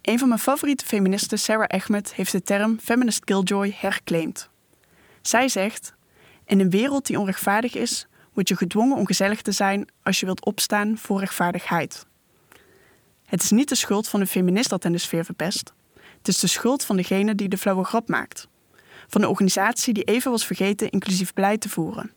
Een 0.02 0.18
van 0.18 0.28
mijn 0.28 0.40
favoriete 0.40 0.84
feministen, 0.84 1.38
Sarah 1.38 1.66
Ahmed, 1.66 2.14
heeft 2.14 2.32
de 2.32 2.42
term 2.42 2.78
feminist 2.78 3.24
killjoy 3.24 3.74
herclaimd. 3.76 4.50
Zij 5.22 5.48
zegt: 5.48 5.94
In 6.44 6.60
een 6.60 6.70
wereld 6.70 7.06
die 7.06 7.18
onrechtvaardig 7.18 7.74
is, 7.74 8.06
word 8.32 8.48
je 8.48 8.56
gedwongen 8.56 8.96
om 8.96 9.06
gezellig 9.06 9.42
te 9.42 9.52
zijn 9.52 9.88
als 10.02 10.20
je 10.20 10.26
wilt 10.26 10.44
opstaan 10.44 10.98
voor 10.98 11.18
rechtvaardigheid. 11.18 12.06
Het 13.24 13.42
is 13.42 13.50
niet 13.50 13.68
de 13.68 13.74
schuld 13.74 14.08
van 14.08 14.20
de 14.20 14.26
feminist 14.26 14.70
dat 14.70 14.82
hen 14.82 14.92
de 14.92 14.98
sfeer 14.98 15.24
verpest. 15.24 15.72
Het 16.20 16.28
is 16.28 16.38
de 16.38 16.46
schuld 16.46 16.84
van 16.84 16.96
degene 16.96 17.34
die 17.34 17.48
de 17.48 17.58
flauwe 17.58 17.84
grap 17.84 18.08
maakt. 18.08 18.48
Van 19.08 19.20
de 19.20 19.28
organisatie 19.28 19.94
die 19.94 20.04
even 20.04 20.30
was 20.30 20.46
vergeten 20.46 20.90
inclusief 20.90 21.32
beleid 21.32 21.60
te 21.60 21.68
voeren. 21.68 22.12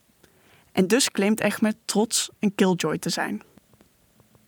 En 0.71 0.87
dus 0.87 1.09
claimt 1.09 1.41
Ahmed 1.41 1.75
trots 1.85 2.29
een 2.39 2.55
killjoy 2.55 2.97
te 2.97 3.09
zijn. 3.09 3.41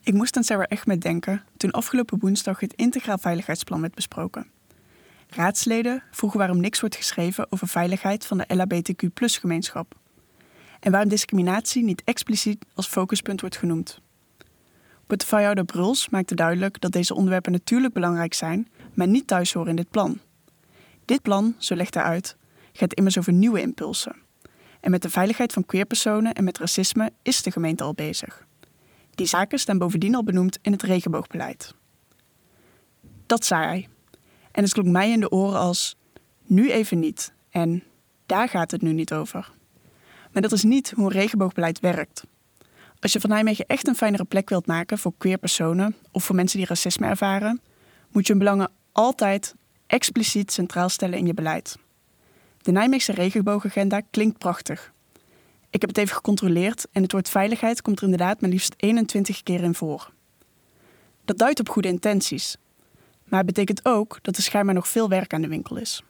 Ik 0.02 0.14
moest 0.14 0.38
aan 0.38 0.44
Sarah 0.44 0.80
Ahmed 0.80 1.02
denken 1.02 1.44
toen 1.58 1.72
afgelopen 1.72 2.20
woensdag 2.20 2.60
het 2.60 2.74
Integraal 2.74 3.18
Veiligheidsplan 3.18 3.82
werd 3.82 3.96
besproken. 3.96 4.48
Raadsleden 5.30 6.04
vroegen 6.12 6.40
waarom 6.40 6.60
niks 6.60 6.80
wordt 6.80 6.96
geschreven 6.96 7.52
over 7.52 7.68
veiligheid 7.68 8.26
van 8.26 8.38
de 8.38 8.56
LHBTQ-gemeenschap. 8.56 9.96
En 10.80 10.92
waarom 10.92 11.10
discriminatie 11.10 11.84
niet 11.84 12.02
expliciet 12.06 12.66
als 12.74 12.88
focuspunt 12.88 13.42
wordt 13.42 13.58
genoemd. 13.58 14.00
Portefeuillehouder 15.08 15.66
Bruls 15.66 16.10
maakte 16.10 16.36
duidelijk 16.36 16.82
dat 16.82 16.92
deze 16.92 17.16
onderwerpen 17.16 17.52
natuurlijk 17.52 17.94
belangrijk 17.94 18.34
zijn, 18.34 18.68
maar 18.96 19.08
niet 19.08 19.28
thuis 19.28 19.54
horen 19.54 19.70
in 19.70 19.76
dit 19.76 19.90
plan. 19.90 20.20
Dit 21.06 21.22
plan, 21.22 21.56
zo 21.58 21.76
legt 21.76 21.94
hij 21.94 22.04
uit, 22.04 22.38
gaat 22.74 22.94
immers 22.94 23.18
over 23.18 23.34
nieuwe 23.34 23.62
impulsen. 23.62 24.16
En 24.80 24.92
met 24.92 25.02
de 25.02 25.10
veiligheid 25.10 25.54
van 25.54 25.66
queerpersonen 25.66 26.34
en 26.34 26.44
met 26.44 26.58
racisme 26.58 27.12
is 27.22 27.44
de 27.44 27.52
gemeente 27.52 27.84
al 27.84 27.94
bezig. 27.94 28.46
Die 29.12 29.26
zaken 29.26 29.60
staan 29.60 29.78
bovendien 29.78 30.16
al 30.16 30.24
benoemd 30.24 30.60
in 30.62 30.72
het 30.72 30.84
regenboogbeleid. 30.84 31.76
Dat 33.26 33.46
zei 33.46 33.66
hij. 33.66 33.88
En 34.52 34.64
het 34.64 34.74
klonk 34.74 34.88
mij 34.88 35.12
in 35.12 35.20
de 35.20 35.32
oren 35.32 35.60
als 35.60 35.96
nu 36.44 36.72
even 36.72 37.00
niet 37.00 37.34
en 37.50 37.84
daar 38.26 38.50
gaat 38.50 38.72
het 38.72 38.82
nu 38.82 38.94
niet 38.94 39.14
over. 39.14 39.52
Maar 40.32 40.42
dat 40.42 40.52
is 40.52 40.64
niet 40.64 40.92
hoe 40.96 41.06
een 41.06 41.12
regenboogbeleid 41.12 41.80
werkt. 41.80 42.24
Als 43.00 43.14
je 43.14 43.20
van 43.20 43.30
Nijmegen 43.30 43.66
echt 43.66 43.88
een 43.88 43.96
fijnere 43.96 44.24
plek 44.24 44.50
wilt 44.50 44.68
maken 44.68 44.98
voor 44.98 45.14
queer 45.18 45.38
personen 45.38 45.96
of 46.12 46.24
voor 46.24 46.36
mensen 46.36 46.58
die 46.58 46.68
racisme 46.68 47.08
ervaren, 47.08 47.62
moet 48.12 48.28
je 48.28 48.34
hun 48.34 48.42
belangen 48.42 48.72
altijd 48.96 49.56
expliciet 49.88 50.52
centraal 50.52 50.90
stellen 50.90 51.18
in 51.18 51.26
je 51.26 51.34
beleid. 51.34 51.78
De 52.62 52.72
Nijmeegse 52.72 53.12
regenboogagenda 53.12 54.02
klinkt 54.12 54.38
prachtig. 54.38 54.94
Ik 55.70 55.82
heb 55.82 55.90
het 55.90 55.98
even 55.98 56.16
gecontroleerd 56.16 56.88
en 56.92 57.02
het 57.02 57.12
woord 57.12 57.30
veiligheid 57.30 57.82
komt 57.82 57.98
er 57.98 58.04
inderdaad 58.04 58.42
maar 58.42 58.50
liefst 58.50 58.74
21 58.78 59.44
keer 59.44 59.64
in 59.64 59.76
voor. 59.76 60.12
Dat 61.26 61.38
duidt 61.38 61.60
op 61.60 61.70
goede 61.70 61.88
intenties, 61.88 62.58
maar 63.24 63.38
het 63.40 63.48
betekent 63.48 63.86
ook 63.86 64.20
dat 64.22 64.38
er 64.38 64.44
schijnbaar 64.44 64.76
nog 64.76 64.88
veel 64.88 65.10
werk 65.10 65.34
aan 65.34 65.42
de 65.42 65.48
winkel 65.48 65.76
is. 65.76 66.04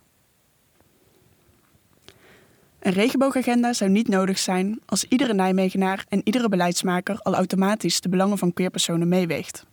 Een 2.79 2.93
regenboogagenda 2.93 3.73
zou 3.73 3.89
niet 3.91 4.07
nodig 4.07 4.39
zijn 4.39 4.79
als 4.85 5.03
iedere 5.03 5.33
Nijmegenaar 5.33 6.05
en 6.09 6.21
iedere 6.23 6.49
beleidsmaker 6.49 7.19
al 7.19 7.35
automatisch 7.35 8.01
de 8.01 8.09
belangen 8.09 8.37
van 8.37 8.53
queerpersonen 8.53 9.07
meeweegt. 9.07 9.65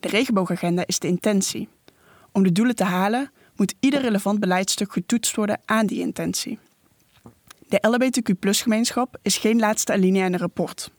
De 0.00 0.08
regenboogagenda 0.08 0.86
is 0.86 0.98
de 0.98 1.08
intentie. 1.08 1.68
Om 2.32 2.42
de 2.42 2.52
doelen 2.52 2.74
te 2.74 2.84
halen 2.84 3.30
moet 3.56 3.74
ieder 3.80 4.00
relevant 4.00 4.40
beleidstuk 4.40 4.92
getoetst 4.92 5.36
worden 5.36 5.60
aan 5.64 5.86
die 5.86 6.00
intentie. 6.00 6.58
De 7.68 7.78
LHBTQ-gemeenschap 7.80 9.18
is 9.22 9.36
geen 9.36 9.58
laatste 9.58 9.92
alinea 9.92 10.26
in 10.26 10.32
een 10.32 10.38
rapport. 10.38 10.90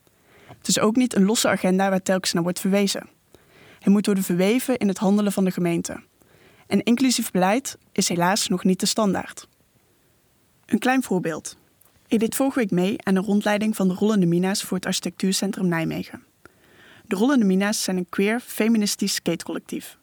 Het 0.58 0.68
is 0.68 0.80
ook 0.80 0.96
niet 0.96 1.16
een 1.16 1.26
losse 1.26 1.48
agenda 1.48 1.90
waar 1.90 2.02
telkens 2.02 2.34
naar 2.34 2.44
wordt 2.44 2.60
verwezen. 2.60 3.10
Het 3.80 3.88
moet 3.88 4.06
worden 4.06 4.24
verweven 4.24 4.78
in 4.78 4.88
het 4.88 4.98
handelen 4.98 5.32
van 5.32 5.46
de 5.46 5.52
gemeente. 5.52 6.04
En 6.68 6.84
inclusief 6.84 7.32
beleid 7.32 7.78
is 7.92 8.10
helaas 8.10 8.48
nog 8.48 8.64
niet 8.64 8.80
de 8.80 8.86
standaard. 8.86 9.48
Een 10.66 10.80
klein 10.80 11.04
voorbeeld. 11.04 11.58
Ik 12.08 12.20
deed 12.20 12.36
vorige 12.36 12.60
week 12.60 12.72
mee 12.72 12.96
aan 13.04 13.16
een 13.16 13.24
rondleiding 13.24 13.76
van 13.76 13.88
de 13.88 13.94
Rollende 13.94 14.26
Mina's 14.26 14.64
voor 14.64 14.78
het 14.78 14.86
Architectuurcentrum 14.86 15.68
Nijmegen. 15.68 16.24
De 17.06 17.16
Rollende 17.16 17.46
Mina's 17.46 17.84
zijn 17.84 17.98
een 17.98 18.10
queer, 18.10 18.40
feministisch 18.40 19.14
skatecollectief. 19.14 19.99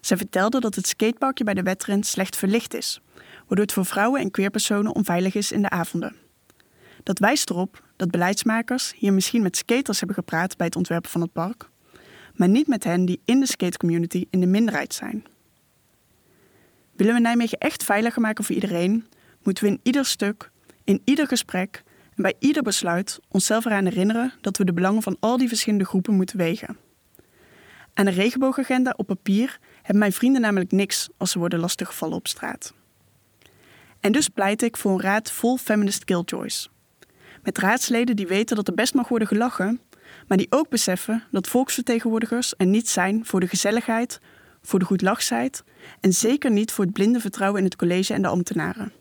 Zij 0.00 0.16
vertelden 0.16 0.60
dat 0.60 0.74
het 0.74 0.86
skateparkje 0.86 1.44
bij 1.44 1.54
de 1.54 1.62
wedren 1.62 2.02
slecht 2.02 2.36
verlicht 2.36 2.74
is, 2.74 3.00
waardoor 3.38 3.64
het 3.64 3.72
voor 3.72 3.86
vrouwen 3.86 4.20
en 4.20 4.30
queerpersonen 4.30 4.94
onveilig 4.94 5.34
is 5.34 5.52
in 5.52 5.62
de 5.62 5.70
avonden. 5.70 6.16
Dat 7.02 7.18
wijst 7.18 7.50
erop 7.50 7.82
dat 7.96 8.10
beleidsmakers 8.10 8.92
hier 8.96 9.12
misschien 9.12 9.42
met 9.42 9.56
skaters 9.56 9.98
hebben 9.98 10.16
gepraat 10.16 10.56
bij 10.56 10.66
het 10.66 10.76
ontwerpen 10.76 11.10
van 11.10 11.20
het 11.20 11.32
park, 11.32 11.68
maar 12.34 12.48
niet 12.48 12.66
met 12.66 12.84
hen 12.84 13.04
die 13.04 13.20
in 13.24 13.40
de 13.40 13.46
skatecommunity 13.46 14.26
in 14.30 14.40
de 14.40 14.46
minderheid 14.46 14.94
zijn. 14.94 15.24
Willen 16.92 17.14
we 17.14 17.20
Nijmegen 17.20 17.58
echt 17.58 17.84
veiliger 17.84 18.20
maken 18.20 18.44
voor 18.44 18.54
iedereen, 18.54 19.06
moeten 19.42 19.64
we 19.64 19.70
in 19.70 19.80
ieder 19.82 20.04
stuk, 20.04 20.50
in 20.84 21.02
ieder 21.04 21.26
gesprek 21.26 21.82
en 22.16 22.22
bij 22.22 22.34
ieder 22.38 22.62
besluit 22.62 23.20
onszelf 23.28 23.64
eraan 23.64 23.84
herinneren 23.84 24.32
dat 24.40 24.56
we 24.56 24.64
de 24.64 24.72
belangen 24.72 25.02
van 25.02 25.16
al 25.20 25.36
die 25.36 25.48
verschillende 25.48 25.84
groepen 25.84 26.14
moeten 26.14 26.36
wegen. 26.36 26.76
Aan 27.94 28.06
een 28.06 28.12
regenboogagenda 28.12 28.94
op 28.96 29.06
papier 29.06 29.58
hebben 29.90 30.08
mijn 30.08 30.20
vrienden 30.20 30.40
namelijk 30.40 30.72
niks 30.72 31.08
als 31.16 31.30
ze 31.30 31.38
worden 31.38 31.58
lastiggevallen 31.58 32.16
op 32.16 32.28
straat. 32.28 32.74
En 34.00 34.12
dus 34.12 34.28
pleit 34.28 34.62
ik 34.62 34.76
voor 34.76 34.92
een 34.92 35.00
raad 35.00 35.30
vol 35.32 35.56
feminist 35.56 36.04
killjoys. 36.04 36.70
Met 37.42 37.58
raadsleden 37.58 38.16
die 38.16 38.26
weten 38.26 38.56
dat 38.56 38.68
er 38.68 38.74
best 38.74 38.94
mag 38.94 39.08
worden 39.08 39.28
gelachen, 39.28 39.80
maar 40.26 40.38
die 40.38 40.46
ook 40.50 40.68
beseffen 40.68 41.24
dat 41.30 41.48
volksvertegenwoordigers 41.48 42.54
er 42.56 42.66
niet 42.66 42.88
zijn 42.88 43.26
voor 43.26 43.40
de 43.40 43.46
gezelligheid, 43.46 44.20
voor 44.62 44.78
de 44.78 44.84
goedlachsheid 44.84 45.62
en 46.00 46.12
zeker 46.12 46.50
niet 46.50 46.72
voor 46.72 46.84
het 46.84 46.94
blinde 46.94 47.20
vertrouwen 47.20 47.58
in 47.58 47.64
het 47.64 47.76
college 47.76 48.14
en 48.14 48.22
de 48.22 48.28
ambtenaren. 48.28 48.92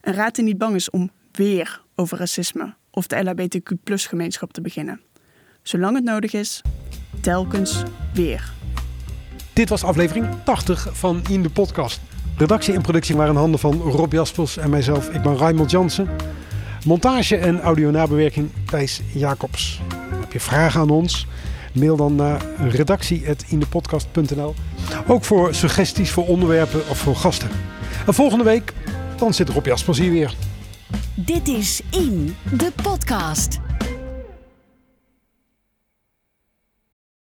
Een 0.00 0.14
raad 0.14 0.34
die 0.34 0.44
niet 0.44 0.58
bang 0.58 0.74
is 0.74 0.90
om 0.90 1.10
weer 1.32 1.82
over 1.94 2.18
racisme 2.18 2.74
of 2.90 3.06
de 3.06 3.24
LHBTQ-gemeenschap 3.24 4.52
te 4.52 4.60
beginnen. 4.60 5.00
Zolang 5.62 5.94
het 5.94 6.04
nodig 6.04 6.32
is, 6.32 6.62
telkens 7.20 7.82
weer. 8.14 8.63
Dit 9.54 9.68
was 9.68 9.84
aflevering 9.84 10.26
80 10.44 10.88
van 10.92 11.22
In 11.28 11.42
de 11.42 11.50
Podcast. 11.50 12.00
Redactie 12.36 12.74
en 12.74 12.82
productie 12.82 13.16
waren 13.16 13.36
handen 13.36 13.60
van 13.60 13.80
Rob 13.80 14.12
Jaspers 14.12 14.56
en 14.56 14.70
mijzelf. 14.70 15.08
Ik 15.08 15.22
ben 15.22 15.36
Raymond 15.36 15.70
Jansen. 15.70 16.08
Montage 16.84 17.36
en 17.36 17.60
audio-nabewerking 17.60 18.50
Thijs 18.66 19.00
Jacobs. 19.12 19.80
Heb 20.20 20.32
je 20.32 20.40
vragen 20.40 20.80
aan 20.80 20.90
ons? 20.90 21.26
Mail 21.72 21.96
dan 21.96 22.14
naar 22.14 22.42
redactie.indepodcast.nl 22.58 24.54
Ook 25.06 25.24
voor 25.24 25.54
suggesties 25.54 26.10
voor 26.10 26.26
onderwerpen 26.26 26.88
of 26.88 26.98
voor 26.98 27.16
gasten. 27.16 27.48
En 28.06 28.14
volgende 28.14 28.44
week, 28.44 28.72
dan 29.16 29.34
zit 29.34 29.48
Rob 29.48 29.66
Jaspers 29.66 29.98
hier 29.98 30.12
weer. 30.12 30.34
Dit 31.14 31.48
is 31.48 31.80
In, 31.90 32.36
de 32.50 32.72
podcast. 32.82 33.58